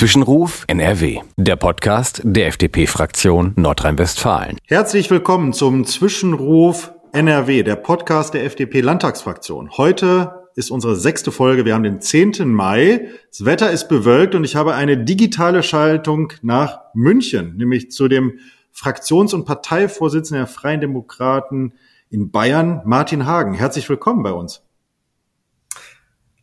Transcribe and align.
Zwischenruf 0.00 0.64
NRW, 0.66 1.20
der 1.36 1.56
Podcast 1.56 2.22
der 2.24 2.46
FDP-Fraktion 2.46 3.52
Nordrhein-Westfalen. 3.56 4.56
Herzlich 4.66 5.10
willkommen 5.10 5.52
zum 5.52 5.84
Zwischenruf 5.84 6.94
NRW, 7.12 7.62
der 7.64 7.76
Podcast 7.76 8.32
der 8.32 8.46
FDP-Landtagsfraktion. 8.46 9.72
Heute 9.76 10.48
ist 10.54 10.70
unsere 10.70 10.96
sechste 10.96 11.32
Folge. 11.32 11.66
Wir 11.66 11.74
haben 11.74 11.82
den 11.82 12.00
10. 12.00 12.48
Mai. 12.48 13.10
Das 13.28 13.44
Wetter 13.44 13.70
ist 13.72 13.88
bewölkt 13.88 14.34
und 14.34 14.44
ich 14.44 14.56
habe 14.56 14.74
eine 14.74 14.96
digitale 15.04 15.62
Schaltung 15.62 16.32
nach 16.40 16.80
München, 16.94 17.58
nämlich 17.58 17.90
zu 17.90 18.08
dem 18.08 18.38
Fraktions- 18.72 19.34
und 19.34 19.44
Parteivorsitzenden 19.44 20.46
der 20.46 20.50
Freien 20.50 20.80
Demokraten 20.80 21.74
in 22.08 22.30
Bayern, 22.30 22.80
Martin 22.86 23.26
Hagen. 23.26 23.52
Herzlich 23.52 23.86
willkommen 23.90 24.22
bei 24.22 24.32
uns. 24.32 24.62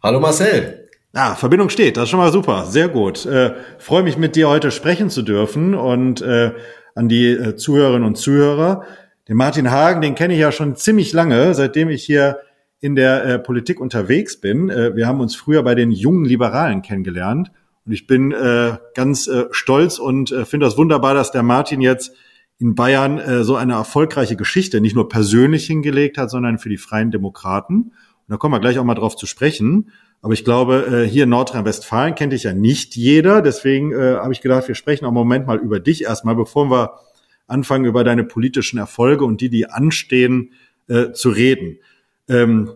Hallo 0.04 0.20
Marcel. 0.20 0.87
Ah, 1.20 1.34
Verbindung 1.34 1.70
steht, 1.70 1.98
das 1.98 2.04
ist 2.04 2.10
schon 2.12 2.20
mal 2.20 2.32
super, 2.32 2.68
sehr 2.68 2.90
gut. 2.90 3.26
Äh, 3.26 3.56
Freue 3.80 4.04
mich 4.04 4.20
mit 4.20 4.36
dir 4.36 4.50
heute 4.50 4.70
sprechen 4.70 5.10
zu 5.10 5.24
dürfen 5.24 5.74
und 5.74 6.22
äh, 6.22 6.52
an 6.94 7.10
die 7.10 7.32
äh, 7.32 7.56
Zuhörerinnen 7.56 8.06
und 8.06 8.20
Zuhörer. 8.20 8.84
Den 9.28 9.36
Martin 9.36 9.72
Hagen, 9.72 10.02
den 10.02 10.14
kenne 10.14 10.36
ich 10.36 10.40
ja 10.40 10.52
schon 10.52 10.76
ziemlich 10.76 11.14
lange, 11.14 11.56
seitdem 11.56 11.90
ich 11.90 12.04
hier 12.04 12.38
in 12.82 12.96
der 12.96 13.26
äh, 13.26 13.40
Politik 13.40 13.82
unterwegs 13.82 14.40
bin. 14.40 14.70
Äh, 14.70 14.96
wir 14.96 15.08
haben 15.08 15.20
uns 15.20 15.36
früher 15.36 15.64
bei 15.64 15.74
den 15.74 15.90
jungen 15.90 16.24
Liberalen 16.24 16.84
kennengelernt 16.84 17.52
und 17.88 17.94
ich 17.94 18.06
bin 18.06 18.32
äh, 18.32 18.78
ganz 18.94 19.26
äh, 19.26 19.46
stolz 19.50 19.98
und 19.98 20.32
äh, 20.32 20.46
finde 20.46 20.68
das 20.68 20.78
wunderbar, 20.78 21.16
dass 21.16 21.32
der 21.32 21.42
Martin 21.42 21.82
jetzt 21.82 22.14
in 22.60 22.76
Bayern 22.76 23.18
äh, 23.18 23.44
so 23.44 23.56
eine 23.56 23.74
erfolgreiche 23.74 24.36
Geschichte 24.36 24.82
nicht 24.82 24.94
nur 24.94 25.10
persönlich 25.10 25.66
hingelegt 25.66 26.20
hat, 26.20 26.30
sondern 26.30 26.60
für 26.60 26.70
die 26.70 26.78
Freien 26.78 27.10
Demokraten. 27.10 27.76
Und 27.76 27.94
da 28.28 28.38
kommen 28.38 28.54
wir 28.54 28.60
gleich 28.60 28.78
auch 28.78 28.84
mal 28.84 28.94
drauf 28.94 29.16
zu 29.16 29.26
sprechen. 29.26 29.90
Aber 30.22 30.34
ich 30.34 30.44
glaube, 30.44 31.04
äh, 31.06 31.08
hier 31.08 31.24
in 31.24 31.30
Nordrhein-Westfalen 31.30 32.16
kennt 32.16 32.34
dich 32.34 32.44
ja 32.44 32.54
nicht 32.54 32.96
jeder. 32.96 33.42
Deswegen 33.42 33.92
äh, 33.94 34.16
habe 34.16 34.34
ich 34.34 34.42
gedacht, 34.42 34.68
wir 34.68 34.76
sprechen 34.76 35.06
auch 35.06 35.10
im 35.10 35.16
Moment 35.16 35.48
mal 35.48 35.58
über 35.58 35.80
dich 35.80 36.04
erstmal, 36.04 36.36
bevor 36.36 36.70
wir 36.70 37.00
anfangen, 37.48 37.86
über 37.86 38.04
deine 38.04 38.24
politischen 38.24 38.78
Erfolge 38.78 39.26
und 39.26 39.42
die, 39.42 39.50
die 39.50 39.70
anstehen, 39.70 40.52
äh, 40.88 41.12
zu 41.12 41.30
reden. 41.30 41.80
Ähm, 42.28 42.72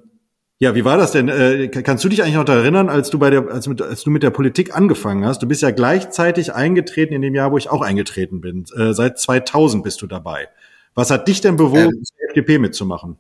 ja, 0.59 0.75
wie 0.75 0.85
war 0.85 0.95
das 0.95 1.11
denn? 1.11 1.27
Äh, 1.27 1.69
kannst 1.69 2.03
du 2.03 2.09
dich 2.09 2.21
eigentlich 2.21 2.35
noch 2.35 2.47
erinnern, 2.47 2.87
als 2.87 3.09
du 3.09 3.17
bei 3.17 3.31
der, 3.31 3.49
als, 3.49 3.67
mit, 3.67 3.81
als 3.81 4.03
du 4.03 4.11
mit 4.11 4.21
der 4.21 4.29
Politik 4.29 4.75
angefangen 4.75 5.25
hast? 5.25 5.41
Du 5.41 5.47
bist 5.47 5.63
ja 5.63 5.71
gleichzeitig 5.71 6.53
eingetreten 6.53 7.15
in 7.15 7.23
dem 7.23 7.33
Jahr, 7.33 7.51
wo 7.51 7.57
ich 7.57 7.69
auch 7.69 7.81
eingetreten 7.81 8.41
bin. 8.41 8.65
Äh, 8.77 8.93
seit 8.93 9.17
2000 9.17 9.83
bist 9.83 10.03
du 10.03 10.07
dabei. 10.07 10.49
Was 10.93 11.09
hat 11.09 11.27
dich 11.27 11.41
denn 11.41 11.57
bewogen, 11.57 11.95
ähm, 11.95 12.03
die 12.03 12.27
FDP 12.27 12.59
mitzumachen? 12.59 13.17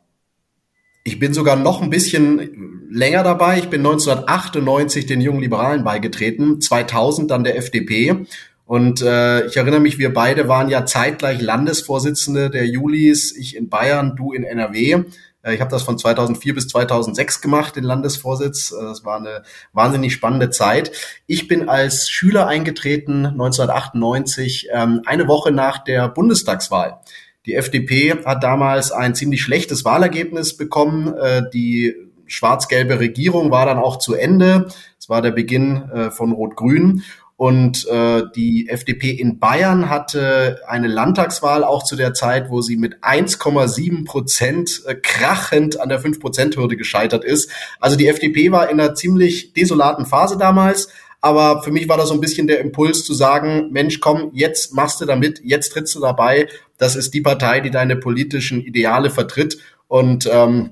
Ich 1.03 1.17
bin 1.17 1.33
sogar 1.33 1.55
noch 1.55 1.81
ein 1.81 1.89
bisschen 1.89 2.87
länger 2.91 3.23
dabei. 3.23 3.57
Ich 3.57 3.69
bin 3.69 3.79
1998 3.79 5.07
den 5.07 5.21
Jungen 5.21 5.41
Liberalen 5.41 5.83
beigetreten, 5.83 6.61
2000 6.61 7.31
dann 7.31 7.43
der 7.43 7.57
FDP. 7.57 8.25
Und 8.65 9.01
äh, 9.01 9.47
ich 9.47 9.57
erinnere 9.57 9.79
mich, 9.79 9.97
wir 9.97 10.13
beide 10.13 10.47
waren 10.47 10.69
ja 10.69 10.85
zeitgleich 10.85 11.41
Landesvorsitzende 11.41 12.49
der 12.49 12.67
Julis, 12.67 13.35
ich 13.35 13.55
in 13.55 13.67
Bayern, 13.67 14.15
du 14.15 14.31
in 14.31 14.43
NRW. 14.43 15.03
Äh, 15.41 15.55
ich 15.55 15.59
habe 15.61 15.71
das 15.71 15.83
von 15.83 15.97
2004 15.97 16.53
bis 16.53 16.67
2006 16.67 17.41
gemacht, 17.41 17.75
den 17.75 17.83
Landesvorsitz. 17.83 18.71
Äh, 18.71 18.83
das 18.83 19.03
war 19.03 19.17
eine 19.17 19.43
wahnsinnig 19.73 20.13
spannende 20.13 20.51
Zeit. 20.51 20.91
Ich 21.25 21.47
bin 21.47 21.67
als 21.67 22.09
Schüler 22.09 22.47
eingetreten 22.47 23.25
1998, 23.25 24.69
ähm, 24.71 25.01
eine 25.05 25.27
Woche 25.27 25.51
nach 25.51 25.83
der 25.83 26.07
Bundestagswahl. 26.07 26.99
Die 27.45 27.55
FDP 27.55 28.23
hat 28.23 28.43
damals 28.43 28.91
ein 28.91 29.15
ziemlich 29.15 29.41
schlechtes 29.41 29.83
Wahlergebnis 29.83 30.57
bekommen. 30.57 31.13
Äh, 31.15 31.43
die 31.51 31.95
schwarz-gelbe 32.27 32.99
Regierung 32.99 33.51
war 33.51 33.65
dann 33.65 33.79
auch 33.79 33.97
zu 33.97 34.13
Ende. 34.13 34.67
Es 34.99 35.09
war 35.09 35.21
der 35.21 35.31
Beginn 35.31 35.89
äh, 35.89 36.11
von 36.11 36.31
Rot-Grün. 36.31 37.03
Und 37.35 37.87
äh, 37.87 38.21
die 38.35 38.69
FDP 38.69 39.09
in 39.09 39.39
Bayern 39.39 39.89
hatte 39.89 40.61
eine 40.67 40.87
Landtagswahl 40.87 41.63
auch 41.63 41.83
zu 41.83 41.95
der 41.95 42.13
Zeit, 42.13 42.51
wo 42.51 42.61
sie 42.61 42.77
mit 42.77 42.99
1,7 43.03 44.05
Prozent 44.05 44.83
krachend 45.01 45.79
an 45.79 45.89
der 45.89 45.99
5-Prozent-Hürde 45.99 46.77
gescheitert 46.77 47.23
ist. 47.23 47.49
Also 47.79 47.97
die 47.97 48.07
FDP 48.07 48.51
war 48.51 48.69
in 48.69 48.79
einer 48.79 48.93
ziemlich 48.93 49.53
desolaten 49.53 50.05
Phase 50.05 50.37
damals. 50.37 50.89
Aber 51.21 51.61
für 51.61 51.71
mich 51.71 51.87
war 51.87 51.97
das 51.97 52.09
so 52.09 52.15
ein 52.15 52.19
bisschen 52.19 52.47
der 52.47 52.59
Impuls 52.59 53.05
zu 53.05 53.13
sagen, 53.13 53.69
Mensch, 53.71 53.99
komm, 53.99 54.31
jetzt 54.33 54.73
machst 54.73 54.99
du 55.01 55.05
damit, 55.05 55.39
jetzt 55.43 55.69
trittst 55.69 55.93
du 55.95 55.99
dabei. 55.99 56.47
Das 56.79 56.95
ist 56.95 57.13
die 57.13 57.21
Partei, 57.21 57.59
die 57.59 57.69
deine 57.69 57.95
politischen 57.95 58.59
Ideale 58.59 59.11
vertritt. 59.11 59.59
Und 59.87 60.27
ähm, 60.31 60.71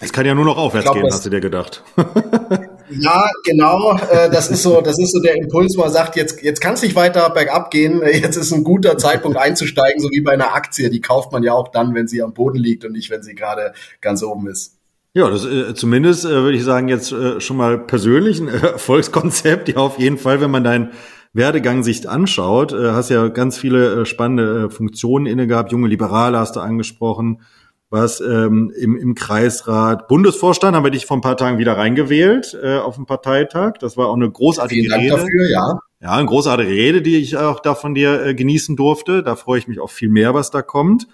es 0.00 0.12
kann 0.12 0.26
ja 0.26 0.34
nur 0.34 0.44
noch 0.44 0.56
aufwärts 0.56 0.84
glaub, 0.84 0.96
gehen, 0.96 1.12
hast 1.12 1.24
du 1.24 1.30
dir 1.30 1.40
gedacht. 1.40 1.84
ja, 2.90 3.30
genau. 3.44 3.96
Äh, 4.10 4.30
das 4.30 4.50
ist 4.50 4.62
so, 4.62 4.80
das 4.80 4.98
ist 4.98 5.12
so 5.12 5.20
der 5.20 5.36
Impuls, 5.36 5.76
wo 5.76 5.82
man 5.82 5.92
sagt, 5.92 6.16
jetzt, 6.16 6.42
jetzt 6.42 6.60
kann 6.60 6.74
es 6.74 6.82
nicht 6.82 6.96
weiter 6.96 7.30
bergab 7.30 7.70
gehen. 7.70 8.02
Jetzt 8.04 8.36
ist 8.36 8.52
ein 8.52 8.64
guter 8.64 8.98
Zeitpunkt 8.98 9.38
einzusteigen, 9.38 10.00
so 10.00 10.10
wie 10.10 10.20
bei 10.20 10.32
einer 10.32 10.54
Aktie. 10.54 10.90
Die 10.90 11.00
kauft 11.00 11.32
man 11.32 11.42
ja 11.42 11.52
auch 11.52 11.68
dann, 11.68 11.94
wenn 11.94 12.08
sie 12.08 12.22
am 12.22 12.34
Boden 12.34 12.58
liegt 12.58 12.84
und 12.84 12.92
nicht, 12.92 13.10
wenn 13.10 13.22
sie 13.22 13.34
gerade 13.34 13.72
ganz 14.00 14.22
oben 14.22 14.48
ist. 14.48 14.76
Ja, 15.16 15.30
das 15.30 15.46
äh, 15.46 15.74
zumindest 15.74 16.24
äh, 16.24 16.42
würde 16.42 16.56
ich 16.56 16.64
sagen 16.64 16.88
jetzt 16.88 17.12
äh, 17.12 17.40
schon 17.40 17.56
mal 17.56 17.78
persönlich 17.78 18.40
ein 18.40 18.48
Erfolgskonzept. 18.62 19.68
Ja, 19.68 19.76
auf 19.76 19.98
jeden 19.98 20.18
Fall, 20.18 20.40
wenn 20.40 20.50
man 20.50 20.64
deinen 20.64 20.90
Werdegang 21.32 21.84
sich 21.84 22.08
anschaut, 22.08 22.72
äh, 22.72 22.90
hast 22.90 23.10
ja 23.10 23.28
ganz 23.28 23.56
viele 23.56 24.02
äh, 24.02 24.06
spannende 24.06 24.66
äh, 24.66 24.70
Funktionen 24.70 25.26
inne 25.26 25.46
gehabt. 25.46 25.70
Junge 25.70 25.86
Liberale 25.86 26.38
hast 26.38 26.56
du 26.56 26.60
angesprochen, 26.60 27.42
was 27.90 28.20
ähm, 28.20 28.72
im, 28.76 28.96
im 28.96 29.14
Kreisrat, 29.14 30.08
Bundesvorstand 30.08 30.74
haben 30.74 30.82
wir 30.82 30.90
dich 30.90 31.06
vor 31.06 31.16
ein 31.16 31.20
paar 31.20 31.36
Tagen 31.36 31.58
wieder 31.58 31.76
reingewählt 31.76 32.58
äh, 32.60 32.78
auf 32.78 32.96
dem 32.96 33.06
Parteitag. 33.06 33.74
Das 33.78 33.96
war 33.96 34.08
auch 34.08 34.16
eine 34.16 34.28
großartige 34.28 34.80
Vielen 34.80 34.90
Dank 34.90 35.02
Rede. 35.02 35.16
Dafür, 35.16 35.48
ja. 35.48 35.78
Ja, 36.00 36.10
eine 36.10 36.26
großartige 36.26 36.70
Rede, 36.70 37.02
die 37.02 37.18
ich 37.18 37.36
auch 37.36 37.60
da 37.60 37.76
von 37.76 37.94
dir 37.94 38.26
äh, 38.26 38.34
genießen 38.34 38.74
durfte. 38.74 39.22
Da 39.22 39.36
freue 39.36 39.60
ich 39.60 39.68
mich 39.68 39.78
auf 39.78 39.92
viel 39.92 40.08
mehr, 40.08 40.34
was 40.34 40.50
da 40.50 40.60
kommt. 40.60 41.06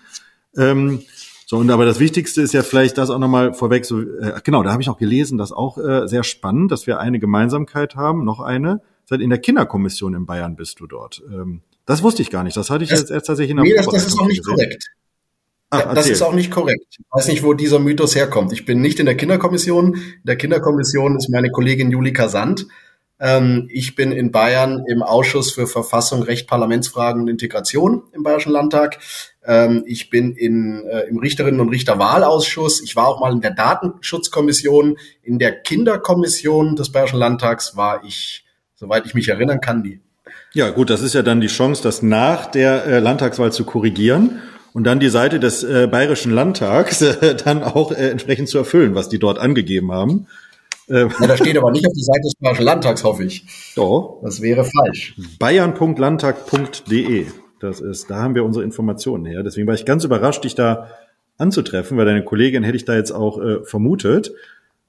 Ähm, 0.56 1.03
so, 1.50 1.56
und 1.56 1.69
aber 1.69 1.84
das 1.84 1.99
Wichtigste 1.99 2.43
ist 2.43 2.55
ja 2.55 2.62
vielleicht 2.62 2.97
das 2.97 3.11
auch 3.11 3.19
nochmal 3.19 3.55
vorweg, 3.55 3.84
so, 3.84 4.00
äh, 4.00 4.41
genau, 4.44 4.62
da 4.62 4.71
habe 4.71 4.83
ich 4.83 4.88
auch 4.88 4.99
gelesen, 4.99 5.37
das 5.37 5.50
auch 5.50 5.78
äh, 5.78 6.06
sehr 6.06 6.22
spannend, 6.22 6.71
dass 6.71 6.87
wir 6.87 7.00
eine 7.00 7.19
Gemeinsamkeit 7.19 7.97
haben, 7.97 8.25
noch 8.25 8.38
eine. 8.38 8.83
Seit 9.05 9.21
in 9.21 9.31
der 9.31 9.41
Kinderkommission 9.41 10.15
in 10.15 10.27
Bayern 10.27 10.55
bist 10.55 10.78
du 10.78 10.87
dort. 10.87 11.21
Ähm, 11.27 11.62
das 11.87 12.05
wusste 12.05 12.22
ich 12.22 12.31
gar 12.31 12.44
nicht. 12.44 12.56
Das 12.56 12.71
hatte 12.71 12.84
ich 12.84 12.91
das, 12.91 13.00
jetzt 13.00 13.11
erst 13.11 13.27
tatsächlich 13.27 13.50
in 13.50 13.56
der 13.56 13.65
Nee, 13.65 13.75
das, 13.75 13.88
das 13.88 14.06
ist 14.06 14.21
auch 14.21 14.28
nicht 14.28 14.44
gesehen. 14.44 14.55
korrekt. 14.55 14.91
Ach, 15.71 15.93
das 15.93 16.09
ist 16.09 16.22
auch 16.22 16.34
nicht 16.34 16.53
korrekt. 16.53 16.87
Ich 16.91 17.05
weiß 17.11 17.27
nicht, 17.27 17.43
wo 17.43 17.53
dieser 17.53 17.81
Mythos 17.81 18.15
herkommt. 18.15 18.53
Ich 18.53 18.65
bin 18.65 18.81
nicht 18.81 19.00
in 19.00 19.06
der 19.06 19.17
Kinderkommission. 19.17 19.94
In 19.94 20.22
der 20.22 20.37
Kinderkommission 20.37 21.17
ist 21.17 21.31
meine 21.31 21.50
Kollegin 21.50 21.91
Julika 21.91 22.28
Sand. 22.28 22.69
Ähm, 23.20 23.69
ich 23.70 23.94
bin 23.94 24.12
in 24.12 24.32
Bayern 24.32 24.84
im 24.88 25.03
Ausschuss 25.03 25.53
für 25.53 25.66
Verfassung, 25.66 26.22
Recht, 26.22 26.48
Parlamentsfragen 26.48 27.22
und 27.22 27.28
Integration 27.28 28.04
im 28.12 28.22
Bayerischen 28.22 28.53
Landtag. 28.53 28.98
Ähm, 29.44 29.84
ich 29.86 30.08
bin 30.08 30.34
in, 30.34 30.86
äh, 30.86 31.00
im 31.03 31.19
Richterinnen- 31.19 31.60
und 31.60 31.69
Richterwahlausschuss. 31.69 32.82
Ich 32.82 32.97
war 32.97 33.08
auch 33.08 33.20
mal 33.20 33.32
in 33.32 33.42
der 33.42 33.53
Datenschutzkommission. 33.53 34.97
In 35.22 35.38
der 35.38 35.53
Kinderkommission 35.60 36.76
des 36.76 36.91
Bayerischen 36.91 37.19
Landtags 37.19 37.76
war 37.76 38.03
ich, 38.04 38.44
soweit 38.75 39.04
ich 39.04 39.14
mich 39.14 39.28
erinnern 39.28 39.60
kann, 39.60 39.82
die. 39.82 40.00
Ja, 40.52 40.70
gut, 40.70 40.91
das 40.91 41.02
ist 41.02 41.14
ja 41.14 41.22
dann 41.22 41.41
die 41.41 41.48
Chance, 41.48 41.82
das 41.82 42.02
nach 42.02 42.47
der 42.47 42.87
äh, 42.87 42.98
Landtagswahl 43.00 43.52
zu 43.52 43.64
korrigieren 43.64 44.41
und 44.72 44.84
dann 44.84 44.98
die 44.98 45.08
Seite 45.08 45.41
des 45.41 45.62
äh, 45.62 45.88
Bayerischen 45.91 46.32
Landtags 46.32 47.02
äh, 47.02 47.34
dann 47.34 47.62
auch 47.62 47.92
äh, 47.92 48.10
entsprechend 48.10 48.48
zu 48.48 48.58
erfüllen, 48.58 48.94
was 48.94 49.08
die 49.08 49.19
dort 49.19 49.38
angegeben 49.38 49.92
haben. 49.92 50.26
Ja, 50.90 51.08
da 51.26 51.36
steht 51.36 51.56
aber 51.56 51.70
nicht 51.70 51.86
auf 51.86 51.92
die 51.92 52.02
Seite 52.02 52.22
des 52.22 52.34
Bayerischen 52.40 52.64
Landtags, 52.64 53.04
hoffe 53.04 53.24
ich. 53.24 53.46
Doch. 53.76 54.20
Das 54.22 54.42
wäre 54.42 54.64
falsch. 54.64 55.14
Bayern.landtag.de. 55.38 57.26
Das 57.60 57.80
ist, 57.80 58.10
da 58.10 58.16
haben 58.16 58.34
wir 58.34 58.44
unsere 58.44 58.64
Informationen 58.64 59.24
her. 59.26 59.42
Deswegen 59.42 59.66
war 59.68 59.74
ich 59.74 59.84
ganz 59.84 60.02
überrascht, 60.04 60.42
dich 60.44 60.54
da 60.54 60.88
anzutreffen, 61.38 61.96
weil 61.96 62.06
deine 62.06 62.24
Kollegin 62.24 62.64
hätte 62.64 62.76
ich 62.76 62.84
da 62.84 62.96
jetzt 62.96 63.12
auch 63.12 63.40
äh, 63.40 63.64
vermutet. 63.64 64.32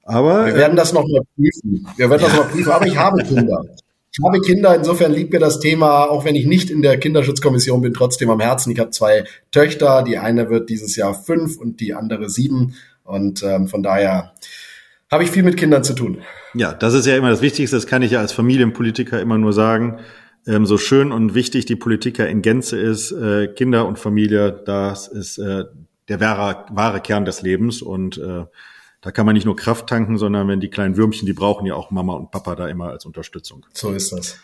Aber 0.04 0.46
wir 0.46 0.56
werden 0.56 0.76
das 0.76 0.92
noch 0.92 1.06
mal 1.06 1.22
prüfen. 1.36 1.86
Wir 1.96 2.10
werden 2.10 2.22
das 2.22 2.32
noch 2.32 2.44
mal 2.44 2.50
prüfen. 2.50 2.72
Aber 2.72 2.86
ich 2.86 2.96
habe 2.96 3.22
Kinder. 3.22 3.62
Ich 4.10 4.18
habe 4.24 4.40
Kinder. 4.40 4.74
Insofern 4.74 5.12
liegt 5.12 5.32
mir 5.32 5.38
das 5.38 5.60
Thema, 5.60 6.10
auch 6.10 6.24
wenn 6.24 6.34
ich 6.34 6.46
nicht 6.46 6.70
in 6.70 6.82
der 6.82 6.98
Kinderschutzkommission 6.98 7.80
bin, 7.80 7.94
trotzdem 7.94 8.28
am 8.30 8.40
Herzen. 8.40 8.72
Ich 8.72 8.78
habe 8.78 8.90
zwei 8.90 9.24
Töchter. 9.52 10.02
Die 10.02 10.18
eine 10.18 10.50
wird 10.50 10.68
dieses 10.68 10.96
Jahr 10.96 11.14
fünf 11.14 11.58
und 11.58 11.80
die 11.80 11.94
andere 11.94 12.28
sieben. 12.28 12.74
Und 13.04 13.42
ähm, 13.42 13.68
von 13.68 13.82
daher 13.82 14.32
habe 15.12 15.24
ich 15.24 15.30
viel 15.30 15.42
mit 15.42 15.58
Kindern 15.58 15.84
zu 15.84 15.92
tun. 15.94 16.22
Ja, 16.54 16.72
das 16.72 16.94
ist 16.94 17.06
ja 17.06 17.16
immer 17.16 17.30
das 17.30 17.42
Wichtigste. 17.42 17.76
Das 17.76 17.86
kann 17.86 18.02
ich 18.02 18.12
ja 18.12 18.20
als 18.20 18.32
Familienpolitiker 18.32 19.20
immer 19.20 19.38
nur 19.38 19.52
sagen. 19.52 20.00
Ähm, 20.46 20.66
so 20.66 20.78
schön 20.78 21.12
und 21.12 21.34
wichtig 21.34 21.66
die 21.66 21.76
Politiker 21.76 22.28
in 22.28 22.42
Gänze 22.42 22.80
ist, 22.80 23.12
äh, 23.12 23.46
Kinder 23.46 23.86
und 23.86 23.98
Familie, 23.98 24.50
das 24.50 25.06
ist 25.06 25.38
äh, 25.38 25.64
der 26.08 26.20
wahre, 26.20 26.64
wahre 26.70 27.00
Kern 27.00 27.24
des 27.24 27.42
Lebens. 27.42 27.82
Und 27.82 28.18
äh, 28.18 28.46
da 29.02 29.10
kann 29.12 29.26
man 29.26 29.34
nicht 29.34 29.44
nur 29.44 29.54
Kraft 29.54 29.86
tanken, 29.88 30.16
sondern 30.16 30.48
wenn 30.48 30.60
die 30.60 30.70
kleinen 30.70 30.96
Würmchen, 30.96 31.26
die 31.26 31.32
brauchen 31.34 31.66
ja 31.66 31.74
auch 31.74 31.90
Mama 31.90 32.14
und 32.14 32.30
Papa 32.30 32.56
da 32.56 32.68
immer 32.68 32.88
als 32.88 33.04
Unterstützung. 33.04 33.66
So 33.74 33.92
ist 33.92 34.12
das. 34.12 34.38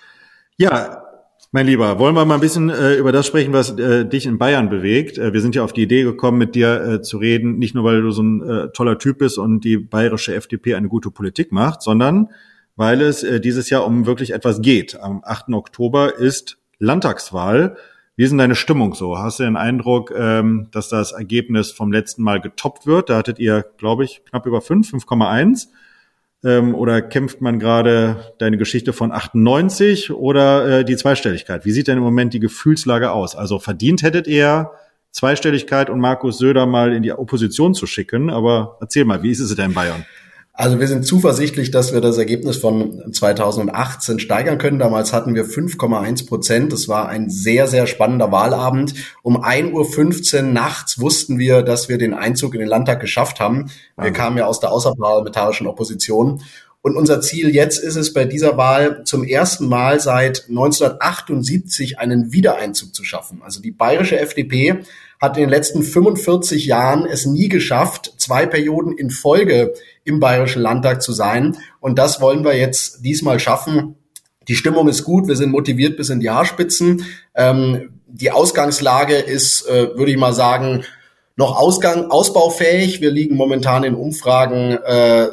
Ja, 0.56 1.02
mein 1.50 1.66
Lieber, 1.66 1.98
wollen 1.98 2.14
wir 2.14 2.24
mal 2.24 2.34
ein 2.34 2.40
bisschen 2.40 2.68
äh, 2.68 2.94
über 2.96 3.10
das 3.10 3.26
sprechen, 3.26 3.52
was 3.52 3.70
äh, 3.78 4.04
dich 4.04 4.26
in 4.26 4.38
Bayern 4.38 4.68
bewegt. 4.68 5.16
Äh, 5.16 5.32
wir 5.32 5.40
sind 5.40 5.54
ja 5.54 5.64
auf 5.64 5.72
die 5.72 5.82
Idee 5.82 6.02
gekommen, 6.02 6.36
mit 6.38 6.54
dir 6.54 6.80
äh, 6.80 7.02
zu 7.02 7.16
reden, 7.18 7.58
nicht 7.58 7.74
nur 7.74 7.84
weil 7.84 8.02
du 8.02 8.10
so 8.10 8.22
ein 8.22 8.42
äh, 8.42 8.68
toller 8.72 8.98
Typ 8.98 9.18
bist 9.18 9.38
und 9.38 9.64
die 9.64 9.78
bayerische 9.78 10.34
FDP 10.34 10.74
eine 10.74 10.88
gute 10.88 11.10
Politik 11.10 11.50
macht, 11.50 11.82
sondern 11.82 12.28
weil 12.76 13.00
es 13.00 13.22
äh, 13.22 13.40
dieses 13.40 13.70
Jahr 13.70 13.86
um 13.86 14.06
wirklich 14.06 14.32
etwas 14.32 14.60
geht. 14.60 15.00
Am 15.00 15.22
8. 15.24 15.54
Oktober 15.54 16.16
ist 16.16 16.58
Landtagswahl. 16.78 17.76
Wie 18.14 18.24
ist 18.24 18.30
denn 18.30 18.38
deine 18.38 18.54
Stimmung 18.54 18.94
so? 18.94 19.18
Hast 19.18 19.38
du 19.38 19.44
den 19.44 19.56
Eindruck, 19.56 20.12
ähm, 20.16 20.68
dass 20.72 20.88
das 20.88 21.12
Ergebnis 21.12 21.70
vom 21.70 21.92
letzten 21.92 22.22
Mal 22.22 22.40
getoppt 22.40 22.86
wird? 22.86 23.10
Da 23.10 23.16
hattet 23.16 23.38
ihr, 23.38 23.64
glaube 23.78 24.04
ich, 24.04 24.22
knapp 24.28 24.44
über 24.44 24.60
5, 24.60 24.92
5,1. 24.92 25.68
Ähm, 26.44 26.74
oder 26.74 27.02
kämpft 27.02 27.40
man 27.40 27.58
gerade 27.58 28.34
deine 28.38 28.58
Geschichte 28.58 28.92
von 28.92 29.10
98 29.10 30.12
oder 30.12 30.80
äh, 30.80 30.84
die 30.84 30.96
Zweistelligkeit? 30.96 31.64
Wie 31.64 31.72
sieht 31.72 31.88
denn 31.88 31.98
im 31.98 32.04
Moment 32.04 32.32
die 32.32 32.40
Gefühlslage 32.40 33.10
aus? 33.10 33.34
Also 33.34 33.58
verdient 33.58 34.02
hättet 34.02 34.28
ihr 34.28 34.70
Zweistelligkeit 35.10 35.90
und 35.90 35.98
Markus 35.98 36.38
Söder 36.38 36.66
mal 36.66 36.92
in 36.92 37.02
die 37.02 37.12
Opposition 37.12 37.74
zu 37.74 37.86
schicken. 37.86 38.30
Aber 38.30 38.76
erzähl 38.80 39.04
mal, 39.04 39.22
wie 39.22 39.30
ist 39.30 39.40
es 39.40 39.54
denn 39.54 39.70
in 39.70 39.74
Bayern? 39.74 40.04
Also 40.60 40.80
wir 40.80 40.88
sind 40.88 41.06
zuversichtlich, 41.06 41.70
dass 41.70 41.92
wir 41.92 42.00
das 42.00 42.18
Ergebnis 42.18 42.56
von 42.56 43.12
2018 43.12 44.18
steigern 44.18 44.58
können. 44.58 44.80
Damals 44.80 45.12
hatten 45.12 45.36
wir 45.36 45.44
5,1 45.46 46.26
Prozent. 46.26 46.72
Das 46.72 46.88
war 46.88 47.08
ein 47.08 47.30
sehr, 47.30 47.68
sehr 47.68 47.86
spannender 47.86 48.32
Wahlabend. 48.32 48.92
Um 49.22 49.36
1.15 49.36 50.36
Uhr 50.36 50.42
nachts 50.42 51.00
wussten 51.00 51.38
wir, 51.38 51.62
dass 51.62 51.88
wir 51.88 51.96
den 51.96 52.12
Einzug 52.12 52.54
in 52.54 52.60
den 52.60 52.68
Landtag 52.68 52.98
geschafft 52.98 53.38
haben. 53.38 53.70
Wir 53.96 54.10
kamen 54.10 54.36
ja 54.36 54.46
aus 54.46 54.58
der 54.58 54.72
außerparlamentarischen 54.72 55.68
Opposition. 55.68 56.42
Und 56.82 56.96
unser 56.96 57.20
Ziel 57.20 57.54
jetzt 57.54 57.78
ist 57.78 57.94
es, 57.94 58.12
bei 58.12 58.24
dieser 58.24 58.56
Wahl 58.56 59.04
zum 59.04 59.22
ersten 59.22 59.68
Mal 59.68 60.00
seit 60.00 60.46
1978 60.48 62.00
einen 62.00 62.32
Wiedereinzug 62.32 62.96
zu 62.96 63.04
schaffen. 63.04 63.42
Also 63.44 63.60
die 63.60 63.70
bayerische 63.70 64.18
FDP 64.18 64.80
hat 65.20 65.36
in 65.36 65.44
den 65.44 65.50
letzten 65.50 65.82
45 65.82 66.66
Jahren 66.66 67.04
es 67.06 67.26
nie 67.26 67.48
geschafft, 67.48 68.14
zwei 68.18 68.46
Perioden 68.46 68.96
in 68.96 69.10
Folge 69.10 69.74
im 70.04 70.20
Bayerischen 70.20 70.62
Landtag 70.62 71.02
zu 71.02 71.12
sein. 71.12 71.56
Und 71.80 71.98
das 71.98 72.20
wollen 72.20 72.44
wir 72.44 72.56
jetzt 72.56 73.04
diesmal 73.04 73.40
schaffen. 73.40 73.96
Die 74.46 74.54
Stimmung 74.54 74.88
ist 74.88 75.04
gut, 75.04 75.28
wir 75.28 75.36
sind 75.36 75.50
motiviert 75.50 75.96
bis 75.96 76.08
in 76.08 76.20
die 76.20 76.30
Haarspitzen. 76.30 77.04
Ähm, 77.34 78.00
die 78.06 78.30
Ausgangslage 78.30 79.16
ist, 79.16 79.66
äh, 79.68 79.96
würde 79.96 80.10
ich 80.10 80.16
mal 80.16 80.32
sagen, 80.32 80.84
noch 81.36 81.56
Ausgang, 81.56 82.10
ausbaufähig. 82.10 83.00
Wir 83.00 83.10
liegen 83.10 83.36
momentan 83.36 83.84
in 83.84 83.94
Umfragen 83.94 84.72
äh, 84.72 85.28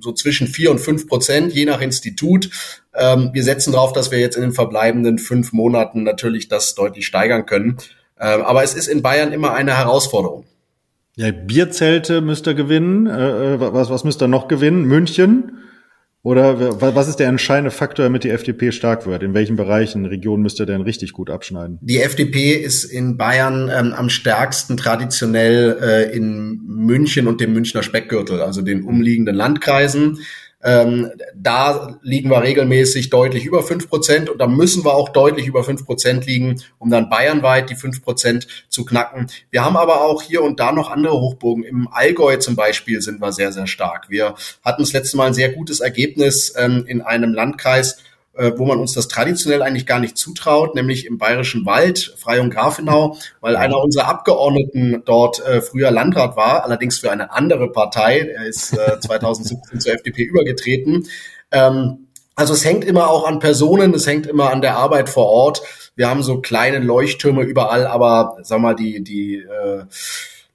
so 0.00 0.12
zwischen 0.12 0.46
vier 0.46 0.70
und 0.70 0.78
fünf 0.78 1.06
Prozent, 1.06 1.52
je 1.52 1.64
nach 1.64 1.80
Institut. 1.80 2.50
Ähm, 2.94 3.30
wir 3.32 3.44
setzen 3.44 3.72
darauf, 3.72 3.92
dass 3.92 4.10
wir 4.10 4.18
jetzt 4.18 4.36
in 4.36 4.42
den 4.42 4.52
verbleibenden 4.52 5.18
fünf 5.18 5.52
Monaten 5.52 6.02
natürlich 6.02 6.48
das 6.48 6.74
deutlich 6.74 7.06
steigern 7.06 7.46
können. 7.46 7.78
Ähm, 8.18 8.42
aber 8.42 8.62
es 8.62 8.74
ist 8.74 8.88
in 8.88 9.02
Bayern 9.02 9.32
immer 9.32 9.54
eine 9.54 9.76
Herausforderung. 9.76 10.44
Ja, 11.16 11.30
Bierzelte 11.30 12.20
müsst 12.20 12.46
ihr 12.46 12.54
gewinnen. 12.54 13.06
Äh, 13.06 13.54
äh 13.54 13.60
was, 13.60 13.90
was 13.90 14.04
müsst 14.04 14.22
ihr 14.22 14.28
noch 14.28 14.48
gewinnen? 14.48 14.84
München? 14.84 15.58
Oder 16.24 16.80
was 16.80 17.08
ist 17.08 17.16
der 17.16 17.26
entscheidende 17.26 17.72
Faktor, 17.72 18.04
damit 18.04 18.22
die 18.22 18.30
FDP 18.30 18.70
stark 18.70 19.06
wird? 19.06 19.24
In 19.24 19.34
welchen 19.34 19.56
Bereichen, 19.56 20.06
Regionen 20.06 20.44
müsst 20.44 20.60
ihr 20.60 20.66
denn 20.66 20.80
richtig 20.80 21.12
gut 21.12 21.30
abschneiden? 21.30 21.80
Die 21.82 21.98
FDP 21.98 22.52
ist 22.52 22.84
in 22.84 23.16
Bayern 23.16 23.68
ähm, 23.68 23.92
am 23.92 24.08
stärksten 24.08 24.76
traditionell 24.76 25.78
äh, 25.82 26.16
in 26.16 26.60
München 26.64 27.26
und 27.26 27.40
dem 27.40 27.52
Münchner 27.52 27.82
Speckgürtel, 27.82 28.40
also 28.40 28.62
den 28.62 28.84
umliegenden 28.84 29.34
Landkreisen. 29.34 30.20
Ähm, 30.64 31.10
da 31.34 31.98
liegen 32.02 32.30
wir 32.30 32.42
regelmäßig 32.42 33.10
deutlich 33.10 33.44
über 33.44 33.62
fünf 33.62 33.88
Prozent 33.88 34.30
und 34.30 34.38
da 34.38 34.46
müssen 34.46 34.84
wir 34.84 34.94
auch 34.94 35.08
deutlich 35.08 35.46
über 35.46 35.64
fünf 35.64 35.84
Prozent 35.84 36.26
liegen, 36.26 36.62
um 36.78 36.90
dann 36.90 37.08
bayernweit 37.08 37.70
die 37.70 37.74
fünf 37.74 38.02
Prozent 38.02 38.46
zu 38.68 38.84
knacken. 38.84 39.26
Wir 39.50 39.64
haben 39.64 39.76
aber 39.76 40.02
auch 40.02 40.22
hier 40.22 40.42
und 40.42 40.60
da 40.60 40.72
noch 40.72 40.90
andere 40.90 41.20
Hochburgen. 41.20 41.64
Im 41.64 41.88
Allgäu 41.88 42.36
zum 42.36 42.54
Beispiel 42.54 43.00
sind 43.00 43.20
wir 43.20 43.32
sehr, 43.32 43.52
sehr 43.52 43.66
stark. 43.66 44.08
Wir 44.08 44.34
hatten 44.64 44.82
das 44.82 44.92
letzte 44.92 45.16
Mal 45.16 45.28
ein 45.28 45.34
sehr 45.34 45.50
gutes 45.50 45.80
Ergebnis 45.80 46.54
ähm, 46.56 46.84
in 46.86 47.02
einem 47.02 47.34
Landkreis, 47.34 47.98
wo 48.34 48.64
man 48.64 48.78
uns 48.78 48.94
das 48.94 49.08
traditionell 49.08 49.62
eigentlich 49.62 49.86
gar 49.86 50.00
nicht 50.00 50.16
zutraut, 50.16 50.74
nämlich 50.74 51.06
im 51.06 51.18
Bayerischen 51.18 51.66
Wald, 51.66 52.14
Freyung 52.16 52.48
Grafenau, 52.50 53.18
weil 53.40 53.56
einer 53.56 53.78
unserer 53.78 54.08
Abgeordneten 54.08 55.02
dort 55.04 55.44
äh, 55.44 55.60
früher 55.60 55.90
Landrat 55.90 56.36
war, 56.36 56.64
allerdings 56.64 56.98
für 56.98 57.10
eine 57.10 57.32
andere 57.32 57.70
Partei. 57.70 58.20
Er 58.20 58.46
ist 58.46 58.72
äh, 58.72 58.98
2017 59.00 59.80
zur 59.80 59.92
FDP 59.92 60.22
übergetreten. 60.22 61.06
Ähm, 61.50 62.08
also 62.34 62.54
es 62.54 62.64
hängt 62.64 62.84
immer 62.84 63.10
auch 63.10 63.26
an 63.26 63.38
Personen, 63.38 63.92
es 63.94 64.06
hängt 64.06 64.26
immer 64.26 64.50
an 64.50 64.62
der 64.62 64.76
Arbeit 64.76 65.10
vor 65.10 65.26
Ort. 65.26 65.62
Wir 65.94 66.08
haben 66.08 66.22
so 66.22 66.40
kleine 66.40 66.78
Leuchttürme 66.78 67.42
überall, 67.42 67.86
aber 67.86 68.38
sag 68.42 68.60
mal, 68.60 68.74
die, 68.74 69.04
die 69.04 69.36
äh, 69.36 69.84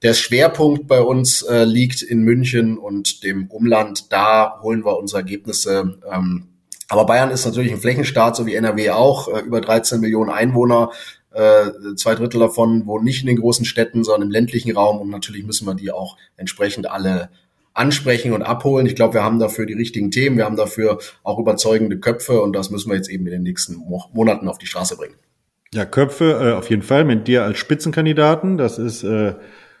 der 0.02 0.14
Schwerpunkt 0.14 0.88
bei 0.88 1.00
uns 1.00 1.42
äh, 1.42 1.64
liegt 1.64 2.02
in 2.02 2.22
München 2.22 2.78
und 2.78 3.22
dem 3.22 3.48
Umland. 3.48 4.12
Da 4.12 4.60
holen 4.62 4.84
wir 4.84 4.98
unsere 4.98 5.20
Ergebnisse. 5.20 5.98
Ähm, 6.12 6.48
aber 6.88 7.04
Bayern 7.06 7.30
ist 7.30 7.44
natürlich 7.44 7.72
ein 7.72 7.80
Flächenstaat, 7.80 8.34
so 8.36 8.46
wie 8.46 8.54
NRW 8.54 8.90
auch, 8.90 9.28
äh, 9.28 9.40
über 9.40 9.60
13 9.60 10.00
Millionen 10.00 10.30
Einwohner. 10.30 10.90
Äh, 11.32 11.94
zwei 11.96 12.14
Drittel 12.14 12.40
davon 12.40 12.86
wohnen 12.86 13.04
nicht 13.04 13.20
in 13.20 13.26
den 13.26 13.36
großen 13.38 13.66
Städten, 13.66 14.02
sondern 14.02 14.28
im 14.28 14.30
ländlichen 14.30 14.74
Raum. 14.74 14.98
Und 15.00 15.10
natürlich 15.10 15.44
müssen 15.44 15.66
wir 15.66 15.74
die 15.74 15.92
auch 15.92 16.16
entsprechend 16.36 16.90
alle 16.90 17.28
ansprechen 17.74 18.32
und 18.32 18.42
abholen. 18.42 18.86
Ich 18.86 18.96
glaube, 18.96 19.14
wir 19.14 19.22
haben 19.22 19.38
dafür 19.38 19.66
die 19.66 19.74
richtigen 19.74 20.10
Themen, 20.10 20.36
wir 20.36 20.44
haben 20.44 20.56
dafür 20.56 20.98
auch 21.22 21.38
überzeugende 21.38 21.98
Köpfe 21.98 22.40
und 22.42 22.54
das 22.54 22.70
müssen 22.70 22.90
wir 22.90 22.96
jetzt 22.96 23.08
eben 23.08 23.26
in 23.26 23.32
den 23.32 23.42
nächsten 23.42 23.76
Monaten 24.12 24.48
auf 24.48 24.58
die 24.58 24.66
Straße 24.66 24.96
bringen. 24.96 25.14
Ja, 25.72 25.84
Köpfe 25.84 26.32
äh, 26.32 26.52
auf 26.54 26.70
jeden 26.70 26.82
Fall 26.82 27.04
mit 27.04 27.28
dir 27.28 27.44
als 27.44 27.58
Spitzenkandidaten. 27.58 28.56
Das 28.56 28.78
ist 28.78 29.04
äh, 29.04 29.34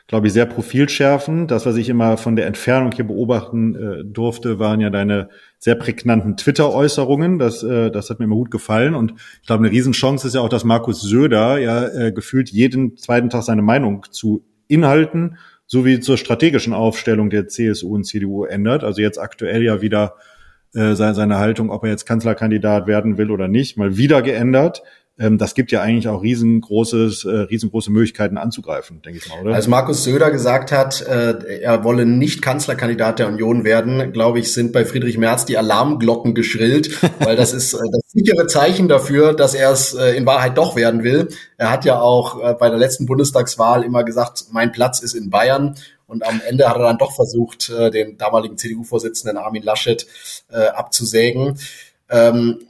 glaube 0.08 0.26
ich, 0.26 0.32
sehr 0.32 0.46
profilschärfend. 0.46 1.50
Das, 1.50 1.66
was 1.66 1.76
ich 1.76 1.90
immer 1.90 2.16
von 2.16 2.34
der 2.34 2.46
Entfernung 2.46 2.92
hier 2.92 3.06
beobachten 3.06 3.74
äh, 3.74 4.04
durfte, 4.04 4.58
waren 4.58 4.80
ja 4.80 4.88
deine 4.88 5.28
sehr 5.58 5.74
prägnanten 5.74 6.36
Twitter-Äußerungen. 6.36 7.38
Das, 7.38 7.62
äh, 7.62 7.90
das 7.90 8.08
hat 8.08 8.18
mir 8.18 8.24
immer 8.24 8.36
gut 8.36 8.50
gefallen. 8.50 8.94
Und 8.94 9.12
ich 9.40 9.46
glaube, 9.46 9.64
eine 9.64 9.70
Riesenchance 9.70 10.26
ist 10.26 10.34
ja 10.34 10.40
auch, 10.40 10.48
dass 10.48 10.64
Markus 10.64 11.02
Söder 11.02 11.58
ja 11.58 11.86
äh, 11.86 12.10
gefühlt 12.10 12.50
jeden 12.50 12.96
zweiten 12.96 13.28
Tag 13.28 13.42
seine 13.42 13.62
Meinung 13.62 14.06
zu 14.10 14.44
Inhalten 14.66 15.36
sowie 15.66 16.00
zur 16.00 16.16
strategischen 16.16 16.72
Aufstellung 16.72 17.28
der 17.28 17.46
CSU 17.46 17.94
und 17.94 18.04
CDU 18.04 18.44
ändert. 18.44 18.84
Also 18.84 19.02
jetzt 19.02 19.18
aktuell 19.18 19.62
ja 19.62 19.82
wieder 19.82 20.14
äh, 20.72 20.94
seine 20.94 21.38
Haltung, 21.38 21.70
ob 21.70 21.84
er 21.84 21.90
jetzt 21.90 22.06
Kanzlerkandidat 22.06 22.86
werden 22.86 23.18
will 23.18 23.30
oder 23.30 23.46
nicht, 23.46 23.76
mal 23.76 23.98
wieder 23.98 24.22
geändert 24.22 24.82
das 25.18 25.54
gibt 25.54 25.72
ja 25.72 25.80
eigentlich 25.80 26.06
auch 26.08 26.22
riesengroßes, 26.22 27.24
äh, 27.24 27.30
riesengroße 27.30 27.90
Möglichkeiten 27.90 28.38
anzugreifen, 28.38 29.02
denke 29.02 29.18
ich 29.18 29.28
mal, 29.28 29.42
oder? 29.42 29.54
Als 29.54 29.66
Markus 29.66 30.04
Söder 30.04 30.30
gesagt 30.30 30.70
hat, 30.70 31.02
äh, 31.02 31.60
er 31.60 31.82
wolle 31.82 32.06
nicht 32.06 32.40
Kanzlerkandidat 32.40 33.18
der 33.18 33.26
Union 33.26 33.64
werden, 33.64 34.12
glaube 34.12 34.38
ich, 34.38 34.52
sind 34.52 34.72
bei 34.72 34.84
Friedrich 34.84 35.18
Merz 35.18 35.44
die 35.44 35.58
Alarmglocken 35.58 36.34
geschrillt, 36.34 37.02
weil 37.18 37.34
das 37.34 37.52
ist 37.52 37.74
äh, 37.74 37.78
das 37.78 38.02
sichere 38.12 38.46
Zeichen 38.46 38.86
dafür, 38.86 39.34
dass 39.34 39.54
er 39.54 39.72
es 39.72 39.92
äh, 39.94 40.16
in 40.16 40.24
Wahrheit 40.24 40.56
doch 40.56 40.76
werden 40.76 41.02
will. 41.02 41.28
Er 41.56 41.70
hat 41.70 41.84
ja 41.84 42.00
auch 42.00 42.40
äh, 42.40 42.54
bei 42.54 42.68
der 42.68 42.78
letzten 42.78 43.06
Bundestagswahl 43.06 43.82
immer 43.82 44.04
gesagt, 44.04 44.44
mein 44.52 44.70
Platz 44.70 45.00
ist 45.00 45.14
in 45.14 45.30
Bayern. 45.30 45.74
Und 46.06 46.26
am 46.26 46.40
Ende 46.48 46.66
hat 46.68 46.76
er 46.76 46.84
dann 46.84 46.96
doch 46.96 47.12
versucht, 47.12 47.68
äh, 47.68 47.90
den 47.90 48.16
damaligen 48.16 48.56
CDU-Vorsitzenden 48.56 49.36
Armin 49.36 49.62
Laschet 49.62 50.06
äh, 50.50 50.68
abzusägen. 50.68 51.58
Ähm, 52.08 52.60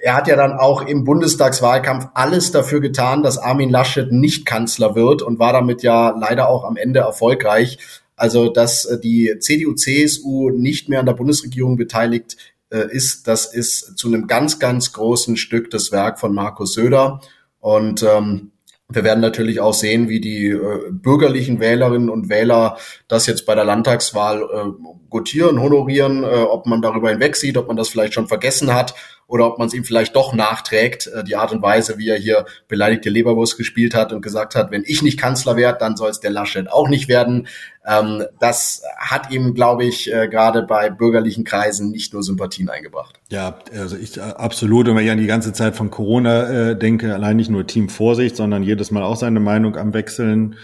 er 0.00 0.14
hat 0.14 0.28
ja 0.28 0.36
dann 0.36 0.52
auch 0.52 0.82
im 0.82 1.04
Bundestagswahlkampf 1.04 2.08
alles 2.14 2.52
dafür 2.52 2.80
getan, 2.80 3.22
dass 3.22 3.38
Armin 3.38 3.70
Laschet 3.70 4.12
nicht 4.12 4.46
Kanzler 4.46 4.94
wird 4.94 5.22
und 5.22 5.38
war 5.38 5.52
damit 5.52 5.82
ja 5.82 6.16
leider 6.18 6.48
auch 6.48 6.64
am 6.64 6.76
Ende 6.76 7.00
erfolgreich. 7.00 7.78
Also, 8.16 8.48
dass 8.48 8.84
äh, 8.84 8.98
die 8.98 9.36
CDU, 9.38 9.74
CSU 9.74 10.50
nicht 10.50 10.88
mehr 10.88 11.00
an 11.00 11.06
der 11.06 11.12
Bundesregierung 11.12 11.76
beteiligt 11.76 12.36
äh, 12.70 12.90
ist, 12.90 13.28
das 13.28 13.52
ist 13.52 13.96
zu 13.96 14.08
einem 14.08 14.26
ganz, 14.26 14.58
ganz 14.58 14.92
großen 14.92 15.36
Stück 15.36 15.70
das 15.70 15.92
Werk 15.92 16.18
von 16.18 16.34
Markus 16.34 16.74
Söder. 16.74 17.20
Und 17.60 18.02
ähm, 18.02 18.52
wir 18.90 19.04
werden 19.04 19.20
natürlich 19.20 19.60
auch 19.60 19.74
sehen, 19.74 20.08
wie 20.08 20.20
die 20.20 20.48
äh, 20.48 20.90
bürgerlichen 20.90 21.60
Wählerinnen 21.60 22.08
und 22.08 22.28
Wähler 22.28 22.78
das 23.06 23.26
jetzt 23.26 23.46
bei 23.46 23.54
der 23.54 23.64
Landtagswahl 23.64 24.42
äh, 24.42 24.84
gotieren, 25.10 25.60
honorieren, 25.60 26.24
äh, 26.24 26.26
ob 26.26 26.66
man 26.66 26.82
darüber 26.82 27.10
hinwegsieht, 27.10 27.56
ob 27.56 27.68
man 27.68 27.76
das 27.76 27.88
vielleicht 27.88 28.14
schon 28.14 28.28
vergessen 28.28 28.72
hat 28.74 28.94
oder 29.28 29.46
ob 29.46 29.58
man 29.58 29.68
es 29.68 29.74
ihm 29.74 29.84
vielleicht 29.84 30.16
doch 30.16 30.32
nachträgt, 30.32 31.06
äh, 31.06 31.22
die 31.22 31.36
Art 31.36 31.52
und 31.52 31.62
Weise, 31.62 31.98
wie 31.98 32.08
er 32.08 32.16
hier 32.16 32.46
beleidigte 32.66 33.10
Leberwurst 33.10 33.58
gespielt 33.58 33.94
hat 33.94 34.12
und 34.12 34.22
gesagt 34.22 34.54
hat, 34.54 34.70
wenn 34.72 34.82
ich 34.86 35.02
nicht 35.02 35.20
Kanzler 35.20 35.54
werde, 35.54 35.78
dann 35.78 35.96
soll 35.96 36.10
es 36.10 36.20
der 36.20 36.30
Laschet 36.30 36.68
auch 36.72 36.88
nicht 36.88 37.08
werden. 37.08 37.46
Ähm, 37.86 38.24
das 38.40 38.82
hat 38.96 39.30
ihm, 39.30 39.52
glaube 39.52 39.84
ich, 39.84 40.12
äh, 40.12 40.28
gerade 40.28 40.62
bei 40.62 40.88
bürgerlichen 40.88 41.44
Kreisen 41.44 41.90
nicht 41.90 42.14
nur 42.14 42.22
Sympathien 42.22 42.70
eingebracht. 42.70 43.20
Ja, 43.28 43.58
also 43.72 43.96
ich 43.96 44.16
äh, 44.16 44.20
absolut. 44.20 44.88
Und 44.88 44.96
wenn 44.96 45.04
ich 45.04 45.10
an 45.10 45.18
die 45.18 45.26
ganze 45.26 45.52
Zeit 45.52 45.76
von 45.76 45.90
Corona 45.90 46.74
denke, 46.74 47.14
allein 47.14 47.36
nicht 47.36 47.50
nur 47.50 47.66
Team 47.66 47.90
Vorsicht, 47.90 48.34
sondern 48.34 48.62
jedes 48.62 48.90
Mal 48.90 49.02
auch 49.02 49.16
seine 49.16 49.40
Meinung 49.40 49.76
am 49.76 49.92
Wechseln. 49.92 50.56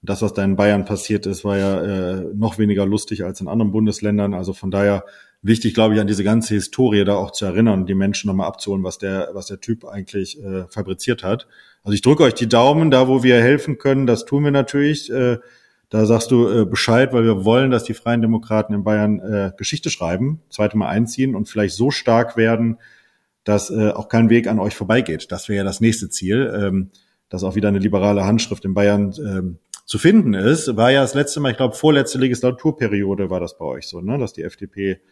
Das, 0.00 0.22
was 0.22 0.32
da 0.34 0.42
in 0.42 0.56
Bayern 0.56 0.84
passiert 0.84 1.26
ist, 1.26 1.44
war 1.44 1.58
ja 1.58 1.80
äh, 1.80 2.24
noch 2.34 2.58
weniger 2.58 2.86
lustig 2.86 3.24
als 3.24 3.40
in 3.40 3.48
anderen 3.48 3.72
Bundesländern. 3.72 4.34
Also 4.34 4.52
von 4.52 4.70
daher 4.70 5.04
wichtig, 5.42 5.74
glaube 5.74 5.94
ich, 5.94 6.00
an 6.00 6.06
diese 6.06 6.24
ganze 6.24 6.54
Historie 6.54 7.04
da 7.04 7.16
auch 7.16 7.32
zu 7.32 7.44
erinnern 7.44 7.80
und 7.80 7.88
die 7.88 7.94
Menschen 7.94 8.28
nochmal 8.28 8.46
abzuholen, 8.46 8.84
was 8.84 8.98
der, 8.98 9.30
was 9.32 9.46
der 9.46 9.60
Typ 9.60 9.84
eigentlich 9.84 10.42
äh, 10.42 10.64
fabriziert 10.68 11.22
hat. 11.22 11.46
Also 11.82 11.94
ich 11.94 12.02
drücke 12.02 12.22
euch 12.22 12.34
die 12.34 12.48
Daumen, 12.48 12.90
da 12.90 13.08
wo 13.08 13.22
wir 13.22 13.40
helfen 13.40 13.78
können, 13.78 14.06
das 14.06 14.24
tun 14.24 14.44
wir 14.44 14.52
natürlich. 14.52 15.10
Äh, 15.10 15.38
Da 15.92 16.06
sagst 16.06 16.30
du 16.30 16.48
äh, 16.48 16.64
Bescheid, 16.64 17.12
weil 17.12 17.24
wir 17.24 17.44
wollen, 17.44 17.70
dass 17.70 17.84
die 17.84 17.92
Freien 17.92 18.22
Demokraten 18.22 18.72
in 18.72 18.82
Bayern 18.82 19.20
äh, 19.20 19.52
Geschichte 19.58 19.90
schreiben, 19.90 20.40
zweite 20.48 20.78
Mal 20.78 20.88
einziehen 20.88 21.34
und 21.34 21.50
vielleicht 21.50 21.74
so 21.74 21.90
stark 21.90 22.38
werden, 22.38 22.78
dass 23.44 23.68
äh, 23.68 23.90
auch 23.90 24.08
kein 24.08 24.30
Weg 24.30 24.46
an 24.46 24.58
euch 24.58 24.74
vorbeigeht. 24.74 25.30
Das 25.30 25.50
wäre 25.50 25.58
ja 25.58 25.64
das 25.64 25.82
nächste 25.82 26.08
Ziel, 26.08 26.50
ähm, 26.56 26.90
dass 27.28 27.44
auch 27.44 27.56
wieder 27.56 27.68
eine 27.68 27.78
liberale 27.78 28.24
Handschrift 28.24 28.64
in 28.64 28.72
Bayern 28.72 29.12
ähm, 29.18 29.58
zu 29.84 29.98
finden 29.98 30.32
ist. 30.32 30.74
War 30.78 30.92
ja 30.92 31.02
das 31.02 31.12
letzte 31.12 31.40
Mal, 31.40 31.50
ich 31.50 31.58
glaube, 31.58 31.74
vorletzte 31.74 32.16
Legislaturperiode 32.16 33.28
war 33.28 33.40
das 33.40 33.58
bei 33.58 33.66
euch 33.66 33.86
so, 33.86 34.00
ne? 34.00 34.16
dass 34.16 34.32
die 34.32 34.44
FDP 34.44 35.02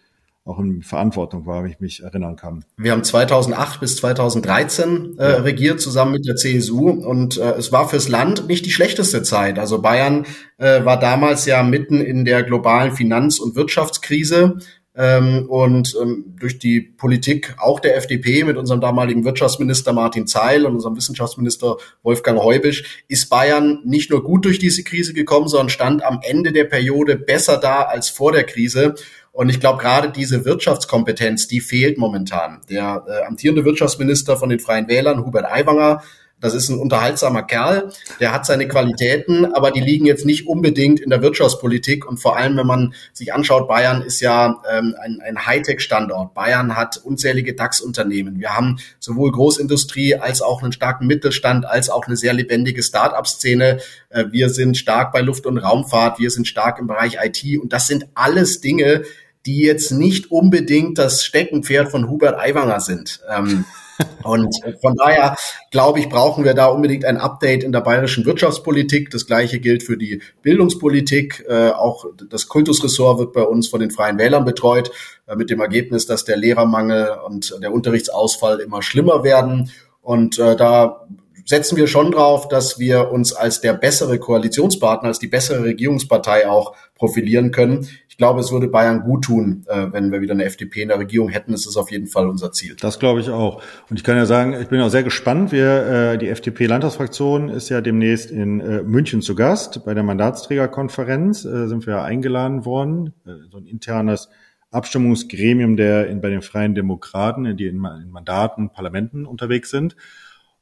auch 0.51 0.59
in 0.59 0.83
Verantwortung 0.83 1.47
war, 1.47 1.63
wenn 1.63 1.71
ich 1.71 1.81
mich 1.81 2.03
erinnern 2.03 2.37
kann. 2.37 2.65
Wir 2.77 2.93
haben 2.93 3.05
2008 3.05 3.81
bis 3.81 3.97
2013 3.97 5.17
äh, 5.19 5.25
regiert 5.25 5.81
zusammen 5.81 6.13
mit 6.13 6.27
der 6.27 6.37
CSU 6.37 6.91
und 6.91 7.39
äh, 7.39 7.53
es 7.53 7.73
war 7.73 7.89
fürs 7.89 8.09
Land 8.09 8.49
nicht 8.49 8.67
die 8.67 8.71
schlechteste 8.71 9.23
Zeit. 9.23 9.59
Also 9.59 9.81
Bayern 9.81 10.27
äh, 10.59 10.85
war 10.85 10.99
damals 10.99 11.47
ja 11.47 11.63
mitten 11.63 12.01
in 12.01 12.25
der 12.25 12.43
globalen 12.43 12.93
Finanz- 12.93 13.39
und 13.39 13.57
Wirtschaftskrise. 13.57 14.59
Ähm, 14.97 15.47
und 15.49 15.97
ähm, 16.03 16.35
durch 16.41 16.59
die 16.59 16.81
Politik 16.81 17.55
auch 17.59 17.79
der 17.79 17.97
FDP 17.97 18.43
mit 18.43 18.57
unserem 18.57 18.81
damaligen 18.81 19.25
Wirtschaftsminister 19.25 19.93
Martin 19.93 20.27
Zeil 20.27 20.67
und 20.67 20.75
unserem 20.75 20.97
Wissenschaftsminister 20.97 21.77
Wolfgang 22.03 22.41
Heubisch 22.41 23.05
ist 23.07 23.31
Bayern 23.31 23.81
nicht 23.85 24.11
nur 24.11 24.25
gut 24.25 24.45
durch 24.45 24.59
diese 24.59 24.83
Krise 24.83 25.15
gekommen, 25.15 25.47
sondern 25.47 25.69
stand 25.69 26.05
am 26.05 26.19
Ende 26.23 26.53
der 26.53 26.65
Periode 26.65 27.17
besser 27.17 27.57
da 27.57 27.83
als 27.83 28.09
vor 28.09 28.33
der 28.33 28.43
Krise. 28.43 28.97
Und 29.41 29.49
ich 29.49 29.59
glaube, 29.59 29.79
gerade 29.79 30.11
diese 30.11 30.45
Wirtschaftskompetenz, 30.45 31.49
die 31.49 31.63
fehlt 31.63 31.97
momentan. 31.97 32.61
Der 32.69 33.07
äh, 33.09 33.25
amtierende 33.27 33.65
Wirtschaftsminister 33.65 34.37
von 34.37 34.51
den 34.51 34.61
Freien 34.61 34.87
Wählern, 34.87 35.25
Hubert 35.25 35.47
Aiwanger, 35.47 36.03
das 36.43 36.53
ist 36.53 36.69
ein 36.69 36.79
unterhaltsamer 36.79 37.45
Kerl, 37.45 37.91
der 38.21 38.35
hat 38.35 38.45
seine 38.45 38.69
Qualitäten, 38.69 39.47
aber 39.47 39.71
die 39.71 39.81
liegen 39.81 40.05
jetzt 40.05 40.27
nicht 40.27 40.47
unbedingt 40.47 41.01
in 41.01 41.09
der 41.09 41.23
Wirtschaftspolitik. 41.23 42.07
Und 42.07 42.19
vor 42.19 42.37
allem, 42.37 42.59
wenn 42.59 42.67
man 42.67 42.93
sich 43.15 43.33
anschaut, 43.33 43.67
Bayern 43.67 44.03
ist 44.03 44.21
ja 44.21 44.61
ähm, 44.71 44.95
ein, 45.01 45.23
ein 45.25 45.47
Hightech-Standort. 45.47 46.35
Bayern 46.35 46.77
hat 46.77 46.99
unzählige 46.99 47.55
DAX-Unternehmen. 47.55 48.41
Wir 48.41 48.55
haben 48.55 48.77
sowohl 48.99 49.33
Großindustrie 49.33 50.17
als 50.17 50.43
auch 50.43 50.63
einen 50.63 50.73
starken 50.73 51.07
Mittelstand, 51.07 51.65
als 51.65 51.89
auch 51.89 52.07
eine 52.07 52.17
sehr 52.17 52.35
lebendige 52.35 52.83
Start-up-Szene. 52.83 53.79
Äh, 54.11 54.27
wir 54.33 54.51
sind 54.51 54.77
stark 54.77 55.13
bei 55.13 55.23
Luft- 55.23 55.47
und 55.47 55.57
Raumfahrt, 55.57 56.19
wir 56.19 56.31
sind 56.31 56.47
stark 56.47 56.79
im 56.79 56.87
Bereich 56.87 57.17
IT. 57.25 57.59
Und 57.59 57.73
das 57.73 57.87
sind 57.87 58.07
alles 58.15 58.61
Dinge, 58.61 59.05
die 59.47 59.61
jetzt 59.61 59.93
nicht 59.93 60.31
unbedingt 60.31 60.99
das 60.99 61.25
Steckenpferd 61.25 61.91
von 61.91 62.09
Hubert 62.09 62.39
Aiwanger 62.39 62.81
sind. 62.81 63.21
Ähm, 63.29 63.65
und 64.23 64.55
von 64.81 64.95
daher, 64.97 65.37
glaube 65.71 66.01
ich, 66.01 66.09
brauchen 66.09 66.45
wir 66.45 66.55
da 66.55 66.67
unbedingt 66.67 67.05
ein 67.05 67.17
Update 67.17 67.63
in 67.63 67.73
der 67.73 67.81
bayerischen 67.81 68.25
Wirtschaftspolitik. 68.25 69.11
Das 69.11 69.27
Gleiche 69.27 69.61
gilt 69.61 69.83
für 69.83 69.97
die 69.97 70.23
Bildungspolitik. 70.43 71.45
Äh, 71.49 71.71
auch 71.71 72.07
das 72.31 72.49
Kultusressort 72.49 73.19
wird 73.19 73.33
bei 73.33 73.43
uns 73.43 73.69
von 73.69 73.81
den 73.81 73.91
Freien 73.91 74.19
Wählern 74.19 74.45
betreut, 74.45 74.91
äh, 75.27 75.37
mit 75.37 75.51
dem 75.51 75.61
Ergebnis, 75.61 76.07
dass 76.07 76.25
der 76.25 76.37
Lehrermangel 76.37 77.19
und 77.27 77.57
der 77.63 77.73
Unterrichtsausfall 77.73 78.61
immer 78.61 78.83
schlimmer 78.83 79.25
werden. 79.25 79.71
Und 80.03 80.39
äh, 80.39 80.57
da 80.57 81.07
setzen 81.47 81.77
wir 81.77 81.87
schon 81.87 82.13
drauf, 82.13 82.49
dass 82.49 82.79
wir 82.79 83.11
uns 83.11 83.33
als 83.33 83.61
der 83.61 83.73
bessere 83.73 84.19
Koalitionspartner, 84.19 85.09
als 85.09 85.19
die 85.19 85.27
bessere 85.27 85.65
Regierungspartei 85.65 86.49
auch 86.49 86.75
profilieren 86.95 87.51
können 87.51 87.89
glaube, 88.21 88.41
es 88.41 88.53
würde 88.53 88.69
Bayern 88.69 89.01
gut 89.01 89.25
tun, 89.25 89.65
äh, 89.67 89.87
wenn 89.93 90.13
wir 90.13 90.21
wieder 90.21 90.35
eine 90.35 90.45
FDP 90.45 90.83
in 90.83 90.89
der 90.89 90.99
Regierung 90.99 91.31
hätten. 91.31 91.53
Das 91.53 91.67
ist 91.67 91.79
auf 91.79 91.91
jeden 91.91 92.07
Fall 92.07 92.29
unser 92.29 92.53
Ziel. 92.53 92.77
Das 92.79 92.99
glaube 92.99 93.21
ich 93.21 93.31
auch. 93.31 93.63
Und 93.89 93.97
ich 93.97 94.05
kann 94.05 94.19
ja 94.19 94.27
sagen, 94.27 94.53
ich 94.61 94.69
bin 94.69 94.79
auch 94.83 94.91
sehr 94.91 95.03
gespannt. 95.03 95.53
Wir, 95.53 96.13
äh, 96.13 96.19
die 96.19 96.29
FDP-Landtagsfraktion 96.29 97.49
ist 97.49 97.71
ja 97.71 97.81
demnächst 97.81 98.31
in 98.31 98.61
äh, 98.61 98.83
München 98.83 99.23
zu 99.23 99.35
Gast. 99.35 99.87
Bei 99.87 99.95
der 99.95 100.03
Mandatsträgerkonferenz 100.03 101.47
äh, 101.47 101.67
sind 101.67 101.87
wir 101.87 102.03
eingeladen 102.03 102.67
worden. 102.67 103.15
So 103.51 103.57
ein 103.57 103.65
internes 103.65 104.29
Abstimmungsgremium 104.71 105.79
der 105.79 106.09
in, 106.09 106.21
bei 106.21 106.29
den 106.29 106.43
Freien 106.43 106.75
Demokraten, 106.75 107.57
die 107.57 107.69
in, 107.69 107.77
in 107.77 108.11
Mandaten, 108.11 108.69
Parlamenten 108.69 109.25
unterwegs 109.25 109.71
sind. 109.71 109.97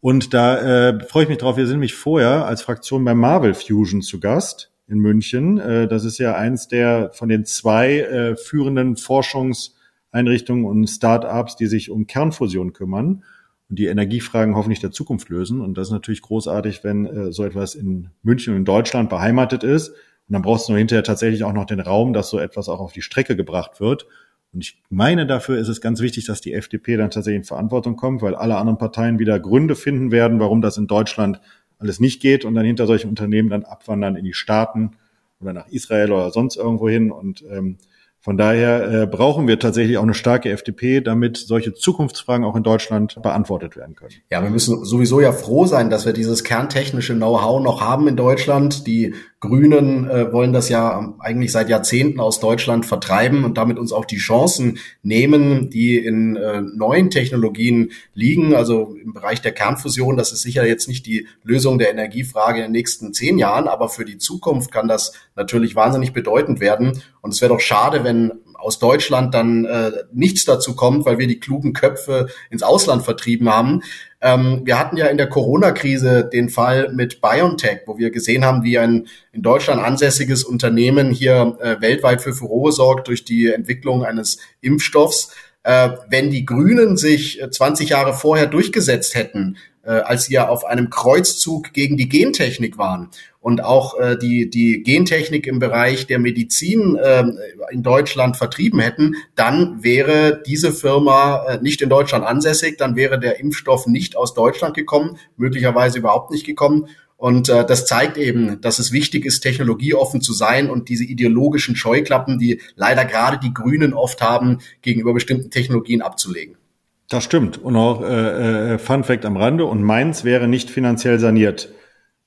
Und 0.01 0.33
da 0.33 0.91
äh, 0.91 1.05
freue 1.05 1.25
ich 1.25 1.29
mich 1.29 1.39
drauf. 1.39 1.57
Wir 1.57 1.67
sind 1.67 1.75
nämlich 1.75 1.95
vorher 1.97 2.47
als 2.47 2.63
Fraktion 2.63 3.05
bei 3.05 3.15
Marvel 3.15 3.53
Fusion 3.55 4.01
zu 4.01 4.21
Gast 4.21 4.71
in 4.89 4.99
München. 4.99 5.59
Äh, 5.59 5.87
das 5.87 6.05
ist 6.05 6.19
ja 6.19 6.35
eins 6.35 6.69
der 6.69 7.11
von 7.13 7.29
den 7.29 7.45
zwei 7.45 8.01
äh, 8.01 8.37
führenden 8.37 8.97
Forschungseinrichtungen 8.97 10.65
und 10.65 10.87
Start-ups, 10.87 11.57
die 11.57 11.67
sich 11.67 11.91
um 11.91 12.07
Kernfusion 12.07 12.73
kümmern 12.73 13.23
und 13.69 13.79
die 13.79 13.87
Energiefragen 13.87 14.57
hoffentlich 14.57 14.81
der 14.81 14.91
Zukunft 14.91 15.29
lösen. 15.29 15.61
Und 15.61 15.77
das 15.77 15.89
ist 15.89 15.93
natürlich 15.93 16.23
großartig, 16.23 16.83
wenn 16.85 17.07
äh, 17.07 17.33
so 17.33 17.45
etwas 17.45 17.75
in 17.75 18.11
München 18.23 18.55
und 18.55 18.61
in 18.61 18.65
Deutschland 18.65 19.11
beheimatet 19.11 19.63
ist. 19.63 19.91
Und 19.91 20.33
dann 20.35 20.43
brauchst 20.43 20.69
du 20.69 20.73
nur 20.73 20.79
hinterher 20.79 21.05
tatsächlich 21.05 21.45
auch 21.45 21.53
noch 21.53 21.67
den 21.67 21.81
Raum, 21.81 22.13
dass 22.13 22.31
so 22.31 22.39
etwas 22.39 22.69
auch 22.69 22.81
auf 22.81 22.93
die 22.93 23.03
Strecke 23.03 23.37
gebracht 23.37 23.81
wird. 23.81 24.07
Und 24.53 24.65
ich 24.65 24.83
meine, 24.89 25.27
dafür 25.27 25.59
ist 25.59 25.69
es 25.69 25.81
ganz 25.81 26.01
wichtig, 26.01 26.27
dass 26.27 26.41
die 26.41 26.55
FDP 26.55 26.97
dann 26.97 27.11
tatsächlich 27.11 27.41
in 27.41 27.45
Verantwortung 27.45 27.97
kommt, 27.97 28.23
weil 28.23 28.35
alle 28.35 28.57
anderen 28.57 28.79
Parteien 28.79 29.19
wieder 29.19 29.39
Gründe 29.39 29.77
finden 29.77 30.11
werden, 30.11 30.41
warum 30.41 30.63
das 30.63 30.79
in 30.79 30.87
Deutschland 30.87 31.41
alles 31.79 32.01
nicht 32.01 32.21
geht 32.21 32.45
und 32.45 32.55
dann 32.55 32.65
hinter 32.65 32.87
solchen 32.87 33.09
Unternehmen 33.09 33.51
dann 33.51 33.65
abwandern 33.65 34.17
in 34.17 34.25
die 34.25 34.35
Staaten 34.35 34.93
oder 35.41 35.53
nach 35.53 35.69
Israel 35.69 36.13
oder 36.13 36.31
sonst 36.31 36.57
irgendwo 36.57 36.89
hin. 36.89 37.11
Und 37.11 37.45
ähm, 37.51 37.79
von 38.21 38.37
daher 38.37 38.91
äh, 38.91 39.07
brauchen 39.07 39.47
wir 39.47 39.61
tatsächlich 39.61 39.97
auch 39.97 40.03
eine 40.03 40.15
starke 40.15 40.51
FDP, 40.51 41.01
damit 41.01 41.37
solche 41.37 41.73
Zukunftsfragen 41.73 42.45
auch 42.45 42.57
in 42.57 42.65
Deutschland 42.65 43.23
beantwortet 43.23 43.77
werden 43.77 43.95
können. 43.95 44.13
Ja, 44.29 44.43
wir 44.43 44.51
müssen 44.51 44.85
sowieso 44.85 45.21
ja 45.21 45.31
froh 45.31 45.67
sein, 45.67 45.89
dass 45.89 46.05
wir 46.05 46.13
dieses 46.13 46.43
kerntechnische 46.43 47.15
Know-how 47.15 47.63
noch 47.63 47.81
haben 47.81 48.09
in 48.09 48.17
Deutschland. 48.17 48.87
Die 48.89 49.15
Grünen 49.41 50.11
äh, 50.11 50.33
wollen 50.33 50.53
das 50.53 50.69
ja 50.69 51.15
eigentlich 51.21 51.53
seit 51.53 51.69
Jahrzehnten 51.69 52.19
aus 52.19 52.41
Deutschland 52.41 52.87
vertreiben 52.87 53.45
und 53.45 53.57
damit 53.57 53.79
uns 53.79 53.93
auch 53.93 54.05
die 54.05 54.17
Chancen 54.17 54.79
nehmen, 55.03 55.71
die 55.71 55.97
in 55.97 56.35
äh, 56.35 56.61
neuen 56.61 57.11
Technologien 57.11 57.93
liegen. 58.15 58.57
Also 58.57 58.97
im 59.01 59.13
Bereich 59.13 59.41
der 59.41 59.53
Kernfusion, 59.53 60.17
das 60.17 60.33
ist 60.33 60.43
sicher 60.43 60.67
jetzt 60.67 60.89
nicht 60.89 61.07
die 61.07 61.29
Lösung 61.45 61.79
der 61.79 61.91
Energiefrage 61.91 62.59
in 62.59 62.65
den 62.65 62.73
nächsten 62.73 63.15
zehn 63.15 63.39
Jahren, 63.39 63.69
aber 63.69 63.89
für 63.89 64.05
die 64.05 64.19
Zukunft 64.19 64.73
kann 64.73 64.89
das 64.89 65.13
natürlich 65.37 65.77
wahnsinnig 65.77 66.13
bedeutend 66.13 66.59
werden. 66.59 67.01
Und 67.21 67.33
es 67.33 67.41
wäre 67.41 67.53
doch 67.53 67.61
schade, 67.61 68.03
wenn 68.03 68.33
aus 68.59 68.81
Deutschland 68.81 69.35
dann 69.35 69.65
äh, 69.65 69.93
nichts 70.13 70.45
dazu 70.45 70.75
kommt, 70.75 71.07
weil 71.07 71.19
wir 71.19 71.29
die 71.29 71.39
klugen 71.39 71.73
Köpfe 71.73 72.27
ins 72.51 72.65
Ausland 72.65 73.05
vertrieben 73.05 73.49
haben. 73.49 73.83
Ähm, 74.21 74.63
wir 74.65 74.79
hatten 74.79 74.97
ja 74.97 75.07
in 75.07 75.17
der 75.17 75.29
Corona-Krise 75.29 76.29
den 76.33 76.49
Fall 76.49 76.93
mit 76.93 77.21
BioNTech, 77.21 77.83
wo 77.87 77.99
wir 77.99 78.11
gesehen 78.11 78.45
haben, 78.45 78.65
wie 78.65 78.79
ein 78.79 79.07
in 79.33 79.43
Deutschland 79.43 79.81
ansässiges 79.81 80.43
Unternehmen 80.43 81.11
hier 81.11 81.57
äh, 81.61 81.81
weltweit 81.81 82.21
für 82.21 82.33
Furore 82.33 82.73
sorgt 82.73 83.09
durch 83.09 83.25
die 83.25 83.53
Entwicklung 83.53 84.05
eines 84.05 84.39
Impfstoffs. 84.61 85.33
Äh, 85.63 85.91
wenn 86.09 86.31
die 86.31 86.47
Grünen 86.47 86.97
sich 86.97 87.41
20 87.49 87.87
äh, 87.87 87.91
Jahre 87.91 88.15
vorher 88.15 88.47
durchgesetzt 88.47 89.15
hätten, 89.15 89.57
äh, 89.89 90.03
als 90.03 90.27
sie 90.27 90.35
ja 90.35 90.49
auf 90.49 90.67
einem 90.67 90.91
Kreuzzug 90.91 91.73
gegen 91.73 91.97
die 91.97 92.09
Gentechnik 92.09 92.77
waren 92.77 93.09
und 93.41 93.65
auch 93.65 93.99
äh, 93.99 94.19
die, 94.19 94.51
die 94.51 94.83
Gentechnik 94.83 95.47
im 95.47 95.59
Bereich 95.59 96.07
der 96.07 96.19
Medizin 96.19 96.97
äh, 96.97 97.25
in 97.71 97.83
Deutschland 97.83 98.37
vertrieben 98.37 98.81
hätten, 98.81 99.15
dann 99.35 99.83
wäre 99.83 100.43
diese 100.47 100.73
Firma 100.73 101.45
äh, 101.47 101.63
nicht 101.63 101.81
in 101.81 101.89
Deutschland 101.89 102.27
ansässig, 102.27 102.77
dann 102.77 102.97
wäre 102.97 103.19
der 103.19 103.41
Impfstoff 103.41 103.87
nicht 103.87 104.15
aus 104.15 104.35
Deutschland 104.35 104.75
gekommen, 104.75 105.17
möglicherweise 105.39 105.99
überhaupt 105.99 106.31
nicht 106.31 106.45
gekommen. 106.45 106.89
Und 107.17 107.49
äh, 107.49 107.65
das 107.65 107.87
zeigt 107.87 108.19
eben, 108.19 108.61
dass 108.61 108.79
es 108.79 108.93
wichtig 108.93 109.25
ist, 109.25 109.41
technologieoffen 109.41 110.21
zu 110.21 110.35
sein 110.35 110.69
und 110.69 110.91
diese 110.91 111.05
ideologischen 111.05 111.77
Scheuklappen, 111.77 112.39
die 112.39 112.61
leider 112.77 113.07
gerade 113.07 113.39
die 113.39 113.55
Grünen 113.55 113.95
oft 113.95 114.21
haben, 114.21 114.59
gegenüber 114.83 115.15
bestimmten 115.15 115.51
Technologien 115.51 116.03
abzulegen. 116.03 116.59
Das 117.09 117.25
stimmt. 117.25 117.63
Und 117.63 117.77
auch 117.77 118.03
äh, 118.03 118.75
äh, 118.75 118.79
Fun 118.79 119.05
Fact 119.05 119.25
am 119.25 119.37
Rande, 119.37 119.65
und 119.65 119.83
Mainz 119.83 120.25
wäre 120.25 120.47
nicht 120.47 120.71
finanziell 120.71 121.19
saniert. 121.19 121.71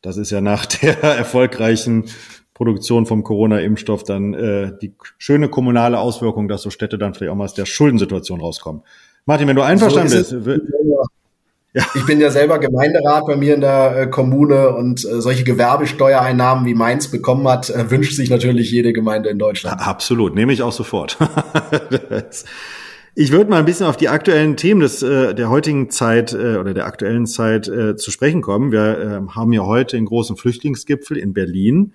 Das 0.01 0.17
ist 0.17 0.31
ja 0.31 0.41
nach 0.41 0.65
der 0.81 1.01
erfolgreichen 1.03 2.05
Produktion 2.53 3.05
vom 3.05 3.23
Corona-Impfstoff 3.23 4.03
dann 4.03 4.33
äh, 4.33 4.73
die 4.81 4.93
schöne 5.17 5.50
kommunale 5.50 6.00
Auswirkung, 6.00 6.47
dass 6.47 6.61
so 6.61 6.69
Städte 6.69 6.97
dann 6.97 7.13
vielleicht 7.13 7.31
auch 7.31 7.35
mal 7.35 7.45
aus 7.45 7.53
der 7.53 7.65
Schuldensituation 7.65 8.39
rauskommen. 8.41 8.83
Martin, 9.25 9.47
wenn 9.47 9.55
du 9.55 9.61
einverstanden 9.61 10.23
so 10.23 10.39
bist. 10.39 10.61
Ja. 11.73 11.85
Ich 11.95 12.05
bin 12.05 12.19
ja 12.19 12.29
selber 12.29 12.59
Gemeinderat 12.59 13.25
bei 13.25 13.38
mir 13.38 13.55
in 13.55 13.61
der 13.61 13.95
äh, 13.95 14.07
Kommune 14.07 14.75
und 14.75 15.05
äh, 15.05 15.21
solche 15.21 15.45
Gewerbesteuereinnahmen 15.45 16.65
wie 16.65 16.73
Mainz 16.73 17.07
bekommen 17.09 17.47
hat, 17.47 17.69
äh, 17.69 17.89
wünscht 17.89 18.17
sich 18.17 18.29
natürlich 18.29 18.69
jede 18.71 18.91
Gemeinde 18.91 19.29
in 19.29 19.39
Deutschland. 19.39 19.79
Absolut, 19.79 20.35
nehme 20.35 20.51
ich 20.51 20.63
auch 20.63 20.73
sofort. 20.73 21.17
Ich 23.13 23.34
würde 23.34 23.50
mal 23.50 23.60
ein 23.60 23.65
bisschen 23.65 23.88
auf 23.88 23.98
die 23.98 24.08
aktuellen 24.08 24.56
Themen 24.56 24.80
des, 24.80 25.03
äh, 25.03 25.36
der 25.36 25.50
heutigen 25.50 25.89
Zeit 25.89 26.32
äh, 26.32 26.56
oder 26.56 26.74
der 26.74 26.86
aktuellen 26.86 27.25
Zeit 27.25 27.68
äh, 27.68 27.98
zu 27.98 28.10
sprechen 28.10 28.41
kommen. 28.41 28.72
Wir 28.72 29.00
äh, 29.00 29.32
haben 29.36 29.51
ja 29.51 29.65
heute 29.65 29.98
den 29.98 30.06
großen 30.06 30.38
Flüchtlingsgipfel 30.38 31.18
in 31.18 31.34
Berlin. 31.34 31.94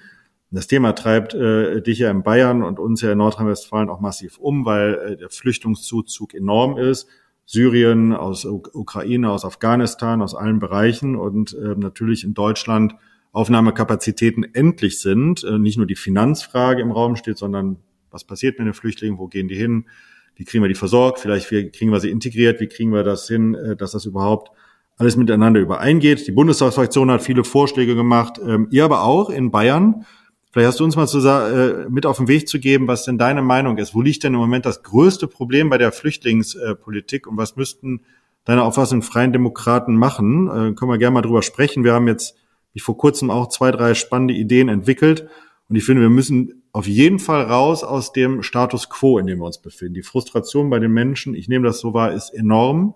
Das 0.50 0.66
Thema 0.66 0.92
treibt 0.92 1.32
äh, 1.32 1.80
dich 1.80 2.00
ja 2.00 2.10
in 2.10 2.22
Bayern 2.22 2.62
und 2.62 2.78
uns 2.78 3.00
ja 3.00 3.12
in 3.12 3.18
Nordrhein-Westfalen 3.18 3.88
auch 3.88 4.00
massiv 4.00 4.36
um, 4.36 4.66
weil 4.66 4.94
äh, 4.94 5.16
der 5.16 5.30
Flüchtlingszuzug 5.30 6.34
enorm 6.34 6.76
ist. 6.76 7.08
Syrien, 7.46 8.12
aus 8.12 8.44
Ukraine, 8.44 9.30
aus 9.30 9.44
Afghanistan, 9.44 10.20
aus 10.20 10.34
allen 10.34 10.58
Bereichen 10.58 11.16
und 11.16 11.54
äh, 11.54 11.76
natürlich 11.76 12.24
in 12.24 12.34
Deutschland 12.34 12.94
Aufnahmekapazitäten 13.32 14.44
endlich 14.52 15.00
sind, 15.00 15.44
äh, 15.44 15.58
nicht 15.58 15.78
nur 15.78 15.86
die 15.86 15.96
Finanzfrage 15.96 16.82
im 16.82 16.90
Raum 16.90 17.16
steht, 17.16 17.38
sondern 17.38 17.78
was 18.10 18.24
passiert 18.24 18.58
mit 18.58 18.66
den 18.66 18.74
Flüchtlingen, 18.74 19.18
wo 19.18 19.28
gehen 19.28 19.48
die 19.48 19.56
hin, 19.56 19.86
wie 20.36 20.44
kriegen 20.44 20.62
wir 20.62 20.68
die 20.68 20.74
versorgt, 20.74 21.18
vielleicht 21.18 21.50
wie 21.50 21.70
kriegen 21.70 21.90
wir 21.90 22.00
sie 22.00 22.10
integriert, 22.10 22.60
wie 22.60 22.68
kriegen 22.68 22.92
wir 22.92 23.02
das 23.02 23.26
hin, 23.26 23.54
äh, 23.54 23.76
dass 23.76 23.92
das 23.92 24.04
überhaupt 24.04 24.50
alles 24.98 25.16
miteinander 25.16 25.60
übereingeht. 25.60 26.26
Die 26.26 26.32
Bundestagsfraktion 26.32 27.10
hat 27.10 27.22
viele 27.22 27.44
Vorschläge 27.44 27.94
gemacht, 27.94 28.40
ähm, 28.42 28.68
ihr 28.70 28.84
aber 28.84 29.02
auch 29.02 29.30
in 29.30 29.50
Bayern. 29.50 30.06
Vielleicht 30.52 30.68
hast 30.68 30.80
du 30.80 30.84
uns 30.84 30.96
mal 30.96 31.06
zu, 31.06 31.18
äh, 31.18 31.86
mit 31.90 32.06
auf 32.06 32.16
den 32.16 32.28
Weg 32.28 32.48
zu 32.48 32.58
geben, 32.58 32.88
was 32.88 33.04
denn 33.04 33.18
deine 33.18 33.42
Meinung 33.42 33.76
ist. 33.76 33.94
Wo 33.94 34.00
liegt 34.00 34.24
denn 34.24 34.32
im 34.32 34.40
Moment 34.40 34.64
das 34.64 34.82
größte 34.82 35.26
Problem 35.26 35.68
bei 35.68 35.76
der 35.76 35.92
Flüchtlingspolitik 35.92 37.26
und 37.26 37.36
was 37.36 37.56
müssten 37.56 38.00
deiner 38.44 38.64
Auffassung 38.64 39.02
Freien 39.02 39.32
Demokraten 39.32 39.96
machen? 39.96 40.48
Äh, 40.48 40.74
können 40.74 40.90
wir 40.90 40.98
gerne 40.98 41.14
mal 41.14 41.22
drüber 41.22 41.42
sprechen. 41.42 41.84
Wir 41.84 41.92
haben 41.92 42.08
jetzt 42.08 42.36
wie 42.72 42.80
vor 42.80 42.96
kurzem 42.96 43.30
auch 43.30 43.48
zwei, 43.48 43.70
drei 43.70 43.94
spannende 43.94 44.34
Ideen 44.34 44.68
entwickelt. 44.68 45.28
Und 45.68 45.76
ich 45.76 45.84
finde, 45.84 46.02
wir 46.02 46.10
müssen 46.10 46.62
auf 46.72 46.86
jeden 46.86 47.18
Fall 47.18 47.42
raus 47.42 47.82
aus 47.82 48.12
dem 48.12 48.42
Status 48.42 48.88
quo, 48.88 49.18
in 49.18 49.26
dem 49.26 49.38
wir 49.38 49.46
uns 49.46 49.58
befinden. 49.58 49.94
Die 49.94 50.02
Frustration 50.02 50.70
bei 50.70 50.78
den 50.78 50.92
Menschen, 50.92 51.34
ich 51.34 51.48
nehme 51.48 51.66
das 51.66 51.80
so 51.80 51.94
wahr, 51.94 52.12
ist 52.12 52.30
enorm. 52.30 52.94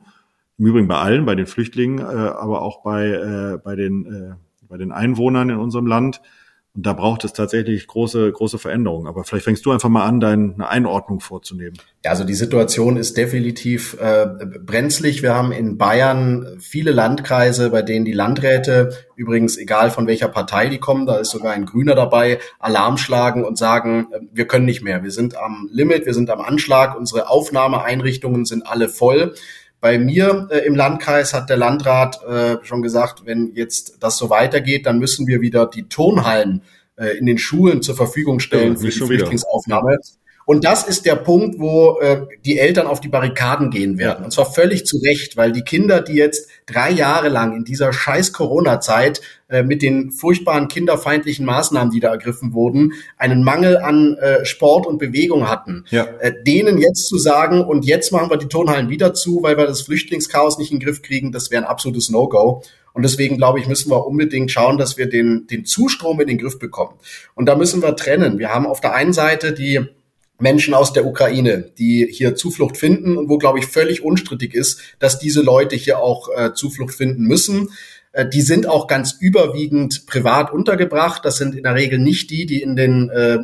Im 0.59 0.67
Übrigen 0.67 0.89
bei 0.89 0.97
allen, 0.97 1.25
bei 1.25 1.35
den 1.35 1.47
Flüchtlingen, 1.47 1.99
äh, 1.99 2.03
aber 2.03 2.63
auch 2.63 2.83
bei, 2.83 3.07
äh, 3.07 3.59
bei, 3.65 3.77
den, 3.77 4.05
äh, 4.07 4.67
bei 4.69 4.77
den 4.77 4.93
Einwohnern 4.93 5.51
in 5.51 5.57
unserem 5.57 5.87
Land. 5.87 6.21
Und 6.73 6.87
da 6.87 6.93
braucht 6.93 7.25
es 7.25 7.33
tatsächlich 7.33 7.89
große, 7.89 8.31
große 8.31 8.59
Veränderungen. 8.59 9.09
Aber 9.09 9.25
vielleicht 9.25 9.45
fängst 9.45 9.67
du 9.67 9.73
einfach 9.73 9.89
mal 9.89 10.07
an, 10.07 10.21
deine 10.21 10.69
Einordnung 10.69 11.19
vorzunehmen. 11.19 11.77
Ja, 12.05 12.13
also 12.13 12.23
die 12.23 12.35
Situation 12.35 12.97
ist 12.97 13.17
definitiv 13.17 13.97
äh, 14.01 14.27
brenzlig. 14.65 15.21
Wir 15.23 15.35
haben 15.35 15.51
in 15.51 15.79
Bayern 15.79 16.59
viele 16.61 16.93
Landkreise, 16.93 17.71
bei 17.71 17.83
denen 17.83 18.05
die 18.05 18.13
Landräte, 18.13 18.91
übrigens 19.17 19.59
egal 19.59 19.91
von 19.91 20.07
welcher 20.07 20.29
Partei 20.29 20.69
die 20.69 20.79
kommen, 20.79 21.07
da 21.07 21.17
ist 21.17 21.31
sogar 21.31 21.53
ein 21.53 21.67
Grüner 21.67 21.97
dabei, 21.97 22.39
Alarm 22.61 22.99
schlagen 22.99 23.45
und 23.45 23.59
sagen, 23.59 24.07
äh, 24.13 24.21
wir 24.33 24.47
können 24.47 24.65
nicht 24.65 24.83
mehr. 24.83 25.03
Wir 25.03 25.11
sind 25.11 25.37
am 25.37 25.69
Limit, 25.73 26.07
wir 26.07 26.15
sind 26.15 26.31
am 26.31 26.41
Anschlag, 26.41 26.97
unsere 26.97 27.29
Aufnahmeeinrichtungen 27.29 28.45
sind 28.45 28.65
alle 28.65 28.89
voll. 28.89 29.35
Bei 29.81 29.99
mir 29.99 30.49
äh, 30.51 30.59
im 30.67 30.75
Landkreis 30.75 31.33
hat 31.33 31.49
der 31.49 31.57
Landrat 31.57 32.23
äh, 32.25 32.59
schon 32.63 32.83
gesagt, 32.83 33.25
wenn 33.25 33.53
jetzt 33.55 33.97
das 34.01 34.19
so 34.19 34.29
weitergeht, 34.29 34.87
dann 34.87 34.99
müssen 34.99 35.27
wir 35.27 35.41
wieder 35.41 35.67
die 35.67 35.89
Turnhallen 35.89 36.63
äh, 36.97 37.17
in 37.17 37.27
den 37.27 37.39
Schulen 37.39 37.83
zur 37.83 37.97
Verfügung 37.97 38.41
stellen 38.41 38.75
ja, 38.75 38.81
für 38.81 38.89
die 38.89 39.01
Flüchtlingsaufnahme. 39.01 39.93
Wieder. 39.93 40.20
Und 40.47 40.65
das 40.65 40.87
ist 40.87 41.07
der 41.07 41.15
Punkt, 41.15 41.61
wo 41.61 42.01
äh, 42.01 42.27
die 42.45 42.59
Eltern 42.59 42.87
auf 42.87 43.01
die 43.01 43.09
Barrikaden 43.09 43.71
gehen 43.71 43.99
werden. 43.99 44.25
Und 44.25 44.33
zwar 44.33 44.53
völlig 44.53 44.85
zu 44.85 44.99
Recht, 44.99 45.37
weil 45.37 45.53
die 45.53 45.63
Kinder, 45.63 46.01
die 46.01 46.15
jetzt 46.15 46.49
drei 46.67 46.91
Jahre 46.91 47.29
lang 47.29 47.55
in 47.55 47.65
dieser 47.65 47.93
scheiß 47.93 48.33
Corona-Zeit 48.33 49.21
äh, 49.49 49.63
mit 49.63 49.83
den 49.83 50.11
furchtbaren 50.11 50.69
kinderfeindlichen 50.69 51.47
Maßnahmen, 51.47 51.93
die 51.93 52.01
da 52.01 52.11
ergriffen 52.11 52.53
wurden, 52.53 52.95
einen 53.17 53.45
Mangel 53.45 53.77
an 53.77 54.17
äh, 54.17 54.45
Sport 54.45 54.87
und 54.87 54.99
Bewegung 54.99 55.49
hatten. 55.49 55.85
Ja. 55.91 56.05
Äh, 56.21 56.33
denen 56.45 56.79
jetzt 56.79 57.07
zu 57.07 57.19
sagen, 57.19 57.65
und 57.65 57.85
jetzt 57.85 58.11
machen 58.11 58.31
wir 58.31 58.37
die 58.37 58.49
Turnhallen 58.49 58.89
wieder 58.89 59.15
zu, 59.15 59.43
weil 59.43 59.57
wir 59.57 59.67
das 59.67 59.83
Flüchtlingschaos 59.83 60.59
nicht 60.59 60.73
in 60.73 60.79
den 60.79 60.85
Griff 60.85 61.03
kriegen, 61.03 61.33
das 61.33 61.51
wäre 61.51 61.63
ein 61.63 61.69
absolutes 61.69 62.11
No-Go. 62.11 62.63
Und 62.93 63.03
deswegen 63.03 63.37
glaube 63.37 63.61
ich, 63.61 63.69
müssen 63.69 63.91
wir 63.91 64.05
unbedingt 64.05 64.51
schauen, 64.51 64.79
dass 64.79 64.99
wir 64.99 65.09
den, 65.09 65.47
den 65.47 65.65
Zustrom 65.65 66.21
in 66.21 66.27
den 66.27 66.39
Griff 66.39 66.59
bekommen. 66.59 66.95
Und 67.35 67.47
da 67.47 67.55
müssen 67.55 67.83
wir 67.83 67.95
trennen. 67.95 68.39
Wir 68.39 68.53
haben 68.53 68.67
auf 68.67 68.81
der 68.81 68.95
einen 68.95 69.13
Seite 69.13 69.53
die 69.53 69.87
Menschen 70.41 70.75
aus 70.75 70.93
der 70.93 71.07
Ukraine, 71.07 71.71
die 71.79 72.09
hier 72.11 72.35
Zuflucht 72.35 72.77
finden 72.77 73.17
und 73.17 73.29
wo, 73.29 73.39
glaube 73.39 73.59
ich, 73.59 73.67
völlig 73.67 74.03
unstrittig 74.03 74.55
ist, 74.55 74.81
dass 74.99 75.19
diese 75.19 75.43
Leute 75.43 75.77
hier 75.77 75.99
auch 75.99 76.29
äh, 76.35 76.53
Zuflucht 76.55 76.95
finden 76.95 77.25
müssen. 77.25 77.71
Äh, 78.13 78.29
die 78.29 78.43
sind 78.43 78.67
auch 78.67 78.87
ganz 78.87 79.17
überwiegend 79.21 80.07
privat 80.07 80.53
untergebracht. 80.53 81.25
Das 81.25 81.37
sind 81.37 81.55
in 81.55 81.63
der 81.63 81.75
Regel 81.75 81.99
nicht 81.99 82.31
die, 82.31 82.47
die 82.47 82.63
in 82.63 82.77
den 82.77 83.11
äh, 83.11 83.39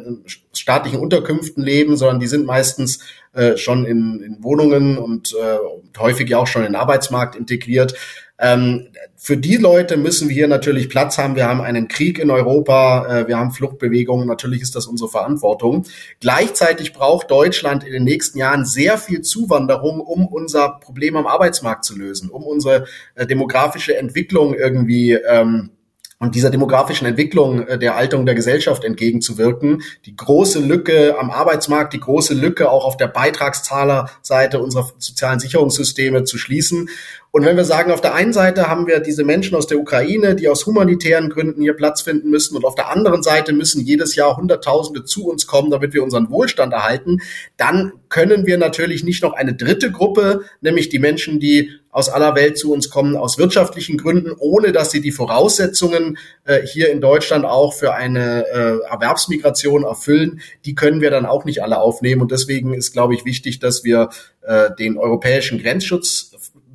staatlichen 0.52 0.98
Unterkünften 0.98 1.62
leben, 1.62 1.96
sondern 1.96 2.20
die 2.20 2.26
sind 2.26 2.46
meistens 2.46 3.00
äh, 3.32 3.56
schon 3.56 3.84
in, 3.84 4.20
in 4.22 4.42
Wohnungen 4.42 4.98
und 4.98 5.34
äh, 5.34 5.98
häufig 5.98 6.28
ja 6.28 6.38
auch 6.38 6.46
schon 6.46 6.62
in 6.62 6.72
den 6.72 6.76
Arbeitsmarkt 6.76 7.36
integriert. 7.36 7.94
Ähm, 8.38 8.88
für 9.16 9.36
die 9.36 9.56
Leute 9.56 9.96
müssen 9.96 10.28
wir 10.28 10.34
hier 10.34 10.48
natürlich 10.48 10.88
Platz 10.88 11.16
haben. 11.16 11.36
Wir 11.36 11.46
haben 11.46 11.60
einen 11.60 11.88
Krieg 11.88 12.18
in 12.18 12.30
Europa, 12.30 13.06
äh, 13.06 13.28
wir 13.28 13.38
haben 13.38 13.50
Fluchtbewegungen. 13.50 14.28
Natürlich 14.28 14.62
ist 14.62 14.76
das 14.76 14.86
unsere 14.86 15.08
Verantwortung. 15.08 15.84
Gleichzeitig 16.20 16.92
braucht 16.92 17.30
Deutschland 17.30 17.84
in 17.84 17.92
den 17.92 18.04
nächsten 18.04 18.38
Jahren 18.38 18.64
sehr 18.64 18.98
viel 18.98 19.22
Zuwanderung, 19.22 20.00
um 20.00 20.26
unser 20.26 20.78
Problem 20.80 21.16
am 21.16 21.26
Arbeitsmarkt 21.26 21.84
zu 21.84 21.96
lösen, 21.96 22.30
um 22.30 22.42
unsere 22.44 22.86
äh, 23.14 23.26
demografische 23.26 23.96
Entwicklung 23.96 24.54
irgendwie 24.54 25.12
ähm, 25.12 25.70
und 26.18 26.34
dieser 26.34 26.48
demografischen 26.48 27.06
Entwicklung 27.06 27.66
äh, 27.66 27.78
der 27.78 27.96
Alterung 27.96 28.24
der 28.24 28.34
Gesellschaft 28.34 28.84
entgegenzuwirken. 28.84 29.82
Die 30.06 30.16
große 30.16 30.60
Lücke 30.60 31.16
am 31.18 31.30
Arbeitsmarkt, 31.30 31.92
die 31.92 32.00
große 32.00 32.34
Lücke 32.34 32.70
auch 32.70 32.84
auf 32.84 32.96
der 32.96 33.08
Beitragszahlerseite 33.08 34.58
unserer 34.58 34.88
sozialen 34.98 35.40
Sicherungssysteme 35.40 36.24
zu 36.24 36.38
schließen. 36.38 36.88
Und 37.32 37.44
wenn 37.44 37.58
wir 37.58 37.66
sagen, 37.66 37.92
auf 37.92 38.00
der 38.00 38.14
einen 38.14 38.32
Seite 38.32 38.66
haben 38.68 38.86
wir 38.86 39.00
diese 39.00 39.22
Menschen 39.22 39.56
aus 39.56 39.66
der 39.66 39.78
Ukraine, 39.78 40.34
die 40.34 40.48
aus 40.48 40.64
humanitären 40.64 41.28
Gründen 41.28 41.60
hier 41.60 41.74
Platz 41.74 42.00
finden 42.00 42.30
müssen, 42.30 42.56
und 42.56 42.64
auf 42.64 42.76
der 42.76 42.90
anderen 42.90 43.22
Seite 43.22 43.52
müssen 43.52 43.82
jedes 43.82 44.14
Jahr 44.14 44.38
Hunderttausende 44.38 45.04
zu 45.04 45.28
uns 45.28 45.46
kommen, 45.46 45.70
damit 45.70 45.92
wir 45.92 46.02
unseren 46.02 46.30
Wohlstand 46.30 46.72
erhalten, 46.72 47.20
dann 47.58 47.92
können 48.16 48.46
wir 48.46 48.56
natürlich 48.56 49.04
nicht 49.04 49.22
noch 49.22 49.34
eine 49.34 49.52
dritte 49.52 49.92
Gruppe, 49.92 50.40
nämlich 50.62 50.88
die 50.88 50.98
Menschen, 50.98 51.38
die 51.38 51.72
aus 51.90 52.08
aller 52.08 52.34
Welt 52.34 52.56
zu 52.56 52.72
uns 52.72 52.88
kommen, 52.88 53.14
aus 53.14 53.36
wirtschaftlichen 53.36 53.98
Gründen, 53.98 54.32
ohne 54.38 54.72
dass 54.72 54.90
sie 54.90 55.02
die 55.02 55.12
Voraussetzungen 55.12 56.16
äh, 56.46 56.62
hier 56.62 56.90
in 56.90 57.02
Deutschland 57.02 57.44
auch 57.44 57.74
für 57.74 57.92
eine 57.92 58.46
äh, 58.46 58.78
Erwerbsmigration 58.90 59.84
erfüllen, 59.84 60.40
die 60.64 60.74
können 60.74 61.02
wir 61.02 61.10
dann 61.10 61.26
auch 61.26 61.44
nicht 61.44 61.62
alle 61.62 61.78
aufnehmen. 61.78 62.22
Und 62.22 62.32
deswegen 62.32 62.72
ist, 62.72 62.94
glaube 62.94 63.14
ich, 63.14 63.26
wichtig, 63.26 63.58
dass 63.58 63.84
wir 63.84 64.08
äh, 64.40 64.70
den 64.78 64.96
europäischen 64.96 65.58
Grenzschutz 65.58 66.30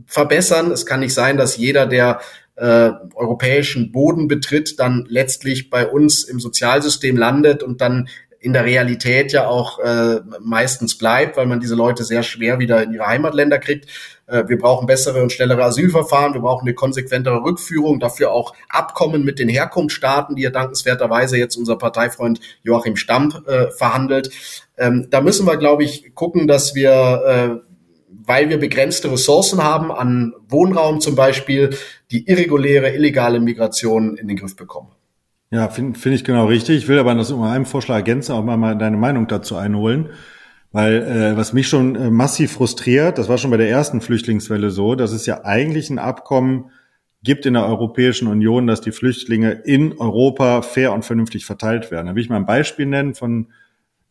verbessern. 0.06 0.70
Es 0.70 0.86
kann 0.86 1.00
nicht 1.00 1.16
sein, 1.16 1.38
dass 1.38 1.58
jeder, 1.58 1.88
der 1.88 2.20
äh, 2.56 2.92
europäischen 3.16 3.92
Boden 3.92 4.28
betritt, 4.28 4.80
dann 4.80 5.08
letztlich 5.10 5.72
bei 5.72 5.88
uns 5.88 6.24
im 6.24 6.40
Sozialsystem 6.40 7.18
landet 7.18 7.64
und 7.64 7.82
dann 7.82 8.10
in 8.42 8.54
der 8.54 8.66
Realität 8.66 9.32
ja 9.32 9.48
auch 9.48 9.78
äh, 9.80 10.20
meistens 10.42 10.98
bleibt, 10.98 11.38
weil 11.38 11.46
man 11.46 11.60
diese 11.60 11.76
Leute 11.76 12.04
sehr 12.04 12.24
schwer 12.24 12.58
wieder 12.58 12.82
in 12.82 12.92
ihre 12.92 13.06
Heimatländer 13.06 13.60
kriegt. 13.60 13.86
Äh, 14.26 14.46
wir 14.48 14.58
brauchen 14.58 14.88
bessere 14.88 15.22
und 15.22 15.32
schnellere 15.32 15.64
Asylverfahren, 15.64 16.34
wir 16.34 16.42
brauchen 16.42 16.68
eine 16.68 16.74
konsequentere 16.74 17.44
Rückführung, 17.44 18.00
dafür 18.00 18.32
auch 18.32 18.56
Abkommen 18.68 19.24
mit 19.24 19.38
den 19.38 19.48
Herkunftsstaaten, 19.48 20.36
die 20.36 20.42
ja 20.42 20.50
dankenswerterweise 20.50 21.38
jetzt 21.38 21.56
unser 21.56 21.78
Parteifreund 21.78 22.40
Joachim 22.64 22.96
Stamp 22.96 23.48
äh, 23.48 23.70
verhandelt. 23.70 24.32
Ähm, 24.76 25.08
da 25.12 25.22
müssen 25.22 25.46
wir, 25.46 25.58
glaube 25.58 25.84
ich, 25.84 26.16
gucken, 26.16 26.48
dass 26.48 26.74
wir 26.74 27.62
äh, 27.62 27.72
weil 28.24 28.50
wir 28.50 28.60
begrenzte 28.60 29.12
Ressourcen 29.12 29.64
haben 29.64 29.92
an 29.92 30.34
Wohnraum 30.48 31.02
zum 31.02 31.16
Beispiel, 31.16 31.76
die 32.12 32.28
irreguläre, 32.28 32.92
illegale 32.92 33.40
Migration 33.40 34.16
in 34.16 34.28
den 34.28 34.38
Griff 34.38 34.56
bekommen. 34.56 34.92
Ja, 35.52 35.68
finde 35.68 36.00
find 36.00 36.16
ich 36.16 36.24
genau 36.24 36.46
richtig. 36.46 36.78
Ich 36.78 36.88
will 36.88 36.98
aber 36.98 37.14
das 37.14 37.30
um 37.30 37.44
einen 37.44 37.66
Vorschlag 37.66 37.98
ergänzen, 37.98 38.32
auch 38.32 38.44
mal, 38.44 38.56
mal 38.58 38.78
deine 38.78 38.98
Meinung 38.98 39.28
dazu 39.28 39.58
einholen. 39.58 40.10
Weil 40.72 41.04
äh, 41.04 41.38
was 41.38 41.52
mich 41.52 41.68
schon 41.68 41.96
äh, 41.96 42.10
massiv 42.10 42.54
frustriert, 42.54 43.18
das 43.18 43.28
war 43.28 43.38
schon 43.38 43.52
bei 43.52 43.58
der 43.58 43.70
ersten 43.70 44.00
Flüchtlingswelle 44.00 44.70
so, 44.70 44.96
dass 44.96 45.12
es 45.12 45.26
ja 45.26 45.44
eigentlich 45.44 45.90
ein 45.90 46.00
Abkommen 46.00 46.72
gibt 47.24 47.46
in 47.46 47.54
der 47.56 47.66
Europäischen 47.66 48.30
Union, 48.30 48.66
dass 48.66 48.80
die 48.80 48.94
Flüchtlinge 48.94 49.52
in 49.52 49.98
Europa 50.00 50.62
fair 50.62 50.94
und 50.94 51.04
vernünftig 51.04 51.46
verteilt 51.46 51.92
werden. 51.92 52.08
Da 52.08 52.16
will 52.16 52.24
ich 52.24 52.30
mal 52.30 52.38
ein 52.38 52.46
Beispiel 52.46 52.86
nennen 52.86 53.14
von 53.14 53.48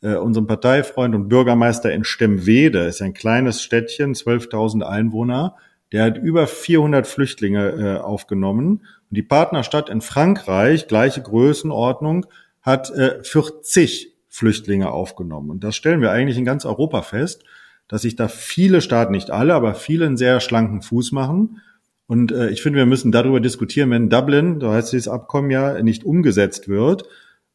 äh, 0.02 0.14
unserem 0.14 0.46
Parteifreund 0.46 1.14
und 1.14 1.28
Bürgermeister 1.28 1.90
in 1.92 2.04
Stemwede, 2.04 2.80
ist 2.80 3.00
ein 3.00 3.14
kleines 3.14 3.62
Städtchen, 3.62 4.14
12.000 4.14 4.82
Einwohner, 4.82 5.56
der 5.92 6.04
hat 6.04 6.18
über 6.18 6.46
400 6.46 7.06
Flüchtlinge 7.06 7.70
äh, 7.70 8.00
aufgenommen. 8.00 8.84
Und 9.10 9.16
die 9.16 9.22
Partnerstadt 9.22 9.88
in 9.88 10.00
Frankreich, 10.00 10.86
gleiche 10.86 11.20
Größenordnung, 11.20 12.26
hat 12.62 12.90
äh, 12.90 13.22
40 13.22 14.14
Flüchtlinge 14.28 14.90
aufgenommen. 14.90 15.50
Und 15.50 15.64
das 15.64 15.76
stellen 15.76 16.00
wir 16.00 16.12
eigentlich 16.12 16.38
in 16.38 16.44
ganz 16.44 16.64
Europa 16.64 17.02
fest, 17.02 17.42
dass 17.88 18.02
sich 18.02 18.14
da 18.14 18.28
viele 18.28 18.80
Staaten, 18.80 19.12
nicht 19.12 19.30
alle, 19.30 19.54
aber 19.54 19.74
viele 19.74 20.06
einen 20.06 20.16
sehr 20.16 20.38
schlanken 20.38 20.80
Fuß 20.80 21.10
machen. 21.10 21.60
Und 22.06 22.30
äh, 22.30 22.50
ich 22.50 22.62
finde, 22.62 22.78
wir 22.78 22.86
müssen 22.86 23.10
darüber 23.10 23.40
diskutieren, 23.40 23.90
wenn 23.90 24.08
Dublin, 24.08 24.60
so 24.60 24.70
heißt 24.70 24.92
dieses 24.92 25.08
Abkommen 25.08 25.50
ja, 25.50 25.82
nicht 25.82 26.04
umgesetzt 26.04 26.68
wird, 26.68 27.04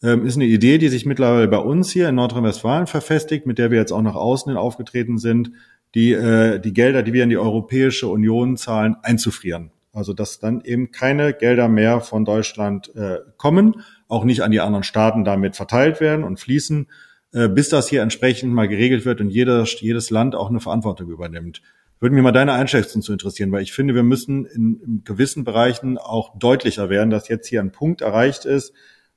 ähm, 0.04 0.26
ist 0.26 0.36
eine 0.36 0.46
Idee, 0.46 0.78
die 0.78 0.90
sich 0.90 1.06
mittlerweile 1.06 1.48
bei 1.48 1.58
uns 1.58 1.90
hier 1.92 2.10
in 2.10 2.16
Nordrhein-Westfalen 2.16 2.88
verfestigt, 2.88 3.46
mit 3.46 3.58
der 3.58 3.72
wir 3.72 3.80
jetzt 3.80 3.94
auch 3.94 4.02
nach 4.02 4.16
außen 4.16 4.50
hin 4.52 4.58
aufgetreten 4.58 5.18
sind, 5.18 5.52
die, 5.94 6.12
äh, 6.12 6.60
die 6.60 6.74
Gelder, 6.74 7.02
die 7.02 7.14
wir 7.14 7.24
in 7.24 7.30
die 7.30 7.38
Europäische 7.38 8.08
Union 8.08 8.58
zahlen, 8.58 8.98
einzufrieren. 9.02 9.72
Also 9.96 10.14
dass 10.14 10.40
dann 10.40 10.62
eben 10.62 10.92
keine 10.92 11.34
Gelder 11.34 11.70
mehr 11.70 12.02
von 12.02 12.26
Deutschland 12.26 12.94
äh, 12.96 13.20
kommen, 13.38 13.82
auch 14.08 14.26
nicht 14.26 14.42
an 14.42 14.52
die 14.52 14.60
anderen 14.60 14.84
Staaten 14.84 15.24
damit 15.24 15.56
verteilt 15.56 16.02
werden 16.02 16.26
und 16.26 16.40
fließen, 16.40 16.88
äh, 17.32 17.48
bis 17.48 17.70
das 17.70 17.88
hier 17.88 18.02
entsprechend 18.02 18.54
mal 18.54 18.68
geregelt 18.68 19.06
wird 19.06 19.22
und 19.22 19.30
jeder, 19.30 19.64
jedes 19.64 20.10
Land 20.10 20.36
auch 20.36 20.50
eine 20.50 20.60
Verantwortung 20.60 21.10
übernimmt. 21.10 21.62
Würde 22.00 22.14
mich 22.14 22.24
mal 22.24 22.34
deine 22.34 22.54
Einschätzung 22.54 23.02
zu 23.02 23.14
interessieren, 23.14 23.52
weil 23.54 23.64
ich 23.64 23.72
finde, 23.72 23.96
wir 23.96 24.04
müssen 24.04 24.46
in, 24.46 24.82
in 24.86 25.02
gewissen 25.06 25.46
Bereichen 25.46 25.98
auch 25.98 26.38
deutlicher 26.38 26.90
werden, 26.90 27.10
dass 27.10 27.30
jetzt 27.30 27.48
hier 27.48 27.62
ein 27.62 27.72
Punkt 27.72 28.02
erreicht 28.02 28.44
ist, 28.44 28.74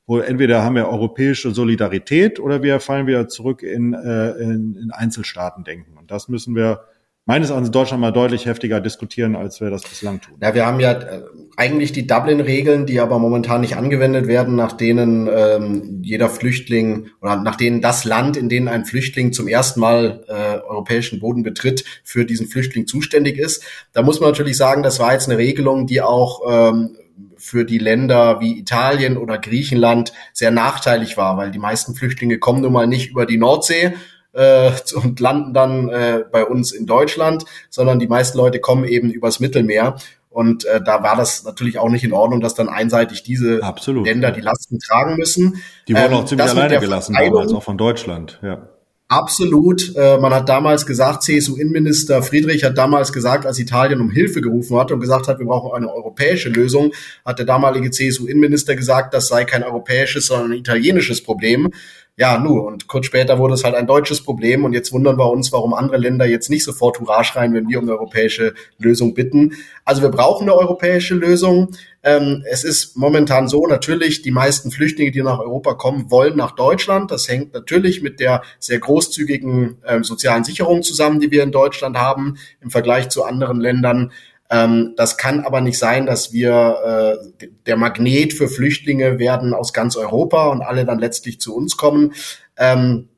wo 0.06 0.20
entweder 0.20 0.62
haben 0.62 0.76
wir 0.76 0.88
europäische 0.88 1.50
Solidarität 1.50 2.40
oder 2.40 2.62
wir 2.62 2.78
fallen 2.80 3.06
wieder 3.08 3.28
zurück 3.28 3.62
in, 3.62 3.94
äh, 3.94 4.30
in, 4.30 4.76
in 4.76 4.90
Einzelstaaten 4.92 5.64
denken. 5.64 5.98
Und 5.98 6.10
das 6.10 6.28
müssen 6.28 6.54
wir 6.54 6.84
meines 7.28 7.50
Erachtens 7.50 7.70
Deutschland 7.70 8.00
mal 8.00 8.10
deutlich 8.10 8.46
heftiger 8.46 8.80
diskutieren, 8.80 9.36
als 9.36 9.60
wir 9.60 9.68
das 9.68 9.82
bislang 9.82 10.22
tun. 10.22 10.38
Ja, 10.40 10.54
wir 10.54 10.64
haben 10.64 10.80
ja 10.80 10.92
äh, 10.92 11.22
eigentlich 11.58 11.92
die 11.92 12.06
Dublin-Regeln, 12.06 12.86
die 12.86 13.00
aber 13.00 13.18
momentan 13.18 13.60
nicht 13.60 13.76
angewendet 13.76 14.26
werden, 14.26 14.56
nach 14.56 14.72
denen 14.72 15.28
ähm, 15.30 16.00
jeder 16.02 16.30
Flüchtling 16.30 17.10
oder 17.20 17.36
nach 17.36 17.56
denen 17.56 17.82
das 17.82 18.06
Land, 18.06 18.38
in 18.38 18.48
dem 18.48 18.66
ein 18.66 18.86
Flüchtling 18.86 19.34
zum 19.34 19.46
ersten 19.46 19.78
Mal 19.78 20.24
äh, 20.26 20.66
europäischen 20.66 21.20
Boden 21.20 21.42
betritt, 21.42 21.84
für 22.02 22.24
diesen 22.24 22.46
Flüchtling 22.46 22.86
zuständig 22.86 23.36
ist. 23.36 23.62
Da 23.92 24.00
muss 24.00 24.20
man 24.20 24.30
natürlich 24.30 24.56
sagen, 24.56 24.82
das 24.82 24.98
war 24.98 25.12
jetzt 25.12 25.28
eine 25.28 25.36
Regelung, 25.36 25.86
die 25.86 26.00
auch 26.00 26.40
ähm, 26.50 26.96
für 27.36 27.66
die 27.66 27.78
Länder 27.78 28.40
wie 28.40 28.58
Italien 28.58 29.18
oder 29.18 29.36
Griechenland 29.36 30.14
sehr 30.32 30.50
nachteilig 30.50 31.18
war, 31.18 31.36
weil 31.36 31.50
die 31.50 31.58
meisten 31.58 31.94
Flüchtlinge 31.94 32.38
kommen 32.38 32.62
nun 32.62 32.72
mal 32.72 32.86
nicht 32.86 33.10
über 33.10 33.26
die 33.26 33.36
Nordsee, 33.36 33.92
äh, 34.38 34.72
und 34.94 35.20
landen 35.20 35.52
dann 35.52 35.88
äh, 35.88 36.24
bei 36.30 36.44
uns 36.44 36.72
in 36.72 36.86
Deutschland, 36.86 37.44
sondern 37.68 37.98
die 37.98 38.08
meisten 38.08 38.38
Leute 38.38 38.60
kommen 38.60 38.84
eben 38.84 39.10
übers 39.10 39.40
Mittelmeer. 39.40 39.96
Und 40.30 40.66
äh, 40.66 40.80
da 40.80 41.02
war 41.02 41.16
das 41.16 41.44
natürlich 41.44 41.78
auch 41.78 41.88
nicht 41.88 42.04
in 42.04 42.12
Ordnung, 42.12 42.40
dass 42.40 42.54
dann 42.54 42.68
einseitig 42.68 43.22
diese 43.22 43.62
Absolut. 43.62 44.06
Länder 44.06 44.30
die 44.30 44.40
Lasten 44.40 44.78
tragen 44.78 45.16
müssen. 45.16 45.62
Die 45.88 45.94
wurden 45.94 46.12
ähm, 46.12 46.18
auch 46.18 46.24
ziemlich 46.26 46.48
alleine 46.48 46.78
gelassen 46.78 47.16
damals, 47.18 47.52
auch 47.52 47.62
von 47.62 47.78
Deutschland. 47.78 48.38
Ja. 48.42 48.68
Absolut. 49.08 49.96
Äh, 49.96 50.18
man 50.18 50.34
hat 50.34 50.50
damals 50.50 50.84
gesagt, 50.84 51.22
CSU-Innenminister 51.22 52.22
Friedrich 52.22 52.62
hat 52.62 52.76
damals 52.76 53.10
gesagt, 53.10 53.46
als 53.46 53.58
Italien 53.58 54.02
um 54.02 54.10
Hilfe 54.10 54.42
gerufen 54.42 54.78
hat 54.78 54.92
und 54.92 55.00
gesagt 55.00 55.28
hat, 55.28 55.38
wir 55.38 55.46
brauchen 55.46 55.74
eine 55.74 55.90
europäische 55.90 56.50
Lösung, 56.50 56.92
hat 57.24 57.38
der 57.38 57.46
damalige 57.46 57.90
CSU-Innenminister 57.90 58.76
gesagt, 58.76 59.14
das 59.14 59.28
sei 59.28 59.46
kein 59.46 59.62
europäisches, 59.64 60.26
sondern 60.26 60.52
ein 60.52 60.58
italienisches 60.58 61.22
Problem 61.22 61.70
ja, 62.18 62.36
nu, 62.36 62.58
und 62.58 62.88
kurz 62.88 63.06
später 63.06 63.38
wurde 63.38 63.54
es 63.54 63.62
halt 63.62 63.76
ein 63.76 63.86
deutsches 63.86 64.22
Problem 64.24 64.64
und 64.64 64.72
jetzt 64.72 64.92
wundern 64.92 65.16
wir 65.16 65.30
uns, 65.30 65.52
warum 65.52 65.72
andere 65.72 65.98
Länder 65.98 66.26
jetzt 66.26 66.50
nicht 66.50 66.64
sofort 66.64 66.98
Hurra 66.98 67.22
schreien, 67.22 67.54
wenn 67.54 67.68
wir 67.68 67.78
um 67.78 67.84
eine 67.84 67.92
europäische 67.92 68.54
Lösung 68.76 69.14
bitten. 69.14 69.54
Also 69.84 70.02
wir 70.02 70.08
brauchen 70.08 70.42
eine 70.42 70.56
europäische 70.56 71.14
Lösung. 71.14 71.68
Ähm, 72.02 72.42
es 72.50 72.64
ist 72.64 72.96
momentan 72.96 73.46
so, 73.46 73.68
natürlich, 73.68 74.22
die 74.22 74.32
meisten 74.32 74.72
Flüchtlinge, 74.72 75.12
die 75.12 75.22
nach 75.22 75.38
Europa 75.38 75.74
kommen, 75.74 76.10
wollen 76.10 76.36
nach 76.36 76.56
Deutschland. 76.56 77.12
Das 77.12 77.28
hängt 77.28 77.54
natürlich 77.54 78.02
mit 78.02 78.18
der 78.18 78.42
sehr 78.58 78.80
großzügigen 78.80 79.76
ähm, 79.86 80.02
sozialen 80.02 80.42
Sicherung 80.42 80.82
zusammen, 80.82 81.20
die 81.20 81.30
wir 81.30 81.44
in 81.44 81.52
Deutschland 81.52 81.96
haben 81.96 82.36
im 82.60 82.70
Vergleich 82.70 83.10
zu 83.10 83.22
anderen 83.22 83.60
Ländern. 83.60 84.10
Ähm, 84.50 84.94
das 84.96 85.16
kann 85.16 85.40
aber 85.40 85.60
nicht 85.60 85.78
sein, 85.78 86.06
dass 86.06 86.32
wir 86.32 87.18
äh, 87.40 87.48
der 87.66 87.76
Magnet 87.76 88.32
für 88.32 88.48
Flüchtlinge 88.48 89.18
werden 89.18 89.54
aus 89.54 89.72
ganz 89.72 89.96
Europa 89.96 90.48
und 90.48 90.62
alle 90.62 90.84
dann 90.84 90.98
letztlich 90.98 91.40
zu 91.40 91.54
uns 91.54 91.76
kommen. 91.76 92.14
Ähm, 92.56 93.08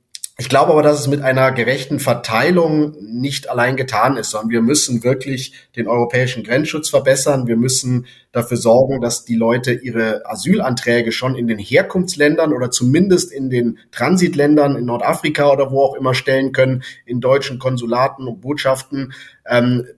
ich 0.40 0.49
glaube 0.49 0.73
aber, 0.73 0.83
dass 0.83 0.99
es 0.99 1.07
mit 1.07 1.21
einer 1.21 1.53
gerechten 1.53 2.01
Verteilung 2.01 2.97
nicht 2.99 3.51
allein 3.51 3.77
getan 3.77 4.16
ist, 4.16 4.31
sondern 4.31 4.49
wir 4.49 4.62
müssen 4.62 5.05
wirklich 5.05 5.53
den 5.77 5.87
europäischen 5.87 6.45
Grenzschutz 6.45 6.88
verbessern. 6.88 7.47
Wir 7.47 7.57
müssen 7.57 8.07
dafür 8.33 8.57
sorgen, 8.57 9.03
dass 9.03 9.27
die 9.27 9.35
Leute 9.35 9.73
ihre 9.73 10.23
Asylanträge 10.25 11.12
schon 11.12 11.35
in 11.35 11.47
den 11.47 11.59
Herkunftsländern 11.59 12.55
oder 12.55 12.71
zumindest 12.71 13.33
in 13.33 13.51
den 13.51 13.81
Transitländern 13.93 14.77
in 14.77 14.87
Nordafrika 14.87 15.53
oder 15.53 15.71
wo 15.71 15.83
auch 15.83 15.95
immer 15.95 16.14
stellen 16.14 16.53
können, 16.53 16.85
in 17.05 17.21
deutschen 17.21 17.59
Konsulaten 17.59 18.27
und 18.27 18.40
Botschaften. 18.40 19.12
Ähm, 19.47 19.88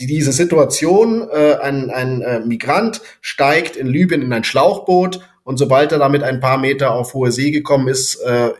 diese 0.00 0.32
Situation, 0.32 1.28
äh, 1.30 1.54
ein, 1.54 1.90
ein 1.90 2.22
äh, 2.22 2.40
Migrant 2.40 3.00
steigt 3.20 3.76
in 3.76 3.86
Libyen 3.86 4.22
in 4.22 4.32
ein 4.32 4.44
Schlauchboot 4.44 5.20
und 5.44 5.58
sobald 5.58 5.92
er 5.92 5.98
damit 5.98 6.22
ein 6.22 6.40
paar 6.40 6.58
Meter 6.58 6.92
auf 6.92 7.14
hohe 7.14 7.32
See 7.32 7.50
gekommen 7.50 7.88
ist, 7.88 8.16
äh, 8.16 8.50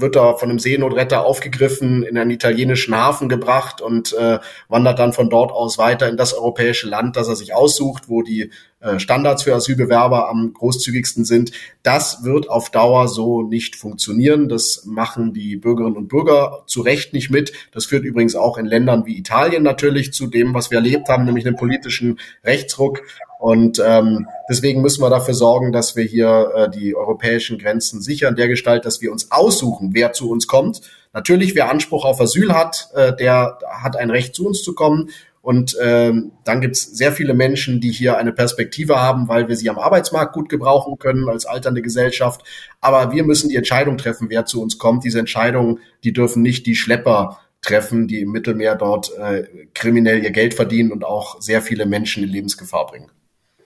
wird 0.00 0.16
er 0.16 0.36
von 0.36 0.50
einem 0.50 0.58
Seenotretter 0.58 1.24
aufgegriffen, 1.24 2.02
in 2.02 2.18
einen 2.18 2.30
italienischen 2.30 2.94
Hafen 2.94 3.28
gebracht 3.28 3.80
und 3.80 4.12
äh, 4.12 4.38
wandert 4.68 4.98
dann 4.98 5.12
von 5.12 5.30
dort 5.30 5.52
aus 5.52 5.78
weiter 5.78 6.08
in 6.08 6.16
das 6.16 6.34
europäische 6.34 6.88
Land, 6.88 7.16
das 7.16 7.28
er 7.28 7.36
sich 7.36 7.54
aussucht, 7.54 8.08
wo 8.08 8.22
die 8.22 8.50
äh, 8.80 8.98
Standards 8.98 9.42
für 9.42 9.54
Asylbewerber 9.54 10.28
am 10.28 10.52
großzügigsten 10.52 11.24
sind. 11.24 11.52
Das 11.82 12.24
wird 12.24 12.48
auf 12.48 12.70
Dauer 12.70 13.08
so 13.08 13.42
nicht 13.42 13.76
funktionieren. 13.76 14.48
Das 14.48 14.84
machen 14.86 15.32
die 15.34 15.56
Bürgerinnen 15.56 15.96
und 15.96 16.08
Bürger 16.08 16.62
zu 16.66 16.80
Recht 16.80 17.12
nicht 17.12 17.30
mit. 17.30 17.52
Das 17.72 17.86
führt 17.86 18.04
übrigens 18.04 18.34
auch 18.36 18.56
in 18.56 18.66
Ländern 18.66 19.04
wie 19.04 19.18
Italien 19.18 19.62
natürlich 19.62 20.12
zu 20.12 20.26
dem, 20.26 20.54
was 20.54 20.70
wir 20.70 20.78
erlebt 20.78 21.08
haben, 21.08 21.24
nämlich 21.24 21.46
einem 21.46 21.56
politischen 21.56 22.18
Rechtsruck. 22.42 23.02
Und 23.40 23.82
ähm, 23.82 24.28
deswegen 24.50 24.82
müssen 24.82 25.02
wir 25.02 25.08
dafür 25.08 25.32
sorgen, 25.32 25.72
dass 25.72 25.96
wir 25.96 26.04
hier 26.04 26.52
äh, 26.54 26.70
die 26.70 26.94
europäischen 26.94 27.56
Grenzen 27.56 28.02
sichern, 28.02 28.36
der 28.36 28.48
Gestalt, 28.48 28.84
dass 28.84 29.00
wir 29.00 29.10
uns 29.10 29.30
aussuchen, 29.30 29.94
wer 29.94 30.12
zu 30.12 30.30
uns 30.30 30.46
kommt. 30.46 30.82
Natürlich, 31.14 31.54
wer 31.54 31.70
Anspruch 31.70 32.04
auf 32.04 32.20
Asyl 32.20 32.52
hat, 32.52 32.90
äh, 32.94 33.16
der 33.16 33.58
hat 33.66 33.96
ein 33.96 34.10
Recht, 34.10 34.34
zu 34.34 34.46
uns 34.46 34.62
zu 34.62 34.74
kommen. 34.74 35.08
Und 35.40 35.74
ähm, 35.82 36.32
dann 36.44 36.60
gibt 36.60 36.76
es 36.76 36.82
sehr 36.82 37.12
viele 37.12 37.32
Menschen, 37.32 37.80
die 37.80 37.90
hier 37.90 38.18
eine 38.18 38.32
Perspektive 38.32 39.00
haben, 39.00 39.26
weil 39.26 39.48
wir 39.48 39.56
sie 39.56 39.70
am 39.70 39.78
Arbeitsmarkt 39.78 40.34
gut 40.34 40.50
gebrauchen 40.50 40.98
können 40.98 41.26
als 41.30 41.46
alternde 41.46 41.80
Gesellschaft. 41.80 42.42
Aber 42.82 43.10
wir 43.10 43.24
müssen 43.24 43.48
die 43.48 43.56
Entscheidung 43.56 43.96
treffen, 43.96 44.28
wer 44.28 44.44
zu 44.44 44.60
uns 44.60 44.76
kommt. 44.76 45.02
Diese 45.02 45.18
Entscheidungen, 45.18 45.78
die 46.04 46.12
dürfen 46.12 46.42
nicht 46.42 46.66
die 46.66 46.76
Schlepper 46.76 47.40
treffen, 47.62 48.06
die 48.06 48.20
im 48.20 48.32
Mittelmeer 48.32 48.74
dort 48.74 49.16
äh, 49.16 49.44
kriminell 49.72 50.22
ihr 50.22 50.30
Geld 50.30 50.52
verdienen 50.52 50.92
und 50.92 51.04
auch 51.04 51.40
sehr 51.40 51.62
viele 51.62 51.86
Menschen 51.86 52.22
in 52.22 52.28
Lebensgefahr 52.28 52.86
bringen. 52.86 53.10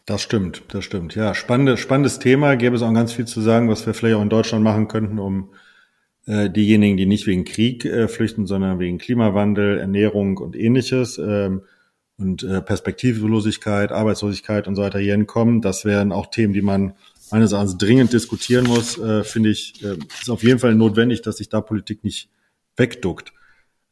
Das 0.07 0.21
stimmt, 0.21 0.63
das 0.69 0.85
stimmt. 0.85 1.15
Ja, 1.15 1.35
spannendes, 1.35 1.81
spannendes 1.81 2.19
Thema. 2.19 2.57
Gäbe 2.57 2.77
es 2.77 2.83
auch 2.83 2.93
ganz 2.93 3.13
viel 3.13 3.25
zu 3.25 3.41
sagen, 3.41 3.71
was 3.71 3.87
wir 3.87 3.95
vielleicht 3.95 4.17
auch 4.17 4.23
in 4.23 4.29
Deutschland 4.29 4.63
machen 4.63 4.87
könnten, 4.87 5.19
um 5.19 5.51
äh, 6.27 6.51
diejenigen, 6.51 6.97
die 6.97 7.07
nicht 7.07 7.27
wegen 7.27 7.45
Krieg 7.45 7.85
äh, 7.87 8.09
flüchten, 8.09 8.47
sondern 8.47 8.79
wegen 8.79 8.99
Klimawandel, 8.99 9.79
Ernährung 9.79 10.37
und 10.37 10.57
ähnliches 10.57 11.19
ähm, 11.19 11.63
und 12.19 12.43
äh, 12.43 12.61
Perspektivlosigkeit, 12.61 13.93
Arbeitslosigkeit 13.93 14.69
und 14.69 14.77
so 14.77 14.83
weiter 14.83 14.99
hier 14.99 15.15
hinkommen. 15.15 15.63
Das 15.63 15.87
wären 15.87 16.13
auch 16.13 16.27
Themen, 16.27 16.53
die 16.53 16.63
man 16.63 16.95
meines 17.31 17.53
Erachtens 17.53 17.79
dringend 17.79 18.13
diskutieren 18.13 18.67
muss. 18.67 18.99
Äh, 18.99 19.25
Finde 19.25 19.51
ich, 19.51 19.83
äh, 19.83 19.97
ist 20.21 20.31
auf 20.31 20.43
jeden 20.43 20.59
Fall 20.59 20.75
notwendig, 20.75 21.23
dass 21.23 21.39
sich 21.39 21.49
da 21.49 21.63
Politik 21.63 22.05
nicht 22.05 22.29
wegduckt. 22.77 23.33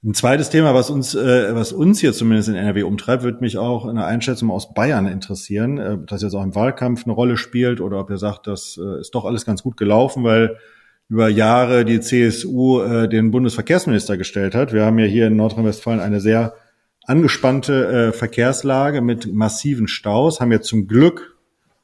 Ein 0.04 0.14
zweites 0.14 0.50
Thema, 0.50 0.74
was 0.74 0.90
uns, 0.90 1.14
äh, 1.14 1.54
was 1.54 1.72
uns 1.72 2.00
hier 2.00 2.12
zumindest 2.12 2.48
in 2.48 2.56
NRW 2.56 2.82
umtreibt, 2.82 3.22
wird 3.22 3.40
mich 3.40 3.56
auch 3.56 3.86
in 3.86 3.94
der 3.94 4.06
Einschätzung 4.06 4.50
aus 4.50 4.74
Bayern 4.74 5.06
interessieren, 5.06 5.78
äh, 5.78 5.98
dass 6.06 6.22
jetzt 6.22 6.34
auch 6.34 6.42
im 6.42 6.56
Wahlkampf 6.56 7.04
eine 7.04 7.12
Rolle 7.12 7.36
spielt 7.36 7.80
oder 7.80 8.00
ob 8.00 8.10
ihr 8.10 8.18
sagt, 8.18 8.48
das 8.48 8.80
äh, 8.82 9.00
ist 9.00 9.14
doch 9.14 9.24
alles 9.24 9.44
ganz 9.46 9.62
gut 9.62 9.76
gelaufen, 9.76 10.24
weil 10.24 10.56
über 11.08 11.28
Jahre 11.28 11.84
die 11.84 12.00
CSU 12.00 12.80
äh, 12.80 13.08
den 13.08 13.30
Bundesverkehrsminister 13.30 14.16
gestellt 14.16 14.56
hat. 14.56 14.72
Wir 14.72 14.84
haben 14.84 14.98
ja 14.98 15.06
hier 15.06 15.28
in 15.28 15.36
Nordrhein-Westfalen 15.36 16.00
eine 16.00 16.20
sehr 16.20 16.54
angespannte 17.04 17.86
äh, 17.86 18.12
Verkehrslage 18.12 19.02
mit 19.02 19.32
massiven 19.32 19.86
Staus, 19.86 20.40
haben 20.40 20.50
ja 20.50 20.60
zum 20.60 20.88
Glück 20.88 21.36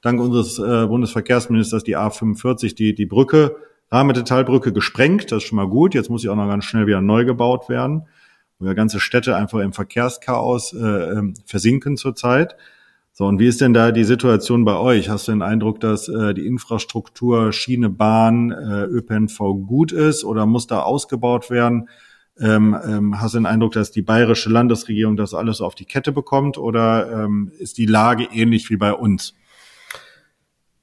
dank 0.03 0.21
unseres 0.21 0.59
äh, 0.59 0.87
Bundesverkehrsministers 0.87 1.85
die 1.85 1.97
A45, 1.97 2.75
die, 2.75 2.97
die 2.97 3.07
Brücke 3.07 3.57
Rahmenmetallbrücke 3.91 4.73
gesprengt, 4.73 5.33
das 5.33 5.43
ist 5.43 5.49
schon 5.49 5.57
mal 5.57 5.69
gut. 5.69 5.95
Jetzt 5.95 6.11
muss 6.11 6.23
sie 6.23 6.29
auch 6.29 6.37
noch 6.37 6.49
ganz 6.49 6.65
schnell 6.65 6.87
wieder 6.87 7.01
neu 7.01 7.25
gebaut 7.25 7.69
werden, 7.69 8.07
wo 8.59 8.67
ja 8.67 8.75
ganze 8.75 9.01
Städte 9.01 9.37
einfach 9.37 9.61
im 9.61 9.73
Verkehrschaos 9.73 10.75
äh, 10.75 10.79
ähm, 10.87 11.35
versinken 11.47 11.97
zurzeit. 11.97 12.57
So, 13.13 13.27
und 13.27 13.41
wie 13.41 13.49
ist 13.49 13.61
denn 13.61 13.75
da 13.75 13.91
die 13.91 14.05
Situation 14.05 14.65
bei 14.65 14.77
euch? 14.77 15.09
Hast 15.09 15.27
du 15.27 15.33
den 15.33 15.43
Eindruck, 15.43 15.81
dass 15.81 16.09
äh, 16.09 16.35
die 16.35 16.47
Infrastruktur, 16.47 17.53
Schiene, 17.53 17.91
Bahn, 17.91 18.53
äh, 18.53 18.85
ÖPNV 18.85 19.39
gut 19.67 19.91
ist 19.91 20.23
oder 20.23 20.47
muss 20.47 20.69
da 20.69 20.83
ausgebaut 20.83 21.51
werden? 21.51 21.89
Ähm, 22.39 22.77
ähm, 22.87 23.21
hast 23.21 23.35
du 23.35 23.39
den 23.39 23.47
Eindruck, 23.47 23.73
dass 23.73 23.91
die 23.91 24.03
bayerische 24.03 24.51
Landesregierung 24.51 25.17
das 25.17 25.35
alles 25.35 25.61
auf 25.61 25.75
die 25.75 25.85
Kette 25.85 26.13
bekommt 26.13 26.59
oder 26.59 27.25
ähm, 27.25 27.51
ist 27.59 27.79
die 27.79 27.87
Lage 27.87 28.29
ähnlich 28.33 28.71
wie 28.71 28.77
bei 28.77 28.93
uns? 28.93 29.35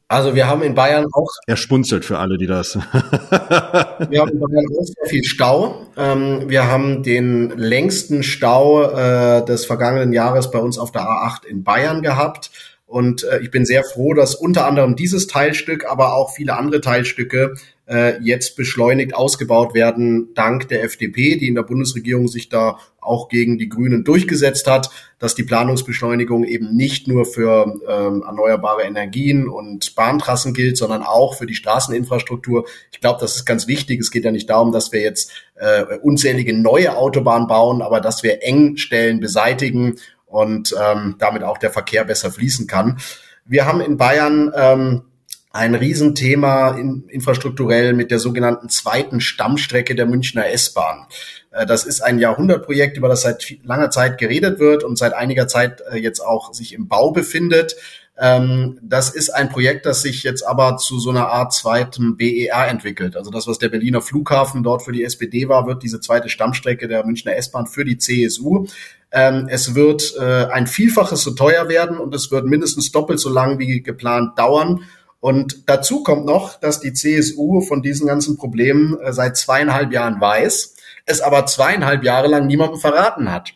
Also 0.07 0.35
wir 0.35 0.47
haben 0.47 0.61
in 0.61 0.75
Bayern 0.75 1.07
auch. 1.13 1.29
Er 1.47 1.57
spunzelt 1.57 2.05
für 2.05 2.19
alle, 2.19 2.37
die 2.37 2.45
das. 2.45 2.75
wir 3.29 4.21
haben 4.21 4.31
in 4.31 4.39
Bayern 4.39 4.65
auch 4.77 4.83
sehr 4.83 5.09
viel 5.09 5.23
Stau. 5.23 5.87
Ähm, 5.97 6.43
wir 6.47 6.67
haben 6.67 7.01
den 7.01 7.49
längsten 7.49 8.21
Stau 8.21 8.83
äh, 8.83 9.43
des 9.45 9.65
vergangenen 9.65 10.13
Jahres 10.13 10.51
bei 10.51 10.59
uns 10.59 10.77
auf 10.77 10.91
der 10.91 11.01
A8 11.01 11.45
in 11.47 11.63
Bayern 11.63 12.03
gehabt. 12.03 12.51
Und 12.85 13.23
äh, 13.23 13.39
ich 13.39 13.49
bin 13.51 13.65
sehr 13.65 13.83
froh, 13.83 14.13
dass 14.13 14.35
unter 14.35 14.65
anderem 14.65 14.95
dieses 14.95 15.27
Teilstück, 15.27 15.85
aber 15.85 16.13
auch 16.13 16.35
viele 16.35 16.55
andere 16.55 16.81
Teilstücke 16.81 17.55
äh, 17.87 18.19
jetzt 18.21 18.55
beschleunigt 18.55 19.15
ausgebaut 19.15 19.73
werden, 19.73 20.33
dank 20.33 20.67
der 20.69 20.83
FDP, 20.83 21.37
die 21.37 21.47
in 21.47 21.55
der 21.55 21.63
Bundesregierung 21.63 22.27
sich 22.27 22.49
da 22.49 22.79
auch 22.99 23.29
gegen 23.29 23.57
die 23.57 23.69
Grünen 23.69 24.03
durchgesetzt 24.03 24.67
hat, 24.67 24.89
dass 25.19 25.35
die 25.35 25.43
Planungsbeschleunigung 25.43 26.43
eben 26.43 26.75
nicht 26.75 27.07
nur 27.07 27.25
für 27.25 27.75
ähm, 27.87 28.23
erneuerbare 28.25 28.83
Energien 28.83 29.47
und 29.47 29.93
Bahntrassen 29.95 30.53
gilt, 30.53 30.77
sondern 30.77 31.03
auch 31.03 31.35
für 31.35 31.45
die 31.45 31.53
Straßeninfrastruktur. 31.53 32.65
Ich 32.91 32.99
glaube, 32.99 33.19
das 33.19 33.35
ist 33.35 33.45
ganz 33.45 33.67
wichtig. 33.67 34.01
Es 34.01 34.09
geht 34.09 34.25
ja 34.25 34.31
nicht 34.31 34.49
darum, 34.49 34.71
dass 34.71 34.91
wir 34.91 35.01
jetzt 35.01 35.31
äh, 35.55 35.97
unzählige 36.01 36.53
neue 36.53 36.97
Autobahnen 36.97 37.47
bauen, 37.47 37.81
aber 37.81 38.01
dass 38.01 38.23
wir 38.23 38.43
Engstellen 38.43 39.19
beseitigen 39.19 39.95
und 40.25 40.75
ähm, 40.81 41.15
damit 41.19 41.43
auch 41.43 41.57
der 41.57 41.71
Verkehr 41.71 42.05
besser 42.05 42.31
fließen 42.31 42.67
kann. 42.67 42.99
Wir 43.45 43.65
haben 43.65 43.81
in 43.81 43.97
Bayern 43.97 44.51
ähm, 44.55 45.03
ein 45.55 45.73
Riesenthema 45.73 46.71
in, 46.77 47.07
infrastrukturell 47.07 47.93
mit 47.93 48.11
der 48.11 48.19
sogenannten 48.19 48.67
zweiten 48.67 49.21
Stammstrecke 49.21 49.95
der 49.95 50.05
Münchner 50.05 50.49
S-Bahn. 50.49 51.05
Äh, 51.51 51.65
das 51.65 51.85
ist 51.85 52.01
ein 52.01 52.19
Jahrhundertprojekt, 52.19 52.97
über 52.97 53.07
das 53.07 53.21
seit 53.21 53.57
langer 53.63 53.89
Zeit 53.89 54.17
geredet 54.17 54.59
wird 54.59 54.83
und 54.83 54.97
seit 54.97 55.13
einiger 55.13 55.47
Zeit 55.47 55.81
äh, 55.89 55.97
jetzt 55.97 56.19
auch 56.19 56.53
sich 56.53 56.73
im 56.73 56.89
Bau 56.89 57.11
befindet. 57.11 57.77
Ähm, 58.17 58.79
das 58.81 59.09
ist 59.09 59.29
ein 59.29 59.49
Projekt, 59.49 59.85
das 59.85 60.01
sich 60.01 60.23
jetzt 60.23 60.43
aber 60.43 60.77
zu 60.77 60.99
so 60.99 61.09
einer 61.09 61.27
Art 61.27 61.53
zweiten 61.53 62.15
BER 62.15 62.67
entwickelt. 62.67 63.17
Also 63.17 63.29
das, 63.29 63.45
was 63.47 63.59
der 63.59 63.69
Berliner 63.69 64.01
Flughafen 64.01 64.63
dort 64.63 64.83
für 64.83 64.93
die 64.93 65.03
SPD 65.03 65.49
war, 65.49 65.67
wird 65.67 65.83
diese 65.83 65.99
zweite 65.99 66.29
Stammstrecke 66.29 66.87
der 66.87 67.05
Münchner 67.05 67.35
S-Bahn 67.35 67.67
für 67.67 67.83
die 67.83 67.97
CSU. 67.97 68.67
Ähm, 69.11 69.47
es 69.49 69.75
wird 69.75 70.13
äh, 70.17 70.45
ein 70.45 70.67
Vielfaches 70.67 71.23
so 71.23 71.31
teuer 71.31 71.67
werden 71.67 71.97
und 71.97 72.15
es 72.15 72.31
wird 72.31 72.45
mindestens 72.45 72.91
doppelt 72.91 73.19
so 73.19 73.29
lang 73.29 73.59
wie 73.59 73.81
geplant 73.81 74.39
dauern. 74.39 74.83
Und 75.19 75.67
dazu 75.69 76.03
kommt 76.03 76.25
noch, 76.25 76.59
dass 76.59 76.79
die 76.79 76.93
CSU 76.93 77.61
von 77.61 77.81
diesen 77.81 78.07
ganzen 78.07 78.37
Problemen 78.37 78.97
äh, 78.99 79.11
seit 79.11 79.35
zweieinhalb 79.35 79.91
Jahren 79.91 80.21
weiß 80.21 80.75
es 81.05 81.21
aber 81.21 81.45
zweieinhalb 81.45 82.03
Jahre 82.03 82.27
lang 82.27 82.47
niemandem 82.47 82.79
verraten 82.79 83.31
hat. 83.31 83.53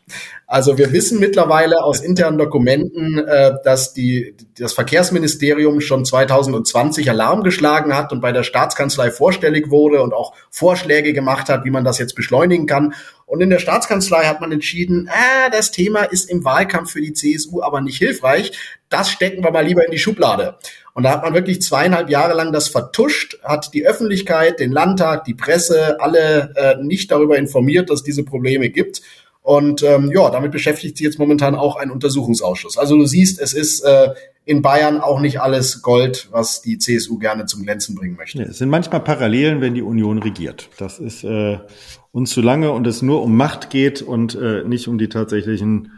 Also 0.51 0.79
wir 0.79 0.91
wissen 0.91 1.19
mittlerweile 1.19 1.83
aus 1.83 2.01
internen 2.01 2.39
Dokumenten, 2.39 3.19
äh, 3.19 3.51
dass 3.63 3.93
die, 3.93 4.35
das 4.57 4.73
Verkehrsministerium 4.73 5.79
schon 5.79 6.05
2020 6.05 7.07
Alarm 7.07 7.43
geschlagen 7.43 7.95
hat 7.95 8.11
und 8.11 8.19
bei 8.19 8.31
der 8.31 8.41
Staatskanzlei 8.41 9.11
vorstellig 9.11 9.69
wurde 9.69 10.01
und 10.01 10.11
auch 10.11 10.33
Vorschläge 10.49 11.13
gemacht 11.13 11.49
hat, 11.49 11.65
wie 11.65 11.69
man 11.69 11.83
das 11.83 11.99
jetzt 11.99 12.15
beschleunigen 12.15 12.65
kann. 12.65 12.95
Und 13.27 13.41
in 13.41 13.51
der 13.51 13.59
Staatskanzlei 13.59 14.25
hat 14.25 14.41
man 14.41 14.51
entschieden, 14.51 15.07
äh, 15.07 15.51
das 15.51 15.69
Thema 15.69 16.01
ist 16.01 16.27
im 16.27 16.43
Wahlkampf 16.43 16.93
für 16.93 17.01
die 17.01 17.13
CSU 17.13 17.61
aber 17.61 17.81
nicht 17.81 17.99
hilfreich. 17.99 18.53
Das 18.89 19.11
stecken 19.11 19.43
wir 19.43 19.51
mal 19.51 19.63
lieber 19.63 19.85
in 19.85 19.91
die 19.91 19.99
Schublade. 19.99 20.55
Und 20.95 21.03
da 21.03 21.11
hat 21.11 21.21
man 21.21 21.35
wirklich 21.35 21.61
zweieinhalb 21.61 22.09
Jahre 22.09 22.33
lang 22.33 22.51
das 22.53 22.69
vertuscht, 22.69 23.37
hat 23.43 23.71
die 23.75 23.85
Öffentlichkeit, 23.85 24.59
den 24.59 24.71
Landtag, 24.71 25.25
die 25.25 25.35
Presse, 25.35 25.97
alle 25.99 26.55
äh, 26.55 26.83
nicht 26.83 27.11
darüber 27.11 27.37
informiert, 27.37 27.91
dass 27.91 28.01
diese 28.01 28.23
Probleme 28.23 28.71
gibt. 28.71 29.03
Und 29.49 29.81
ähm, 29.81 30.11
ja, 30.13 30.29
damit 30.29 30.51
beschäftigt 30.51 30.95
sich 30.95 31.03
jetzt 31.03 31.17
momentan 31.17 31.55
auch 31.55 31.75
ein 31.75 31.89
Untersuchungsausschuss. 31.89 32.77
Also 32.77 32.95
du 32.95 33.07
siehst, 33.07 33.41
es 33.41 33.53
ist 33.53 33.83
äh, 33.83 34.09
in 34.45 34.61
Bayern 34.61 35.01
auch 35.01 35.19
nicht 35.19 35.41
alles 35.41 35.81
Gold, 35.81 36.27
was 36.29 36.61
die 36.61 36.77
CSU 36.77 37.17
gerne 37.17 37.47
zum 37.47 37.63
Glänzen 37.63 37.95
bringen 37.95 38.15
möchte. 38.15 38.37
Ja, 38.37 38.45
es 38.45 38.59
sind 38.59 38.69
manchmal 38.69 38.99
Parallelen, 38.99 39.59
wenn 39.59 39.73
die 39.73 39.81
Union 39.81 40.19
regiert. 40.19 40.69
Das 40.77 40.99
ist 40.99 41.23
äh, 41.23 41.57
uns 42.11 42.29
zu 42.29 42.41
lange 42.41 42.69
und 42.69 42.85
es 42.85 43.01
nur 43.01 43.23
um 43.23 43.35
Macht 43.35 43.71
geht 43.71 44.03
und 44.03 44.35
äh, 44.35 44.63
nicht 44.65 44.87
um 44.87 44.99
die 44.99 45.09
tatsächlichen 45.09 45.93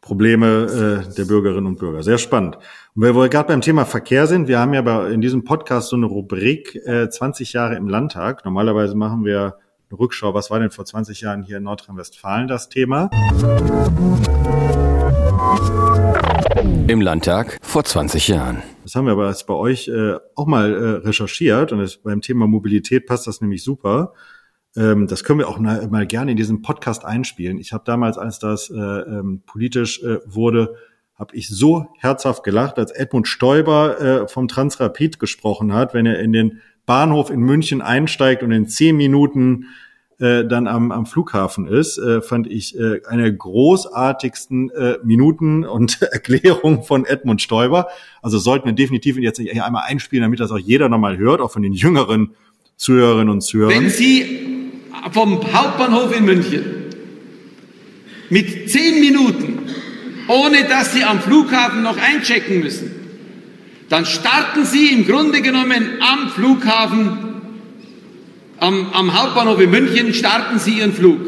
Probleme 0.00 1.06
äh, 1.06 1.14
der 1.14 1.24
Bürgerinnen 1.26 1.68
und 1.68 1.78
Bürger. 1.78 2.02
Sehr 2.02 2.18
spannend. 2.18 2.56
Und 2.96 3.02
weil 3.02 3.14
wir 3.14 3.28
gerade 3.28 3.46
beim 3.46 3.60
Thema 3.60 3.84
Verkehr 3.84 4.26
sind, 4.26 4.48
wir 4.48 4.58
haben 4.58 4.74
ja 4.74 4.82
bei, 4.82 5.12
in 5.12 5.20
diesem 5.20 5.44
Podcast 5.44 5.90
so 5.90 5.94
eine 5.94 6.06
Rubrik 6.06 6.74
äh, 6.84 7.08
20 7.08 7.52
Jahre 7.52 7.76
im 7.76 7.86
Landtag. 7.86 8.44
Normalerweise 8.44 8.96
machen 8.96 9.24
wir 9.24 9.54
eine 9.90 9.98
Rückschau, 9.98 10.34
was 10.34 10.50
war 10.50 10.60
denn 10.60 10.70
vor 10.70 10.84
20 10.84 11.22
Jahren 11.22 11.42
hier 11.42 11.56
in 11.56 11.62
Nordrhein-Westfalen 11.62 12.46
das 12.46 12.68
Thema? 12.68 13.10
Im 16.88 17.00
Landtag 17.00 17.58
vor 17.62 17.84
20 17.84 18.28
Jahren. 18.28 18.62
Das 18.82 18.94
haben 18.94 19.06
wir 19.06 19.12
aber 19.12 19.28
jetzt 19.28 19.46
bei 19.46 19.54
euch 19.54 19.88
äh, 19.88 20.16
auch 20.34 20.46
mal 20.46 20.72
äh, 20.72 21.06
recherchiert 21.06 21.72
und 21.72 21.80
es, 21.80 21.96
beim 21.96 22.20
Thema 22.20 22.46
Mobilität 22.46 23.06
passt 23.06 23.26
das 23.26 23.40
nämlich 23.40 23.62
super. 23.62 24.12
Ähm, 24.76 25.06
das 25.06 25.24
können 25.24 25.38
wir 25.38 25.48
auch 25.48 25.58
mal, 25.58 25.88
mal 25.88 26.06
gerne 26.06 26.32
in 26.32 26.36
diesem 26.36 26.60
Podcast 26.60 27.04
einspielen. 27.06 27.58
Ich 27.58 27.72
habe 27.72 27.84
damals, 27.86 28.18
als 28.18 28.38
das 28.38 28.70
äh, 28.70 28.74
ähm, 28.74 29.42
politisch 29.46 30.02
äh, 30.02 30.18
wurde, 30.26 30.74
habe 31.14 31.34
ich 31.34 31.48
so 31.48 31.86
herzhaft 31.98 32.44
gelacht, 32.44 32.78
als 32.78 32.90
Edmund 32.92 33.26
Stoiber 33.26 34.00
äh, 34.00 34.28
vom 34.28 34.48
Transrapid 34.48 35.18
gesprochen 35.18 35.72
hat, 35.72 35.94
wenn 35.94 36.06
er 36.06 36.20
in 36.20 36.32
den 36.32 36.60
Bahnhof 36.88 37.30
in 37.30 37.40
München 37.40 37.82
einsteigt 37.82 38.42
und 38.42 38.50
in 38.50 38.66
zehn 38.66 38.96
Minuten 38.96 39.66
äh, 40.18 40.46
dann 40.46 40.66
am, 40.66 40.90
am 40.90 41.04
Flughafen 41.04 41.68
ist, 41.68 41.98
äh, 41.98 42.22
fand 42.22 42.50
ich 42.50 42.76
äh, 42.76 43.02
eine 43.06 43.32
großartigsten 43.32 44.70
äh, 44.70 44.94
Minuten 45.04 45.64
und 45.64 46.00
Erklärung 46.12 46.82
von 46.82 47.04
Edmund 47.04 47.42
Stoiber. 47.42 47.88
Also 48.22 48.38
sollten 48.38 48.64
wir 48.64 48.72
definitiv 48.72 49.18
jetzt 49.18 49.38
hier 49.38 49.66
einmal 49.66 49.84
einspielen, 49.86 50.22
damit 50.22 50.40
das 50.40 50.50
auch 50.50 50.58
jeder 50.58 50.88
nochmal 50.88 51.18
hört, 51.18 51.42
auch 51.42 51.52
von 51.52 51.62
den 51.62 51.74
jüngeren 51.74 52.30
Zuhörerinnen 52.76 53.28
und 53.28 53.42
Zuhörern. 53.42 53.74
Wenn 53.74 53.90
Sie 53.90 54.70
vom 55.12 55.40
Hauptbahnhof 55.52 56.16
in 56.16 56.24
München 56.24 56.64
mit 58.30 58.70
zehn 58.70 58.98
Minuten, 58.98 59.58
ohne 60.26 60.64
dass 60.64 60.94
Sie 60.94 61.04
am 61.04 61.20
Flughafen 61.20 61.82
noch 61.82 61.98
einchecken 61.98 62.60
müssen, 62.60 62.97
dann 63.88 64.04
starten 64.04 64.64
Sie 64.64 64.88
im 64.92 65.06
Grunde 65.06 65.40
genommen 65.40 65.98
am 66.00 66.30
Flughafen, 66.30 67.18
am, 68.58 68.92
am 68.92 69.18
Hauptbahnhof 69.18 69.60
in 69.60 69.70
München, 69.70 70.12
starten 70.12 70.58
Sie 70.58 70.78
Ihren 70.78 70.92
Flug. 70.92 71.20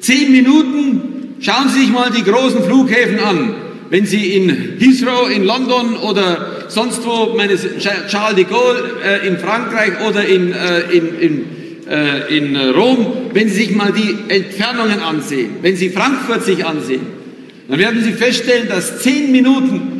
Zehn 0.00 0.32
Minuten, 0.32 1.34
schauen 1.40 1.68
Sie 1.68 1.80
sich 1.80 1.90
mal 1.90 2.10
die 2.10 2.24
großen 2.24 2.62
Flughäfen 2.64 3.20
an. 3.20 3.54
Wenn 3.90 4.06
Sie 4.06 4.34
in 4.34 4.78
Heathrow 4.78 5.30
in 5.30 5.44
London 5.44 5.96
oder 5.96 6.66
sonst 6.68 7.04
wo, 7.06 7.34
meine 7.36 7.56
Charles 7.56 8.36
de 8.36 8.44
Gaulle 8.44 8.90
äh, 9.02 9.26
in 9.26 9.38
Frankreich 9.38 9.92
oder 10.06 10.26
in, 10.26 10.52
äh, 10.52 10.80
in, 10.92 11.18
in 11.18 11.44
äh, 11.88 12.36
in 12.36 12.54
Rom, 12.56 13.30
wenn 13.32 13.48
Sie 13.48 13.54
sich 13.54 13.70
mal 13.70 13.92
die 13.92 14.14
Entfernungen 14.32 15.00
ansehen, 15.00 15.56
wenn 15.62 15.74
Sie 15.74 15.88
Frankfurt 15.88 16.44
sich 16.44 16.66
ansehen, 16.66 17.00
dann 17.68 17.78
werden 17.78 18.02
Sie 18.04 18.12
feststellen, 18.12 18.68
dass 18.68 19.00
zehn 19.00 19.32
Minuten 19.32 19.97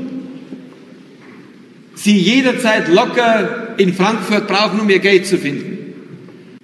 Sie 1.98 2.16
jederzeit 2.16 2.86
locker 2.86 3.74
in 3.76 3.92
Frankfurt 3.92 4.46
brauchen, 4.46 4.78
um 4.78 4.88
Ihr 4.88 5.00
Geld 5.00 5.26
zu 5.26 5.36
finden. 5.36 5.94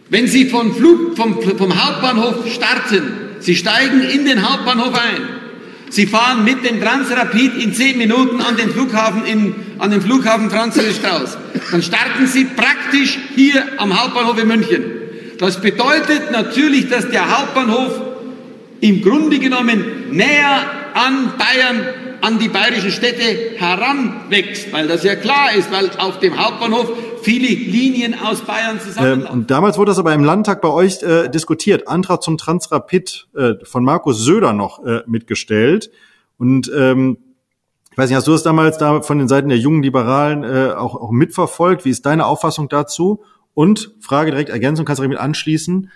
Wenn 0.09 0.29
Sie 0.29 0.45
vom, 0.45 0.73
Flug, 0.73 1.17
vom, 1.17 1.43
vom 1.43 1.85
Hauptbahnhof 1.85 2.49
starten, 2.53 3.03
Sie 3.41 3.57
steigen 3.57 4.01
in 4.01 4.27
den 4.27 4.49
Hauptbahnhof 4.49 4.95
ein, 4.95 5.23
Sie 5.91 6.07
fahren 6.07 6.45
mit 6.45 6.65
dem 6.65 6.81
Transrapid 6.81 7.61
in 7.61 7.75
zehn 7.75 7.99
Minuten 7.99 8.41
an 8.41 8.57
den 8.57 8.71
Flughafen, 8.71 9.25
in, 9.27 9.55
an 9.81 9.91
den 9.91 10.01
Flughafen 10.01 10.51
Franz 10.51 10.77
Strauß. 10.77 11.37
Dann 11.73 11.83
starten 11.83 12.29
Sie 12.29 12.45
praktisch 12.45 13.19
hier 13.35 13.65
am 13.79 14.01
Hauptbahnhof 14.01 14.41
in 14.41 14.47
München. 14.47 14.85
Das 15.39 15.61
bedeutet 15.61 16.31
natürlich, 16.31 16.89
dass 16.89 17.11
der 17.11 17.39
Hauptbahnhof 17.39 18.01
im 18.81 19.03
Grunde 19.03 19.41
genommen 19.41 19.85
näher 20.13 20.63
an 20.95 21.33
Bayern, 21.37 21.87
an 22.25 22.39
die 22.39 22.49
bayerischen 22.49 22.91
Städte 22.91 23.57
heranwächst, 23.57 24.73
weil 24.73 24.89
das 24.89 25.05
ja 25.05 25.15
klar 25.15 25.55
ist, 25.55 25.71
weil 25.71 25.91
auf 25.99 26.21
dem 26.21 26.43
Hauptbahnhof 26.43 26.91
viele 27.21 27.49
Linien 27.49 28.15
aus 28.19 28.41
Bayern 28.41 28.81
zusammenlaufen. 28.81 29.27
Ähm, 29.27 29.33
und 29.33 29.51
damals 29.51 29.77
wurde 29.77 29.91
das 29.91 29.99
aber 29.99 30.15
im 30.15 30.25
Landtag 30.25 30.63
bei 30.63 30.71
euch 30.71 31.03
äh, 31.03 31.29
diskutiert. 31.29 31.87
Antrag 31.87 32.23
zum 32.23 32.39
Transrapid 32.39 33.29
äh, 33.37 33.55
von 33.65 33.85
Markus 33.85 34.25
Söder 34.25 34.55
noch 34.55 34.83
äh, 34.87 35.03
mitgestellt. 35.07 35.91
Und 36.39 36.73
ähm, 36.75 37.19
ich 37.93 37.99
weiß 37.99 38.09
nicht, 38.09 38.17
hast 38.17 38.27
du 38.27 38.33
das 38.33 38.43
damals 38.43 38.79
da 38.79 39.03
von 39.03 39.19
den 39.19 39.29
Seiten 39.29 39.51
der 39.51 39.59
jungen 39.59 39.83
Liberalen 39.83 40.45
äh, 40.45 40.73
auch, 40.73 40.95
auch 40.95 41.11
mitverfolgt? 41.11 41.85
Wie 41.85 41.91
ist 41.91 42.07
deine 42.07 42.25
Auffassung 42.25 42.71
dazu? 42.71 43.23
Und 43.53 43.93
Frage 44.01 44.31
direkt 44.31 44.49
Ergänzung, 44.49 44.87
kannst 44.87 44.99
du 44.99 45.03
damit 45.03 45.19
anschließen. 45.19 45.91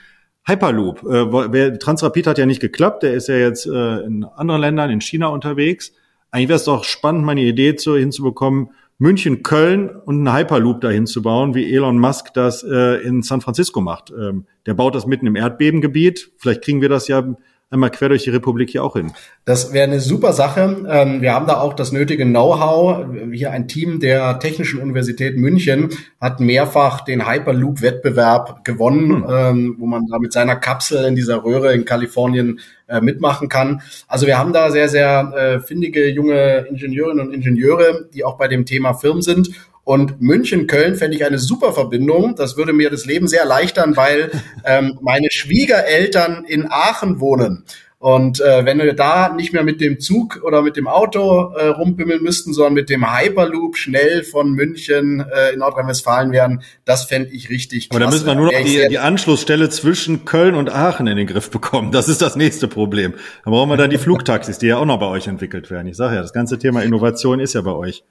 Hyperloop. 0.44 1.04
Äh, 1.04 1.78
Transrapid 1.78 2.26
hat 2.26 2.36
ja 2.36 2.44
nicht 2.44 2.60
geklappt, 2.60 3.02
der 3.02 3.14
ist 3.14 3.28
ja 3.28 3.36
jetzt 3.36 3.66
äh, 3.66 4.00
in 4.00 4.24
anderen 4.24 4.60
Ländern, 4.60 4.90
in 4.90 5.00
China 5.00 5.28
unterwegs. 5.28 5.92
Eigentlich 6.30 6.48
wäre 6.48 6.56
es 6.56 6.64
doch 6.64 6.84
spannend, 6.84 7.24
meine 7.24 7.42
Idee 7.42 7.76
zu, 7.76 7.96
hinzubekommen, 7.96 8.70
München, 8.98 9.42
Köln 9.44 9.90
und 9.90 10.26
einen 10.26 10.36
Hyperloop 10.36 10.80
dahin 10.80 11.06
zu 11.06 11.22
bauen, 11.22 11.54
wie 11.54 11.72
Elon 11.72 11.98
Musk 11.98 12.34
das 12.34 12.64
äh, 12.64 13.00
in 13.02 13.22
San 13.22 13.40
Francisco 13.40 13.80
macht. 13.80 14.10
Ähm, 14.10 14.44
der 14.66 14.74
baut 14.74 14.94
das 14.94 15.06
mitten 15.06 15.26
im 15.26 15.36
Erdbebengebiet. 15.36 16.32
Vielleicht 16.36 16.62
kriegen 16.62 16.82
wir 16.82 16.88
das 16.88 17.06
ja 17.06 17.24
einmal 17.70 17.90
quer 17.90 18.08
durch 18.08 18.24
die 18.24 18.30
Republik 18.30 18.70
hier 18.70 18.82
auch 18.82 18.94
hin. 18.94 19.12
Das 19.44 19.72
wäre 19.72 19.84
eine 19.84 20.00
super 20.00 20.32
Sache. 20.32 20.84
Ähm, 20.88 21.20
wir 21.22 21.32
haben 21.32 21.46
da 21.46 21.60
auch 21.60 21.74
das 21.74 21.92
nötige 21.92 22.24
Know-how. 22.24 23.06
Hier 23.32 23.52
ein 23.52 23.68
Team 23.68 24.00
der 24.00 24.38
Technischen 24.40 24.80
Universität 24.80 25.36
München 25.36 25.90
hat 26.20 26.40
mehrfach 26.40 27.02
den 27.02 27.28
Hyperloop-Wettbewerb 27.28 28.64
gewonnen, 28.64 29.26
hm. 29.26 29.76
wo 29.78 29.86
man 29.86 30.06
da 30.06 30.18
mit 30.18 30.32
seiner 30.32 30.56
Kapsel 30.56 31.04
in 31.04 31.14
dieser 31.14 31.44
Röhre 31.44 31.72
in 31.72 31.84
Kalifornien 31.84 32.58
äh, 32.88 33.00
mitmachen 33.00 33.48
kann. 33.48 33.82
Also 34.06 34.26
wir 34.26 34.38
haben 34.38 34.52
da 34.52 34.70
sehr, 34.70 34.88
sehr 34.88 35.32
äh, 35.36 35.60
findige 35.60 36.08
junge 36.08 36.66
Ingenieurinnen 36.68 37.26
und 37.26 37.34
Ingenieure, 37.34 38.08
die 38.12 38.24
auch 38.24 38.36
bei 38.36 38.48
dem 38.48 38.64
Thema 38.64 38.94
Firmen 38.94 39.22
sind. 39.22 39.50
Und 39.84 40.20
München-Köln 40.20 40.96
fände 40.96 41.16
ich 41.16 41.24
eine 41.24 41.38
super 41.38 41.72
Verbindung. 41.72 42.34
Das 42.36 42.58
würde 42.58 42.74
mir 42.74 42.90
das 42.90 43.06
Leben 43.06 43.26
sehr 43.26 43.40
erleichtern, 43.40 43.96
weil 43.96 44.30
ähm, 44.64 44.98
meine 45.00 45.30
Schwiegereltern 45.30 46.44
in 46.46 46.66
Aachen 46.70 47.20
wohnen. 47.20 47.64
Und 48.00 48.40
äh, 48.40 48.64
wenn 48.64 48.78
wir 48.78 48.94
da 48.94 49.34
nicht 49.34 49.52
mehr 49.52 49.64
mit 49.64 49.80
dem 49.80 49.98
Zug 49.98 50.40
oder 50.44 50.62
mit 50.62 50.76
dem 50.76 50.86
Auto 50.86 51.52
äh, 51.54 51.66
rumbimmeln 51.66 52.22
müssten, 52.22 52.52
sondern 52.52 52.74
mit 52.74 52.90
dem 52.90 53.12
Hyperloop 53.12 53.76
schnell 53.76 54.22
von 54.22 54.52
München 54.52 55.20
äh, 55.20 55.52
in 55.52 55.58
Nordrhein-Westfalen 55.58 56.30
wären, 56.30 56.62
das 56.84 57.04
fände 57.04 57.30
ich 57.32 57.50
richtig 57.50 57.88
Aber 57.90 57.98
da 57.98 58.08
müssen 58.08 58.26
wir 58.26 58.36
nur 58.36 58.52
noch 58.52 58.62
die, 58.64 58.86
die 58.88 58.98
Anschlussstelle 59.00 59.68
zwischen 59.68 60.24
Köln 60.24 60.54
und 60.54 60.70
Aachen 60.72 61.08
in 61.08 61.16
den 61.16 61.26
Griff 61.26 61.50
bekommen. 61.50 61.90
Das 61.90 62.08
ist 62.08 62.22
das 62.22 62.36
nächste 62.36 62.68
Problem. 62.68 63.14
Da 63.44 63.50
brauchen 63.50 63.68
wir 63.68 63.76
dann 63.76 63.90
die 63.90 63.98
Flugtaxis, 63.98 64.58
die 64.58 64.68
ja 64.68 64.76
auch 64.76 64.86
noch 64.86 65.00
bei 65.00 65.06
euch 65.06 65.26
entwickelt 65.26 65.68
werden. 65.68 65.88
Ich 65.88 65.96
sage 65.96 66.14
ja, 66.14 66.22
das 66.22 66.32
ganze 66.32 66.56
Thema 66.60 66.82
Innovation 66.84 67.40
ist 67.40 67.54
ja 67.54 67.62
bei 67.62 67.72
euch 67.72 68.04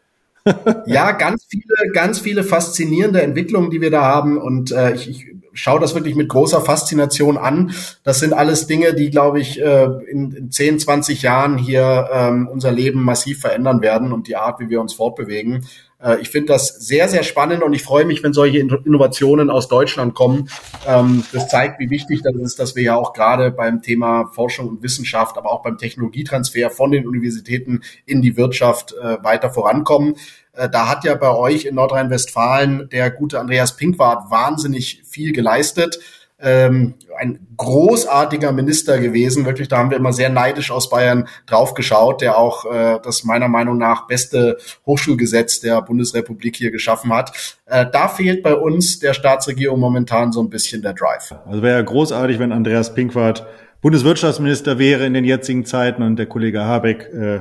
ja, 0.85 1.11
ganz 1.11 1.45
viele, 1.49 1.91
ganz 1.93 2.19
viele 2.19 2.43
faszinierende 2.43 3.21
Entwicklungen, 3.21 3.69
die 3.69 3.81
wir 3.81 3.91
da 3.91 4.03
haben. 4.03 4.37
Und 4.37 4.71
äh, 4.71 4.93
ich, 4.93 5.09
ich 5.09 5.25
schaue 5.57 5.79
das 5.79 5.95
wirklich 5.95 6.15
mit 6.15 6.29
großer 6.29 6.61
Faszination 6.61 7.37
an. 7.37 7.73
Das 8.03 8.19
sind 8.19 8.33
alles 8.33 8.67
Dinge, 8.67 8.93
die, 8.93 9.09
glaube 9.09 9.39
ich, 9.39 9.61
äh, 9.61 9.87
in, 10.09 10.31
in 10.31 10.51
10, 10.51 10.79
20 10.79 11.21
Jahren 11.21 11.57
hier 11.57 12.09
ähm, 12.11 12.47
unser 12.47 12.71
Leben 12.71 13.03
massiv 13.03 13.41
verändern 13.41 13.81
werden 13.81 14.13
und 14.13 14.27
die 14.27 14.35
Art, 14.35 14.59
wie 14.59 14.69
wir 14.69 14.81
uns 14.81 14.93
fortbewegen. 14.93 15.65
Äh, 16.01 16.19
ich 16.21 16.29
finde 16.29 16.53
das 16.53 16.67
sehr, 16.67 17.07
sehr 17.07 17.23
spannend 17.23 17.63
und 17.63 17.73
ich 17.73 17.83
freue 17.83 18.05
mich, 18.05 18.23
wenn 18.23 18.33
solche 18.33 18.59
Innovationen 18.59 19.49
aus 19.49 19.67
Deutschland 19.67 20.13
kommen. 20.13 20.49
Ähm, 20.85 21.23
das 21.33 21.47
zeigt, 21.47 21.79
wie 21.79 21.89
wichtig 21.89 22.21
das 22.23 22.35
ist, 22.35 22.59
dass 22.59 22.75
wir 22.75 22.83
ja 22.83 22.95
auch 22.95 23.13
gerade 23.13 23.51
beim 23.51 23.81
Thema 23.81 24.27
Forschung 24.27 24.67
und 24.67 24.83
Wissenschaft, 24.83 25.37
aber 25.37 25.51
auch 25.51 25.63
beim 25.63 25.77
Technologietransfer 25.77 26.69
von 26.69 26.91
den 26.91 27.07
Universitäten 27.07 27.81
in 28.05 28.21
die 28.21 28.37
Wirtschaft 28.37 28.93
äh, 28.93 29.23
weiter 29.23 29.49
vorankommen. 29.49 30.15
Äh, 30.57 30.69
da 30.69 30.89
hat 30.89 31.03
ja 31.03 31.15
bei 31.15 31.29
euch 31.29 31.65
in 31.65 31.75
Nordrhein-Westfalen 31.75 32.89
der 32.89 33.11
gute 33.11 33.39
Andreas 33.39 33.75
Pinkwart 33.75 34.29
wahnsinnig 34.29 35.03
viel 35.05 35.31
geleistet 35.31 35.99
ähm, 36.39 36.93
ein 37.19 37.39
großartiger 37.57 38.51
Minister 38.51 38.99
gewesen. 38.99 39.45
Wirklich, 39.45 39.67
da 39.67 39.79
haben 39.79 39.89
wir 39.89 39.97
immer 39.97 40.13
sehr 40.13 40.29
neidisch 40.29 40.69
aus 40.69 40.89
Bayern 40.89 41.27
draufgeschaut, 41.47 42.21
der 42.21 42.37
auch 42.37 42.65
äh, 42.71 42.99
das 43.01 43.23
meiner 43.23 43.47
Meinung 43.47 43.77
nach 43.77 44.05
beste 44.05 44.57
Hochschulgesetz 44.85 45.61
der 45.61 45.81
Bundesrepublik 45.81 46.55
hier 46.55 46.69
geschaffen 46.69 47.11
hat. 47.11 47.57
Äh, 47.65 47.87
da 47.91 48.07
fehlt 48.07 48.43
bei 48.43 48.53
uns 48.53 48.99
der 48.99 49.13
Staatsregierung 49.13 49.79
momentan 49.79 50.31
so 50.31 50.41
ein 50.41 50.49
bisschen 50.49 50.83
der 50.83 50.93
Drive. 50.93 51.33
Also 51.45 51.63
wäre 51.63 51.77
ja 51.77 51.81
großartig, 51.81 52.37
wenn 52.37 52.51
Andreas 52.51 52.93
Pinkwart 52.93 53.45
Bundeswirtschaftsminister 53.81 54.79
wäre 54.79 55.05
in 55.05 55.13
den 55.13 55.25
jetzigen 55.25 55.65
Zeiten 55.65 56.03
und 56.03 56.17
der 56.17 56.25
Kollege 56.27 56.65
Habeck 56.65 57.09
äh, 57.13 57.39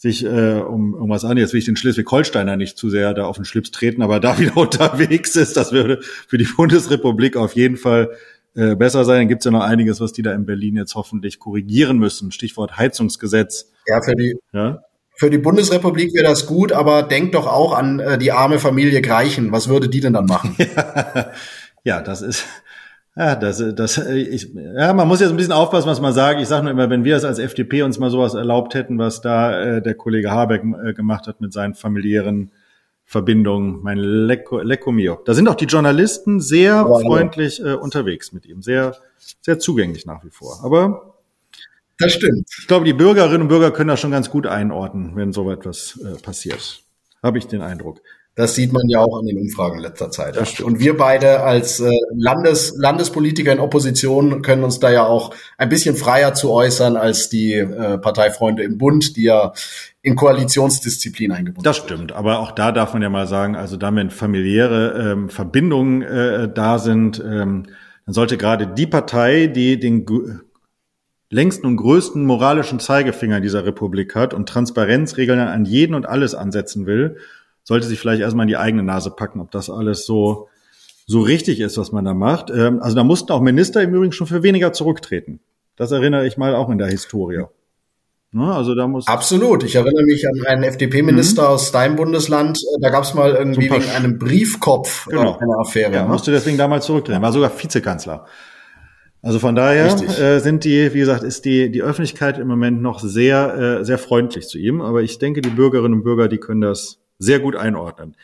sich 0.00 0.24
äh, 0.24 0.54
um 0.60 0.94
irgendwas 0.94 1.26
an. 1.26 1.36
Jetzt 1.36 1.52
will 1.52 1.58
ich 1.58 1.66
den 1.66 1.76
Schleswig-Holsteiner 1.76 2.56
nicht 2.56 2.78
zu 2.78 2.88
sehr 2.88 3.12
da 3.12 3.26
auf 3.26 3.36
den 3.36 3.44
Schlips 3.44 3.70
treten, 3.70 4.00
aber 4.00 4.18
da 4.18 4.38
wieder 4.38 4.56
unterwegs 4.56 5.36
ist, 5.36 5.58
das 5.58 5.72
würde 5.72 6.00
für 6.02 6.38
die 6.38 6.48
Bundesrepublik 6.56 7.36
auf 7.36 7.54
jeden 7.54 7.76
Fall 7.76 8.16
äh, 8.54 8.76
besser 8.76 9.04
sein. 9.04 9.18
Dann 9.18 9.28
gibt's 9.28 9.44
ja 9.44 9.50
noch 9.50 9.62
einiges, 9.62 10.00
was 10.00 10.14
die 10.14 10.22
da 10.22 10.32
in 10.32 10.46
Berlin 10.46 10.76
jetzt 10.76 10.94
hoffentlich 10.94 11.38
korrigieren 11.38 11.98
müssen. 11.98 12.32
Stichwort 12.32 12.78
Heizungsgesetz. 12.78 13.72
Ja, 13.86 14.00
für 14.00 14.14
die, 14.14 14.36
ja? 14.54 14.82
Für 15.16 15.28
die 15.28 15.36
Bundesrepublik 15.36 16.14
wäre 16.14 16.24
das 16.24 16.46
gut, 16.46 16.72
aber 16.72 17.02
denkt 17.02 17.34
doch 17.34 17.46
auch 17.46 17.74
an 17.74 18.00
äh, 18.00 18.16
die 18.16 18.32
arme 18.32 18.58
Familie 18.58 19.02
Greichen. 19.02 19.52
Was 19.52 19.68
würde 19.68 19.90
die 19.90 20.00
denn 20.00 20.14
dann 20.14 20.24
machen? 20.24 20.56
ja, 21.84 22.00
das 22.00 22.22
ist 22.22 22.46
ja, 23.20 23.36
das, 23.36 23.62
das, 23.74 23.98
ich, 23.98 24.50
ja, 24.54 24.94
man 24.94 25.06
muss 25.06 25.20
jetzt 25.20 25.28
ein 25.28 25.36
bisschen 25.36 25.52
aufpassen, 25.52 25.86
was 25.86 26.00
man 26.00 26.14
sagt. 26.14 26.40
Ich 26.40 26.48
sage 26.48 26.62
nur 26.62 26.72
immer, 26.72 26.88
wenn 26.88 27.04
wir 27.04 27.16
es 27.16 27.24
als 27.24 27.38
FDP 27.38 27.82
uns 27.82 27.98
mal 27.98 28.08
sowas 28.08 28.32
erlaubt 28.32 28.72
hätten, 28.72 28.96
was 28.96 29.20
da 29.20 29.60
äh, 29.60 29.82
der 29.82 29.92
Kollege 29.94 30.30
Habeck 30.30 30.62
äh, 30.62 30.94
gemacht 30.94 31.26
hat 31.26 31.42
mit 31.42 31.52
seinen 31.52 31.74
familiären 31.74 32.50
Verbindungen, 33.04 33.82
mein 33.82 33.98
Lecco, 33.98 34.60
Lecco 34.60 34.90
mio. 34.90 35.20
Da 35.26 35.34
sind 35.34 35.48
auch 35.48 35.54
die 35.54 35.66
Journalisten 35.66 36.40
sehr 36.40 36.88
oh, 36.88 36.98
freundlich 36.98 37.62
äh, 37.62 37.74
unterwegs 37.74 38.32
mit 38.32 38.46
ihm, 38.46 38.62
sehr, 38.62 38.96
sehr 39.42 39.58
zugänglich 39.58 40.06
nach 40.06 40.24
wie 40.24 40.30
vor. 40.30 40.60
Aber 40.64 41.16
das 41.98 42.14
stimmt. 42.14 42.48
Ich 42.58 42.68
glaube, 42.68 42.86
die 42.86 42.94
Bürgerinnen 42.94 43.42
und 43.42 43.48
Bürger 43.48 43.70
können 43.70 43.88
das 43.88 44.00
schon 44.00 44.12
ganz 44.12 44.30
gut 44.30 44.46
einordnen, 44.46 45.14
wenn 45.14 45.34
so 45.34 45.50
etwas 45.50 46.00
äh, 46.02 46.18
passiert. 46.22 46.80
Habe 47.22 47.36
ich 47.36 47.46
den 47.46 47.60
Eindruck. 47.60 48.00
Das 48.36 48.54
sieht 48.54 48.72
man 48.72 48.88
ja 48.88 49.00
auch 49.00 49.18
an 49.18 49.26
den 49.26 49.38
Umfragen 49.38 49.78
in 49.78 49.82
letzter 49.82 50.10
Zeit. 50.10 50.60
Und 50.60 50.78
wir 50.78 50.96
beide 50.96 51.40
als 51.40 51.80
äh, 51.80 51.90
Landes, 52.14 52.74
Landespolitiker 52.76 53.52
in 53.52 53.58
Opposition 53.58 54.40
können 54.42 54.62
uns 54.62 54.78
da 54.78 54.90
ja 54.90 55.04
auch 55.04 55.34
ein 55.58 55.68
bisschen 55.68 55.96
freier 55.96 56.32
zu 56.32 56.50
äußern 56.52 56.96
als 56.96 57.28
die 57.28 57.54
äh, 57.54 57.98
Parteifreunde 57.98 58.62
im 58.62 58.78
Bund, 58.78 59.16
die 59.16 59.24
ja 59.24 59.52
in 60.02 60.16
Koalitionsdisziplin 60.16 61.32
eingebunden 61.32 61.64
Das 61.64 61.76
stimmt, 61.76 62.12
aber 62.12 62.38
auch 62.38 62.52
da 62.52 62.72
darf 62.72 62.94
man 62.94 63.02
ja 63.02 63.10
mal 63.10 63.26
sagen, 63.26 63.56
also 63.56 63.76
da 63.76 63.94
wenn 63.94 64.10
familiäre 64.10 65.12
ähm, 65.12 65.28
Verbindungen 65.28 66.02
äh, 66.02 66.48
da 66.48 66.78
sind, 66.78 67.18
ähm, 67.20 67.64
dann 68.06 68.14
sollte 68.14 68.38
gerade 68.38 68.68
die 68.68 68.86
Partei, 68.86 69.48
die 69.48 69.78
den 69.78 70.06
längsten 71.28 71.66
und 71.66 71.76
größten 71.76 72.24
moralischen 72.24 72.80
Zeigefinger 72.80 73.40
dieser 73.40 73.66
Republik 73.66 74.14
hat 74.14 74.34
und 74.34 74.48
Transparenzregeln 74.48 75.38
an 75.40 75.64
jeden 75.64 75.94
und 75.94 76.06
alles 76.06 76.34
ansetzen 76.34 76.86
will, 76.86 77.18
sollte 77.62 77.86
sich 77.86 77.98
vielleicht 77.98 78.20
erstmal 78.20 78.44
in 78.44 78.48
die 78.48 78.56
eigene 78.56 78.82
Nase 78.82 79.10
packen, 79.10 79.40
ob 79.40 79.50
das 79.50 79.70
alles 79.70 80.06
so, 80.06 80.48
so 81.06 81.20
richtig 81.20 81.60
ist, 81.60 81.78
was 81.78 81.92
man 81.92 82.04
da 82.04 82.14
macht. 82.14 82.50
Ähm, 82.50 82.80
also 82.82 82.96
da 82.96 83.04
mussten 83.04 83.32
auch 83.32 83.40
Minister 83.40 83.82
im 83.82 83.94
Übrigen 83.94 84.12
schon 84.12 84.26
für 84.26 84.42
weniger 84.42 84.72
zurücktreten. 84.72 85.40
Das 85.76 85.92
erinnere 85.92 86.26
ich 86.26 86.36
mal 86.36 86.54
auch 86.54 86.68
in 86.68 86.78
der 86.78 86.88
Historie. 86.88 87.44
Ne, 88.32 88.54
also 88.54 88.76
da 88.76 88.86
muss 88.86 89.08
Absolut. 89.08 89.64
Ich 89.64 89.74
erinnere 89.74 90.04
mich 90.04 90.24
an 90.28 90.34
einen 90.46 90.62
FDP-Minister 90.62 91.42
mhm. 91.42 91.48
aus 91.48 91.72
deinem 91.72 91.96
Bundesland. 91.96 92.58
Äh, 92.58 92.80
da 92.80 92.90
gab 92.90 93.02
es 93.02 93.12
mal 93.12 93.32
irgendwie 93.32 93.68
so 93.68 93.74
wegen 93.74 93.90
einem 93.90 94.18
Briefkopf 94.18 95.08
äh, 95.08 95.16
genau. 95.16 95.36
eine 95.38 95.58
Affäre. 95.58 95.92
Ja, 95.92 96.02
ne? 96.02 96.08
musste 96.08 96.30
deswegen 96.30 96.56
damals 96.56 96.86
zurücktreten. 96.86 97.20
War 97.22 97.32
sogar 97.32 97.50
Vizekanzler. 97.50 98.26
Also 99.20 99.40
von 99.40 99.56
daher 99.56 99.86
äh, 100.18 100.38
sind 100.38 100.64
die, 100.64 100.94
wie 100.94 101.00
gesagt, 101.00 101.24
ist 101.24 101.44
die 101.44 101.72
die 101.72 101.82
Öffentlichkeit 101.82 102.38
im 102.38 102.46
Moment 102.46 102.80
noch 102.80 103.00
sehr 103.00 103.80
äh, 103.80 103.84
sehr 103.84 103.98
freundlich 103.98 104.46
zu 104.46 104.58
ihm. 104.58 104.80
Aber 104.80 105.02
ich 105.02 105.18
denke, 105.18 105.40
die 105.40 105.50
Bürgerinnen 105.50 105.94
und 105.94 106.04
Bürger, 106.04 106.28
die 106.28 106.38
können 106.38 106.60
das 106.60 106.99
sehr 107.20 107.38
gut 107.38 107.54
einordnen. 107.54 108.16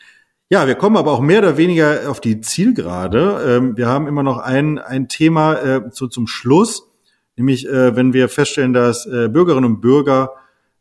Ja, 0.49 0.67
wir 0.67 0.75
kommen 0.75 0.97
aber 0.97 1.11
auch 1.11 1.21
mehr 1.21 1.39
oder 1.39 1.57
weniger 1.57 2.09
auf 2.09 2.19
die 2.19 2.41
Zielgerade. 2.41 3.57
Ähm, 3.57 3.77
wir 3.77 3.87
haben 3.87 4.07
immer 4.07 4.23
noch 4.23 4.39
ein, 4.39 4.79
ein 4.79 5.07
Thema 5.07 5.53
äh, 5.55 5.91
zu, 5.91 6.07
zum 6.07 6.27
Schluss, 6.27 6.89
nämlich 7.35 7.67
äh, 7.67 7.95
wenn 7.95 8.13
wir 8.13 8.27
feststellen, 8.27 8.73
dass 8.73 9.05
äh, 9.05 9.29
Bürgerinnen 9.29 9.65
und 9.65 9.81
Bürger 9.81 10.31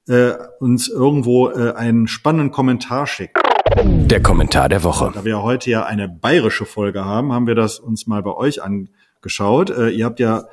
äh, 0.08 0.32
uns 0.60 0.88
irgendwo 0.88 1.50
äh, 1.50 1.72
einen 1.74 2.06
spannenden 2.06 2.52
Kommentar 2.52 3.06
schicken. 3.06 3.40
Der 4.08 4.22
Kommentar 4.22 4.68
der 4.68 4.84
Woche. 4.84 5.10
Da 5.12 5.24
wir 5.24 5.42
heute 5.42 5.68
ja 5.68 5.84
eine 5.84 6.08
bayerische 6.08 6.64
Folge 6.64 7.04
haben, 7.04 7.32
haben 7.32 7.46
wir 7.46 7.56
das 7.56 7.80
uns 7.80 8.06
mal 8.06 8.22
bei 8.22 8.32
euch 8.32 8.62
angeschaut. 8.62 9.70
Äh, 9.70 9.90
ihr 9.90 10.04
habt 10.04 10.20
ja 10.20 10.44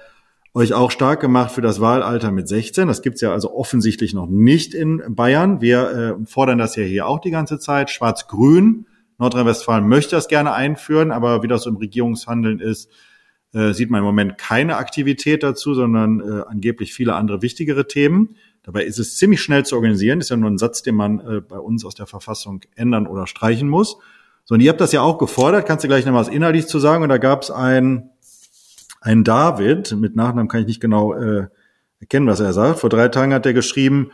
euch 0.53 0.73
auch 0.73 0.91
stark 0.91 1.19
gemacht 1.19 1.51
für 1.51 1.61
das 1.61 1.81
Wahlalter 1.81 2.31
mit 2.31 2.47
16. 2.47 2.87
Das 2.87 3.01
gibt's 3.01 3.21
ja 3.21 3.31
also 3.31 3.53
offensichtlich 3.53 4.13
noch 4.13 4.27
nicht 4.27 4.73
in 4.73 5.01
Bayern. 5.09 5.61
Wir 5.61 6.17
äh, 6.21 6.25
fordern 6.25 6.59
das 6.59 6.75
ja 6.75 6.83
hier 6.83 7.07
auch 7.07 7.19
die 7.19 7.31
ganze 7.31 7.59
Zeit. 7.59 7.89
Schwarz-Grün. 7.89 8.85
Nordrhein-Westfalen 9.17 9.87
möchte 9.87 10.15
das 10.15 10.27
gerne 10.27 10.53
einführen, 10.53 11.11
aber 11.11 11.43
wie 11.43 11.47
das 11.47 11.63
so 11.63 11.69
im 11.69 11.77
Regierungshandeln 11.77 12.59
ist, 12.59 12.89
äh, 13.53 13.73
sieht 13.73 13.89
man 13.89 13.99
im 13.99 14.05
Moment 14.05 14.37
keine 14.37 14.77
Aktivität 14.77 15.43
dazu, 15.43 15.73
sondern 15.73 16.19
äh, 16.19 16.43
angeblich 16.47 16.93
viele 16.93 17.15
andere 17.15 17.41
wichtigere 17.41 17.87
Themen. 17.87 18.35
Dabei 18.63 18.83
ist 18.83 18.99
es 18.99 19.17
ziemlich 19.17 19.41
schnell 19.41 19.65
zu 19.65 19.75
organisieren. 19.75 20.19
ist 20.19 20.29
ja 20.29 20.37
nur 20.37 20.49
ein 20.49 20.57
Satz, 20.57 20.83
den 20.83 20.95
man 20.95 21.19
äh, 21.19 21.41
bei 21.41 21.57
uns 21.57 21.85
aus 21.85 21.95
der 21.95 22.07
Verfassung 22.07 22.61
ändern 22.75 23.07
oder 23.07 23.27
streichen 23.27 23.69
muss. 23.69 23.97
So, 24.45 24.55
und 24.55 24.61
ihr 24.61 24.69
habt 24.69 24.81
das 24.81 24.91
ja 24.91 25.01
auch 25.01 25.17
gefordert. 25.17 25.65
Kannst 25.65 25.83
du 25.83 25.87
gleich 25.87 26.05
noch 26.05 26.13
was 26.13 26.27
inhaltlich 26.27 26.67
zu 26.67 26.79
sagen? 26.79 27.03
Und 27.03 27.09
da 27.09 27.17
gab 27.17 27.43
es 27.43 27.51
ein 27.51 28.09
ein 29.03 29.23
David, 29.23 29.91
mit 29.97 30.15
Nachnamen 30.15 30.47
kann 30.47 30.61
ich 30.61 30.67
nicht 30.67 30.81
genau 30.81 31.13
äh, 31.13 31.47
erkennen, 31.99 32.27
was 32.27 32.39
er 32.39 32.53
sagt. 32.53 32.79
Vor 32.79 32.89
drei 32.89 33.09
Tagen 33.09 33.33
hat 33.33 33.45
er 33.45 33.53
geschrieben 33.53 34.11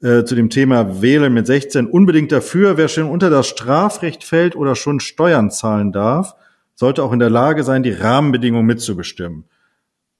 äh, 0.00 0.22
zu 0.22 0.36
dem 0.36 0.48
Thema 0.48 1.02
Wählen 1.02 1.34
mit 1.34 1.46
16 1.46 1.86
unbedingt 1.86 2.30
dafür, 2.30 2.76
wer 2.76 2.86
schon 2.86 3.10
unter 3.10 3.30
das 3.30 3.48
Strafrecht 3.48 4.22
fällt 4.22 4.54
oder 4.54 4.76
schon 4.76 5.00
Steuern 5.00 5.50
zahlen 5.50 5.90
darf, 5.92 6.36
sollte 6.76 7.02
auch 7.02 7.12
in 7.12 7.18
der 7.18 7.30
Lage 7.30 7.64
sein, 7.64 7.82
die 7.82 7.92
Rahmenbedingungen 7.92 8.64
mitzubestimmen. 8.66 9.44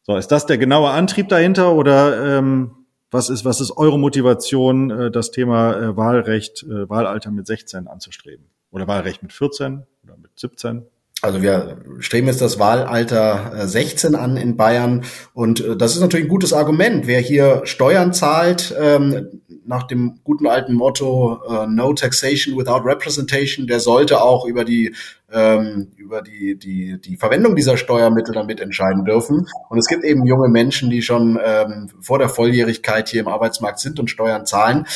So, 0.03 0.17
ist 0.17 0.29
das 0.29 0.47
der 0.47 0.59
genaue 0.59 0.91
Antrieb 0.91 1.29
dahinter 1.29 1.75
oder 1.75 2.39
ähm, 2.39 2.73
was 3.13 3.31
ist, 3.31 3.45
was 3.45 3.61
ist 3.61 3.77
eure 3.77 3.99
Motivation, 3.99 4.91
äh, 4.91 5.11
das 5.13 5.31
Thema 5.31 5.77
äh, 5.77 5.97
Wahlrecht, 5.97 6.65
äh, 6.65 6.89
Wahlalter 6.89 7.31
mit 7.31 7.47
16 7.47 7.87
anzustreben? 7.87 8.47
Oder 8.71 8.89
Wahlrecht 8.89 9.23
mit 9.23 9.33
14 9.33 9.87
oder 10.03 10.17
mit 10.17 10.31
17? 10.35 10.87
Also 11.21 11.43
wir 11.43 11.79
streben 11.99 12.29
jetzt 12.29 12.41
das 12.41 12.61
Wahlalter 12.61 13.67
16 13.67 14.15
an 14.15 14.37
in 14.37 14.57
Bayern 14.57 15.05
und 15.33 15.65
das 15.77 15.95
ist 15.95 16.01
natürlich 16.01 16.27
ein 16.27 16.31
gutes 16.31 16.53
Argument. 16.53 17.09
Wer 17.09 17.19
hier 17.21 17.63
Steuern 17.65 18.13
zahlt, 18.13 18.73
ähm, 18.81 19.41
nach 19.69 19.83
dem 19.83 20.21
guten 20.25 20.47
alten 20.47 20.75
Motto 20.75 21.41
uh, 21.47 21.67
No 21.67 21.93
Taxation 21.93 22.57
without 22.57 22.85
Representation, 22.85 23.67
der 23.67 23.81
sollte 23.81 24.23
auch 24.23 24.47
über 24.47 24.65
die 24.65 24.95
ähm, 25.31 25.89
über 25.97 26.23
die 26.23 26.57
die 26.59 26.99
die 26.99 27.17
Verwendung 27.17 27.55
dieser 27.55 27.77
Steuermittel 27.77 28.33
damit 28.33 28.61
entscheiden 28.61 29.05
dürfen. 29.05 29.47
Und 29.69 29.79
es 29.79 29.87
gibt 29.87 30.05
eben 30.05 30.25
junge 30.25 30.49
Menschen, 30.49 30.89
die 30.89 31.03
schon 31.03 31.39
ähm, 31.45 31.91
vor 32.01 32.19
der 32.19 32.31
Volljährigkeit 32.31 33.11
hier 33.11 33.21
im 33.21 33.29
Arbeitsmarkt 33.29 33.81
sind 33.81 34.01
und 34.01 34.09
Steuern 34.09 34.47
zahlen. 34.47 34.87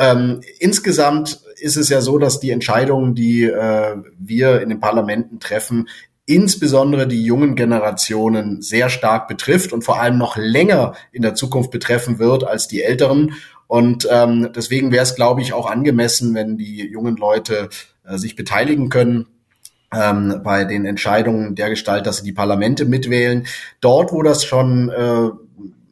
Ähm, 0.00 0.40
insgesamt 0.58 1.42
ist 1.60 1.76
es 1.76 1.90
ja 1.90 2.00
so, 2.00 2.16
dass 2.16 2.40
die 2.40 2.50
Entscheidungen, 2.50 3.14
die 3.14 3.44
äh, 3.44 3.96
wir 4.18 4.62
in 4.62 4.70
den 4.70 4.80
Parlamenten 4.80 5.40
treffen, 5.40 5.90
insbesondere 6.24 7.06
die 7.06 7.22
jungen 7.22 7.54
Generationen 7.54 8.62
sehr 8.62 8.88
stark 8.88 9.28
betrifft 9.28 9.74
und 9.74 9.82
vor 9.82 10.00
allem 10.00 10.16
noch 10.16 10.38
länger 10.38 10.94
in 11.12 11.20
der 11.20 11.34
Zukunft 11.34 11.70
betreffen 11.70 12.18
wird 12.18 12.44
als 12.44 12.66
die 12.66 12.82
älteren. 12.82 13.34
Und 13.66 14.08
ähm, 14.10 14.48
deswegen 14.56 14.90
wäre 14.90 15.02
es, 15.02 15.16
glaube 15.16 15.42
ich, 15.42 15.52
auch 15.52 15.70
angemessen, 15.70 16.34
wenn 16.34 16.56
die 16.56 16.88
jungen 16.88 17.16
Leute 17.16 17.68
äh, 18.04 18.16
sich 18.16 18.36
beteiligen 18.36 18.88
können 18.88 19.26
ähm, 19.92 20.40
bei 20.42 20.64
den 20.64 20.86
Entscheidungen 20.86 21.56
der 21.56 21.68
Gestalt, 21.68 22.06
dass 22.06 22.18
sie 22.18 22.24
die 22.24 22.32
Parlamente 22.32 22.86
mitwählen. 22.86 23.46
Dort, 23.80 24.12
wo 24.12 24.22
das 24.22 24.44
schon 24.44 24.88
äh, 24.88 25.30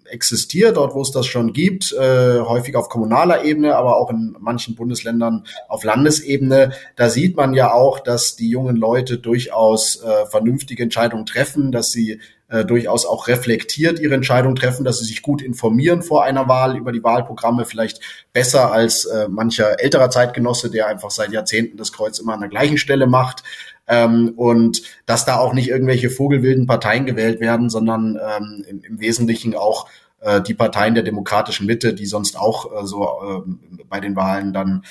existiert, 0.08 0.76
dort 0.76 0.94
wo 0.94 1.02
es 1.02 1.10
das 1.10 1.26
schon 1.26 1.52
gibt, 1.52 1.92
äh, 1.92 2.40
häufig 2.40 2.76
auf 2.76 2.88
kommunaler 2.88 3.44
Ebene, 3.44 3.76
aber 3.76 3.96
auch 3.96 4.10
in 4.10 4.36
manchen 4.40 4.74
Bundesländern 4.74 5.44
auf 5.68 5.84
Landesebene. 5.84 6.72
Da 6.96 7.10
sieht 7.10 7.36
man 7.36 7.54
ja 7.54 7.72
auch, 7.72 8.00
dass 8.00 8.36
die 8.36 8.50
jungen 8.50 8.76
Leute 8.76 9.18
durchaus 9.18 10.02
äh, 10.02 10.26
vernünftige 10.26 10.82
Entscheidungen 10.82 11.26
treffen, 11.26 11.72
dass 11.72 11.90
sie 11.90 12.20
äh, 12.50 12.64
durchaus 12.64 13.04
auch 13.04 13.28
reflektiert 13.28 14.00
ihre 14.00 14.14
Entscheidung 14.14 14.54
treffen, 14.54 14.82
dass 14.82 15.00
sie 15.00 15.04
sich 15.04 15.20
gut 15.20 15.42
informieren 15.42 16.02
vor 16.02 16.24
einer 16.24 16.48
Wahl 16.48 16.78
über 16.78 16.92
die 16.92 17.04
Wahlprogramme, 17.04 17.66
vielleicht 17.66 18.00
besser 18.32 18.72
als 18.72 19.04
äh, 19.04 19.28
mancher 19.28 19.80
älterer 19.82 20.08
Zeitgenosse, 20.08 20.70
der 20.70 20.86
einfach 20.86 21.10
seit 21.10 21.30
Jahrzehnten 21.30 21.76
das 21.76 21.92
Kreuz 21.92 22.18
immer 22.18 22.32
an 22.32 22.40
der 22.40 22.48
gleichen 22.48 22.78
Stelle 22.78 23.06
macht. 23.06 23.42
Ähm, 23.88 24.34
und 24.36 24.82
dass 25.06 25.24
da 25.24 25.38
auch 25.38 25.54
nicht 25.54 25.68
irgendwelche 25.68 26.10
vogelwilden 26.10 26.66
Parteien 26.66 27.06
gewählt 27.06 27.40
werden, 27.40 27.70
sondern 27.70 28.16
ähm, 28.16 28.64
im, 28.68 28.82
im, 28.82 29.00
Wesentlichen 29.00 29.54
auch 29.54 29.88
äh, 30.20 30.40
die 30.42 30.54
Parteien 30.54 30.94
der 30.94 31.04
demokratischen 31.04 31.66
Mitte, 31.66 31.94
die 31.94 32.06
sonst 32.06 32.38
auch 32.38 32.70
äh, 32.70 32.86
so 32.86 33.04
äh, 33.04 33.50
bei 33.88 34.00
den 34.00 34.14
Wahlen 34.14 34.52
dann 34.52 34.84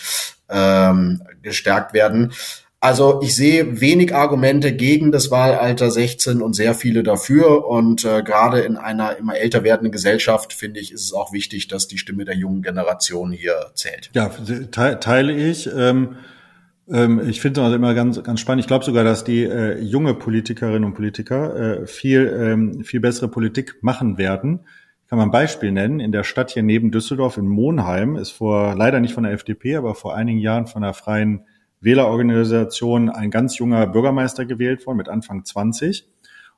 ähm, 0.49 1.21
gestärkt 1.41 1.93
werden. 1.93 2.33
Also 2.79 3.21
ich 3.23 3.35
sehe 3.35 3.81
wenig 3.81 4.13
Argumente 4.13 4.71
gegen 4.71 5.11
das 5.11 5.31
Wahlalter 5.31 5.89
16 5.89 6.43
und 6.43 6.53
sehr 6.53 6.75
viele 6.75 7.01
dafür. 7.01 7.65
Und 7.67 8.05
äh, 8.05 8.21
gerade 8.21 8.59
in 8.61 8.77
einer 8.77 9.17
immer 9.17 9.35
älter 9.35 9.63
werdenden 9.63 9.91
Gesellschaft, 9.91 10.53
finde 10.53 10.79
ich, 10.79 10.91
ist 10.91 11.03
es 11.03 11.13
auch 11.13 11.33
wichtig, 11.33 11.67
dass 11.67 11.87
die 11.87 11.97
Stimme 11.97 12.23
der 12.23 12.35
jungen 12.35 12.61
Generation 12.61 13.31
hier 13.31 13.71
zählt. 13.73 14.11
Ja, 14.13 14.29
te 14.29 14.99
teile 14.99 15.33
ich. 15.33 15.67
Ähm, 15.75 16.17
ich 16.89 17.41
finde 17.41 17.61
es 17.65 17.73
immer 17.73 17.93
ganz, 17.93 18.23
ganz 18.23 18.39
spannend. 18.39 18.61
Ich 18.61 18.67
glaube 18.67 18.85
sogar, 18.85 19.03
dass 19.03 19.25
die 19.25 19.43
äh, 19.43 19.77
junge 19.81 20.13
Politikerinnen 20.13 20.85
und 20.85 20.93
Politiker 20.93 21.81
äh, 21.81 21.85
viel, 21.85 22.27
ähm, 22.27 22.83
viel 22.85 23.01
bessere 23.01 23.27
Politik 23.27 23.79
machen 23.81 24.17
werden. 24.17 24.61
Ich 25.03 25.09
kann 25.09 25.17
mal 25.17 25.25
ein 25.25 25.31
Beispiel 25.31 25.73
nennen. 25.73 25.99
In 25.99 26.13
der 26.13 26.23
Stadt 26.23 26.51
hier 26.51 26.63
neben 26.63 26.91
Düsseldorf 26.91 27.35
in 27.35 27.47
Monheim 27.47 28.15
ist 28.15 28.31
vor, 28.31 28.73
leider 28.75 29.01
nicht 29.01 29.13
von 29.13 29.23
der 29.23 29.33
FDP, 29.33 29.75
aber 29.75 29.95
vor 29.95 30.15
einigen 30.15 30.39
Jahren 30.39 30.67
von 30.67 30.81
der 30.81 30.93
Freien 30.93 31.41
Wählerorganisation 31.81 33.09
ein 33.09 33.31
ganz 33.31 33.57
junger 33.57 33.85
Bürgermeister 33.87 34.45
gewählt 34.45 34.85
worden 34.85 34.97
mit 34.97 35.09
Anfang 35.09 35.43
20. 35.43 36.07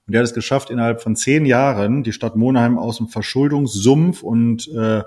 Und 0.06 0.14
der 0.14 0.22
hat 0.22 0.28
es 0.28 0.34
geschafft, 0.36 0.70
innerhalb 0.70 1.02
von 1.02 1.16
zehn 1.16 1.46
Jahren 1.46 2.04
die 2.04 2.14
Stadt 2.14 2.36
Monheim 2.36 2.78
aus 2.78 2.98
dem 2.98 3.08
Verschuldungssumpf 3.08 4.22
und 4.22 4.68
äh, 4.76 5.02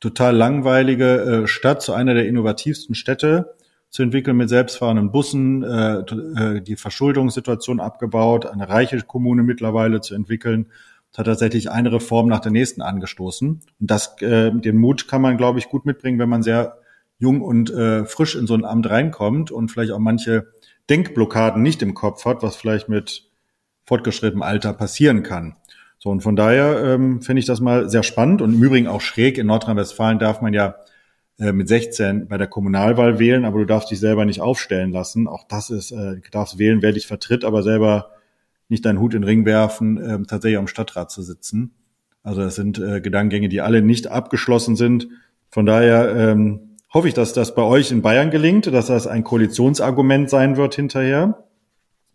total 0.00 0.34
langweilige 0.34 1.42
äh, 1.44 1.46
Stadt 1.46 1.82
zu 1.82 1.92
einer 1.92 2.14
der 2.14 2.26
innovativsten 2.26 2.94
Städte 2.94 3.54
zu 3.92 4.02
entwickeln 4.02 4.38
mit 4.38 4.48
selbstfahrenden 4.48 5.12
Bussen, 5.12 5.62
äh, 5.62 5.98
äh 5.98 6.60
die 6.62 6.76
Verschuldungssituation 6.76 7.78
abgebaut, 7.78 8.46
eine 8.46 8.68
reiche 8.68 9.00
Kommune 9.02 9.42
mittlerweile 9.42 10.00
zu 10.00 10.14
entwickeln. 10.14 10.66
Das 11.10 11.18
hat 11.18 11.26
tatsächlich 11.26 11.70
eine 11.70 11.92
Reform 11.92 12.26
nach 12.26 12.40
der 12.40 12.52
nächsten 12.52 12.80
angestoßen. 12.80 13.48
Und 13.50 13.62
das, 13.78 14.16
äh, 14.22 14.50
den 14.50 14.78
Mut 14.78 15.08
kann 15.08 15.20
man, 15.20 15.36
glaube 15.36 15.58
ich, 15.58 15.68
gut 15.68 15.84
mitbringen, 15.84 16.18
wenn 16.18 16.30
man 16.30 16.42
sehr 16.42 16.78
jung 17.18 17.42
und 17.42 17.70
äh, 17.70 18.06
frisch 18.06 18.34
in 18.34 18.46
so 18.46 18.54
ein 18.54 18.64
Amt 18.64 18.88
reinkommt 18.88 19.50
und 19.50 19.70
vielleicht 19.70 19.92
auch 19.92 19.98
manche 19.98 20.48
Denkblockaden 20.88 21.62
nicht 21.62 21.82
im 21.82 21.92
Kopf 21.92 22.24
hat, 22.24 22.42
was 22.42 22.56
vielleicht 22.56 22.88
mit 22.88 23.30
fortgeschrittenem 23.84 24.42
Alter 24.42 24.72
passieren 24.72 25.22
kann. 25.22 25.56
So, 25.98 26.08
und 26.08 26.22
von 26.22 26.34
daher 26.34 26.82
ähm, 26.82 27.20
finde 27.20 27.40
ich 27.40 27.46
das 27.46 27.60
mal 27.60 27.90
sehr 27.90 28.02
spannend 28.02 28.40
und 28.40 28.54
im 28.54 28.62
Übrigen 28.62 28.88
auch 28.88 29.02
schräg. 29.02 29.36
In 29.36 29.48
Nordrhein-Westfalen 29.48 30.18
darf 30.18 30.40
man 30.40 30.54
ja 30.54 30.76
mit 31.38 31.68
16 31.68 32.28
bei 32.28 32.38
der 32.38 32.46
Kommunalwahl 32.46 33.18
wählen, 33.18 33.44
aber 33.44 33.58
du 33.58 33.64
darfst 33.64 33.90
dich 33.90 33.98
selber 33.98 34.24
nicht 34.24 34.40
aufstellen 34.40 34.92
lassen. 34.92 35.26
Auch 35.26 35.44
das 35.48 35.70
ist, 35.70 35.90
äh, 35.90 36.16
du 36.16 36.30
darfst 36.30 36.58
wählen, 36.58 36.82
wer 36.82 36.92
dich 36.92 37.06
vertritt, 37.06 37.44
aber 37.44 37.62
selber 37.62 38.10
nicht 38.68 38.84
deinen 38.84 39.00
Hut 39.00 39.14
in 39.14 39.22
den 39.22 39.28
Ring 39.28 39.44
werfen, 39.44 39.98
äh, 39.98 40.22
tatsächlich 40.26 40.58
am 40.58 40.66
Stadtrat 40.66 41.10
zu 41.10 41.22
sitzen. 41.22 41.74
Also 42.22 42.42
das 42.42 42.54
sind 42.54 42.78
äh, 42.78 43.00
Gedankengänge, 43.00 43.48
die 43.48 43.60
alle 43.60 43.82
nicht 43.82 44.06
abgeschlossen 44.06 44.76
sind. 44.76 45.08
Von 45.50 45.66
daher 45.66 46.14
ähm, 46.16 46.76
hoffe 46.92 47.08
ich, 47.08 47.14
dass 47.14 47.32
das 47.32 47.54
bei 47.54 47.62
euch 47.62 47.90
in 47.90 48.02
Bayern 48.02 48.30
gelingt, 48.30 48.66
dass 48.66 48.86
das 48.86 49.06
ein 49.06 49.24
Koalitionsargument 49.24 50.30
sein 50.30 50.56
wird 50.56 50.74
hinterher, 50.74 51.44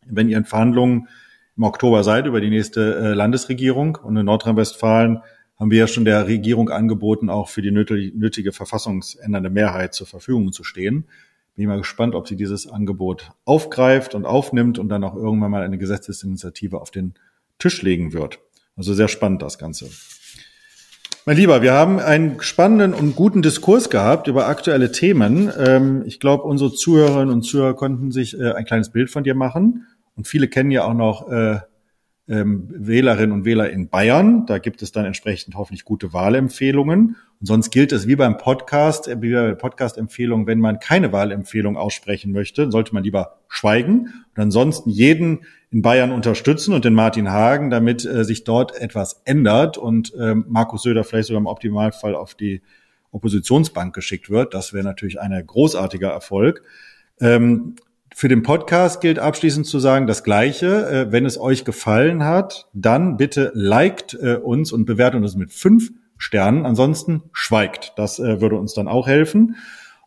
wenn 0.06 0.30
ihr 0.30 0.38
in 0.38 0.46
Verhandlungen 0.46 1.08
im 1.58 1.64
Oktober 1.64 2.04
seid 2.04 2.28
über 2.28 2.40
die 2.40 2.50
nächste 2.50 2.96
äh, 2.96 3.14
Landesregierung. 3.14 3.98
Und 4.02 4.16
in 4.16 4.26
Nordrhein-Westfalen 4.26 5.22
haben 5.60 5.72
wir 5.72 5.80
ja 5.80 5.88
schon 5.88 6.06
der 6.06 6.28
Regierung 6.28 6.70
angeboten, 6.70 7.30
auch 7.30 7.50
für 7.50 7.62
die 7.62 7.72
nötige 7.72 8.52
verfassungsändernde 8.52 9.50
Mehrheit 9.50 9.94
zur 9.94 10.08
Verfügung 10.08 10.52
zu 10.52 10.64
stehen. 10.64 11.06
Bin 11.56 11.64
ich 11.64 11.68
mal 11.68 11.80
gespannt, 11.80 12.14
ob 12.14 12.28
sie 12.28 12.36
dieses 12.36 12.68
Angebot 12.68 13.32
aufgreift 13.44 14.14
und 14.14 14.26
aufnimmt 14.26 14.78
und 14.78 14.90
dann 14.90 15.04
auch 15.04 15.16
irgendwann 15.16 15.50
mal 15.50 15.64
eine 15.64 15.80
Gesetzesinitiative 15.80 16.80
auf 16.80 16.92
den 16.92 17.16
Tisch 17.58 17.82
legen 17.82 18.14
wird. 18.14 18.40
Also 18.76 18.94
sehr 18.94 19.08
spannend 19.08 19.42
das 19.42 19.58
Ganze. 19.58 19.90
Mein 21.26 21.36
Lieber, 21.36 21.62
wir 21.62 21.74
haben 21.74 22.00
einen 22.00 22.40
spannenden 22.42 22.94
und 22.94 23.16
guten 23.16 23.42
Diskurs 23.42 23.90
gehabt 23.90 24.28
über 24.28 24.48
aktuelle 24.48 24.92
Themen. 24.92 25.52
Ähm, 25.58 26.04
ich 26.06 26.20
glaube, 26.20 26.44
unsere 26.44 26.72
Zuhörerinnen 26.72 27.34
und 27.34 27.42
Zuhörer 27.42 27.74
konnten 27.74 28.12
sich 28.12 28.40
äh, 28.40 28.54
ein 28.54 28.64
kleines 28.64 28.92
Bild 28.92 29.10
von 29.10 29.26
dir 29.26 29.36
machen. 29.36 29.88
Und 30.16 30.28
viele 30.28 30.48
kennen 30.48 30.72
ja 30.72 30.86
auch 30.86 30.94
noch 30.94 31.30
äh, 31.30 31.60
ähm, 32.30 32.68
Wählerinnen 32.70 33.32
und 33.32 33.46
Wähler 33.46 33.70
in 33.70 33.90
Bayern. 33.90 34.46
Da 34.46 34.58
gibt 34.58 34.82
es 34.82 34.92
dann 34.92 35.06
entsprechend 35.06 35.56
hoffentlich 35.56 35.86
gute 35.86 36.14
Wahlempfehlungen. 36.14 37.16
Und 37.40 37.46
sonst 37.46 37.70
gilt 37.70 37.92
es 37.92 38.08
wie 38.08 38.16
beim 38.16 38.38
Podcast, 38.38 39.08
äh, 39.08 39.22
wie 39.22 39.34
bei 39.34 39.54
Podcast-Empfehlungen, 39.54 40.48
wenn 40.48 40.60
man 40.60 40.80
keine 40.80 41.12
Wahlempfehlung 41.12 41.78
aussprechen 41.78 42.32
möchte, 42.32 42.72
sollte 42.72 42.94
man 42.94 43.04
lieber 43.04 43.40
schweigen 43.48 44.14
und 44.36 44.42
ansonsten 44.42 44.90
jeden 44.90 45.46
in 45.70 45.82
Bayern 45.82 46.12
unterstützen 46.12 46.74
und 46.74 46.86
den 46.86 46.94
Martin 46.94 47.30
Hagen, 47.30 47.70
damit 47.70 48.06
äh, 48.06 48.24
sich 48.24 48.44
dort 48.44 48.80
etwas 48.80 49.22
ändert 49.26 49.78
und 49.78 50.14
äh, 50.16 50.36
Markus 50.36 50.84
Söder 50.84 51.04
vielleicht 51.04 51.28
sogar 51.28 51.42
im 51.42 51.48
Optimalfall 51.48 52.16
auf 52.16 52.36
die 52.36 52.62
Oppositionsbank 53.12 53.94
geschickt 53.94 54.30
wird. 54.30 54.54
Das 54.54 54.74
wäre 54.74 54.84
natürlich 54.84 55.20
ein 55.20 55.46
großartiger 55.46 56.10
Erfolg. 56.10 56.64
Ähm, 57.20 57.76
für 58.20 58.30
den 58.30 58.42
Podcast 58.42 59.00
gilt 59.00 59.20
abschließend 59.20 59.68
zu 59.68 59.78
sagen 59.78 60.08
das 60.08 60.24
Gleiche. 60.24 60.90
Äh, 60.90 61.12
wenn 61.12 61.28
es 61.28 61.40
euch 61.40 61.66
gefallen 61.66 62.24
hat, 62.24 62.68
dann 62.74 63.16
bitte 63.16 63.52
liked 63.54 64.18
äh, 64.20 64.38
uns 64.38 64.72
und 64.72 64.86
bewertet 64.86 65.22
uns 65.22 65.36
mit 65.36 65.54
fünf 65.54 65.92
Sternen. 66.18 66.66
Ansonsten 66.66 67.22
schweigt. 67.32 67.94
Das 67.96 68.18
äh, 68.18 68.42
würde 68.42 68.56
uns 68.56 68.74
dann 68.74 68.88
auch 68.88 69.06
helfen. 69.06 69.58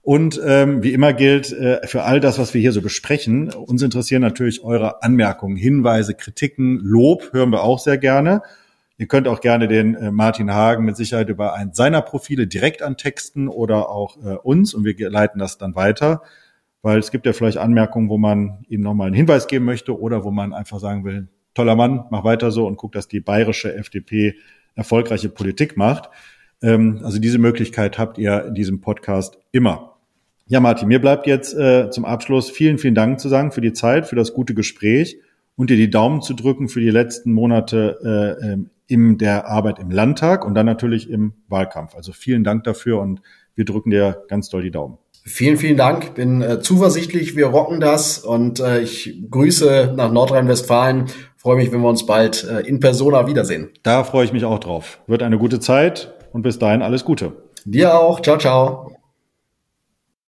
Und 0.02 0.40
ähm, 0.44 0.82
wie 0.82 0.92
immer 0.92 1.12
gilt, 1.12 1.52
äh, 1.52 1.86
für 1.86 2.02
all 2.02 2.18
das, 2.18 2.40
was 2.40 2.52
wir 2.52 2.60
hier 2.60 2.72
so 2.72 2.82
besprechen, 2.82 3.52
uns 3.52 3.80
interessieren 3.80 4.22
natürlich 4.22 4.64
eure 4.64 5.04
Anmerkungen, 5.04 5.54
Hinweise, 5.54 6.14
Kritiken, 6.14 6.80
Lob 6.82 7.32
hören 7.32 7.50
wir 7.50 7.62
auch 7.62 7.78
sehr 7.78 7.96
gerne. 7.96 8.42
Ihr 8.98 9.06
könnt 9.06 9.28
auch 9.28 9.40
gerne 9.40 9.68
den 9.68 9.94
äh, 9.94 10.10
Martin 10.10 10.52
Hagen 10.52 10.84
mit 10.84 10.96
Sicherheit 10.96 11.28
über 11.28 11.54
ein 11.54 11.74
seiner 11.74 12.02
Profile 12.02 12.48
direkt 12.48 12.82
antexten 12.82 13.46
oder 13.46 13.88
auch 13.88 14.16
äh, 14.16 14.34
uns 14.34 14.74
und 14.74 14.84
wir 14.84 15.10
leiten 15.10 15.38
das 15.38 15.58
dann 15.58 15.76
weiter 15.76 16.22
weil 16.82 16.98
es 16.98 17.10
gibt 17.10 17.26
ja 17.26 17.32
vielleicht 17.32 17.58
Anmerkungen, 17.58 18.08
wo 18.08 18.18
man 18.18 18.64
ihm 18.68 18.80
nochmal 18.80 19.08
einen 19.08 19.16
Hinweis 19.16 19.46
geben 19.46 19.64
möchte 19.64 19.98
oder 19.98 20.24
wo 20.24 20.30
man 20.30 20.52
einfach 20.52 20.78
sagen 20.78 21.04
will, 21.04 21.28
toller 21.54 21.76
Mann, 21.76 22.04
mach 22.10 22.24
weiter 22.24 22.50
so 22.50 22.66
und 22.66 22.76
guck, 22.76 22.92
dass 22.92 23.08
die 23.08 23.20
bayerische 23.20 23.74
FDP 23.74 24.36
erfolgreiche 24.74 25.28
Politik 25.28 25.76
macht. 25.76 26.10
Ähm, 26.62 27.00
also 27.02 27.18
diese 27.18 27.38
Möglichkeit 27.38 27.98
habt 27.98 28.18
ihr 28.18 28.46
in 28.46 28.54
diesem 28.54 28.80
Podcast 28.80 29.38
immer. 29.52 29.96
Ja, 30.46 30.60
Martin, 30.60 30.88
mir 30.88 31.00
bleibt 31.00 31.26
jetzt 31.26 31.54
äh, 31.54 31.90
zum 31.90 32.04
Abschluss 32.04 32.50
vielen, 32.50 32.78
vielen 32.78 32.94
Dank 32.94 33.20
zu 33.20 33.28
sagen 33.28 33.52
für 33.52 33.60
die 33.60 33.72
Zeit, 33.72 34.06
für 34.06 34.16
das 34.16 34.34
gute 34.34 34.54
Gespräch 34.54 35.18
und 35.56 35.70
dir 35.70 35.76
die 35.76 35.90
Daumen 35.90 36.22
zu 36.22 36.34
drücken 36.34 36.68
für 36.68 36.80
die 36.80 36.90
letzten 36.90 37.32
Monate 37.32 38.38
äh, 38.42 38.52
ähm, 38.52 38.70
in 38.86 39.18
der 39.18 39.46
Arbeit 39.46 39.78
im 39.78 39.90
Landtag 39.90 40.44
und 40.44 40.54
dann 40.54 40.66
natürlich 40.66 41.08
im 41.08 41.34
Wahlkampf. 41.48 41.94
Also 41.94 42.12
vielen 42.12 42.42
Dank 42.42 42.64
dafür 42.64 43.00
und 43.00 43.22
wir 43.54 43.64
drücken 43.64 43.90
dir 43.90 44.24
ganz 44.26 44.48
doll 44.48 44.62
die 44.62 44.72
Daumen. 44.72 44.98
Vielen, 45.24 45.56
vielen 45.56 45.76
Dank. 45.76 46.14
Bin 46.14 46.42
äh, 46.42 46.60
zuversichtlich, 46.60 47.36
wir 47.36 47.46
rocken 47.46 47.80
das 47.80 48.18
und 48.18 48.60
äh, 48.60 48.80
ich 48.80 49.22
grüße 49.30 49.92
nach 49.96 50.10
Nordrhein-Westfalen. 50.10 51.06
Freue 51.36 51.56
mich, 51.56 51.72
wenn 51.72 51.80
wir 51.80 51.88
uns 51.88 52.06
bald 52.06 52.44
äh, 52.44 52.60
in 52.60 52.80
Persona 52.80 53.26
wiedersehen. 53.26 53.70
Da 53.82 54.04
freue 54.04 54.24
ich 54.24 54.32
mich 54.32 54.44
auch 54.44 54.58
drauf. 54.58 55.00
Wird 55.06 55.22
eine 55.22 55.38
gute 55.38 55.60
Zeit 55.60 56.14
und 56.32 56.42
bis 56.42 56.58
dahin 56.58 56.82
alles 56.82 57.04
Gute. 57.04 57.32
Dir 57.64 57.98
auch. 57.98 58.20
Ciao, 58.20 58.38
ciao. 58.38 58.99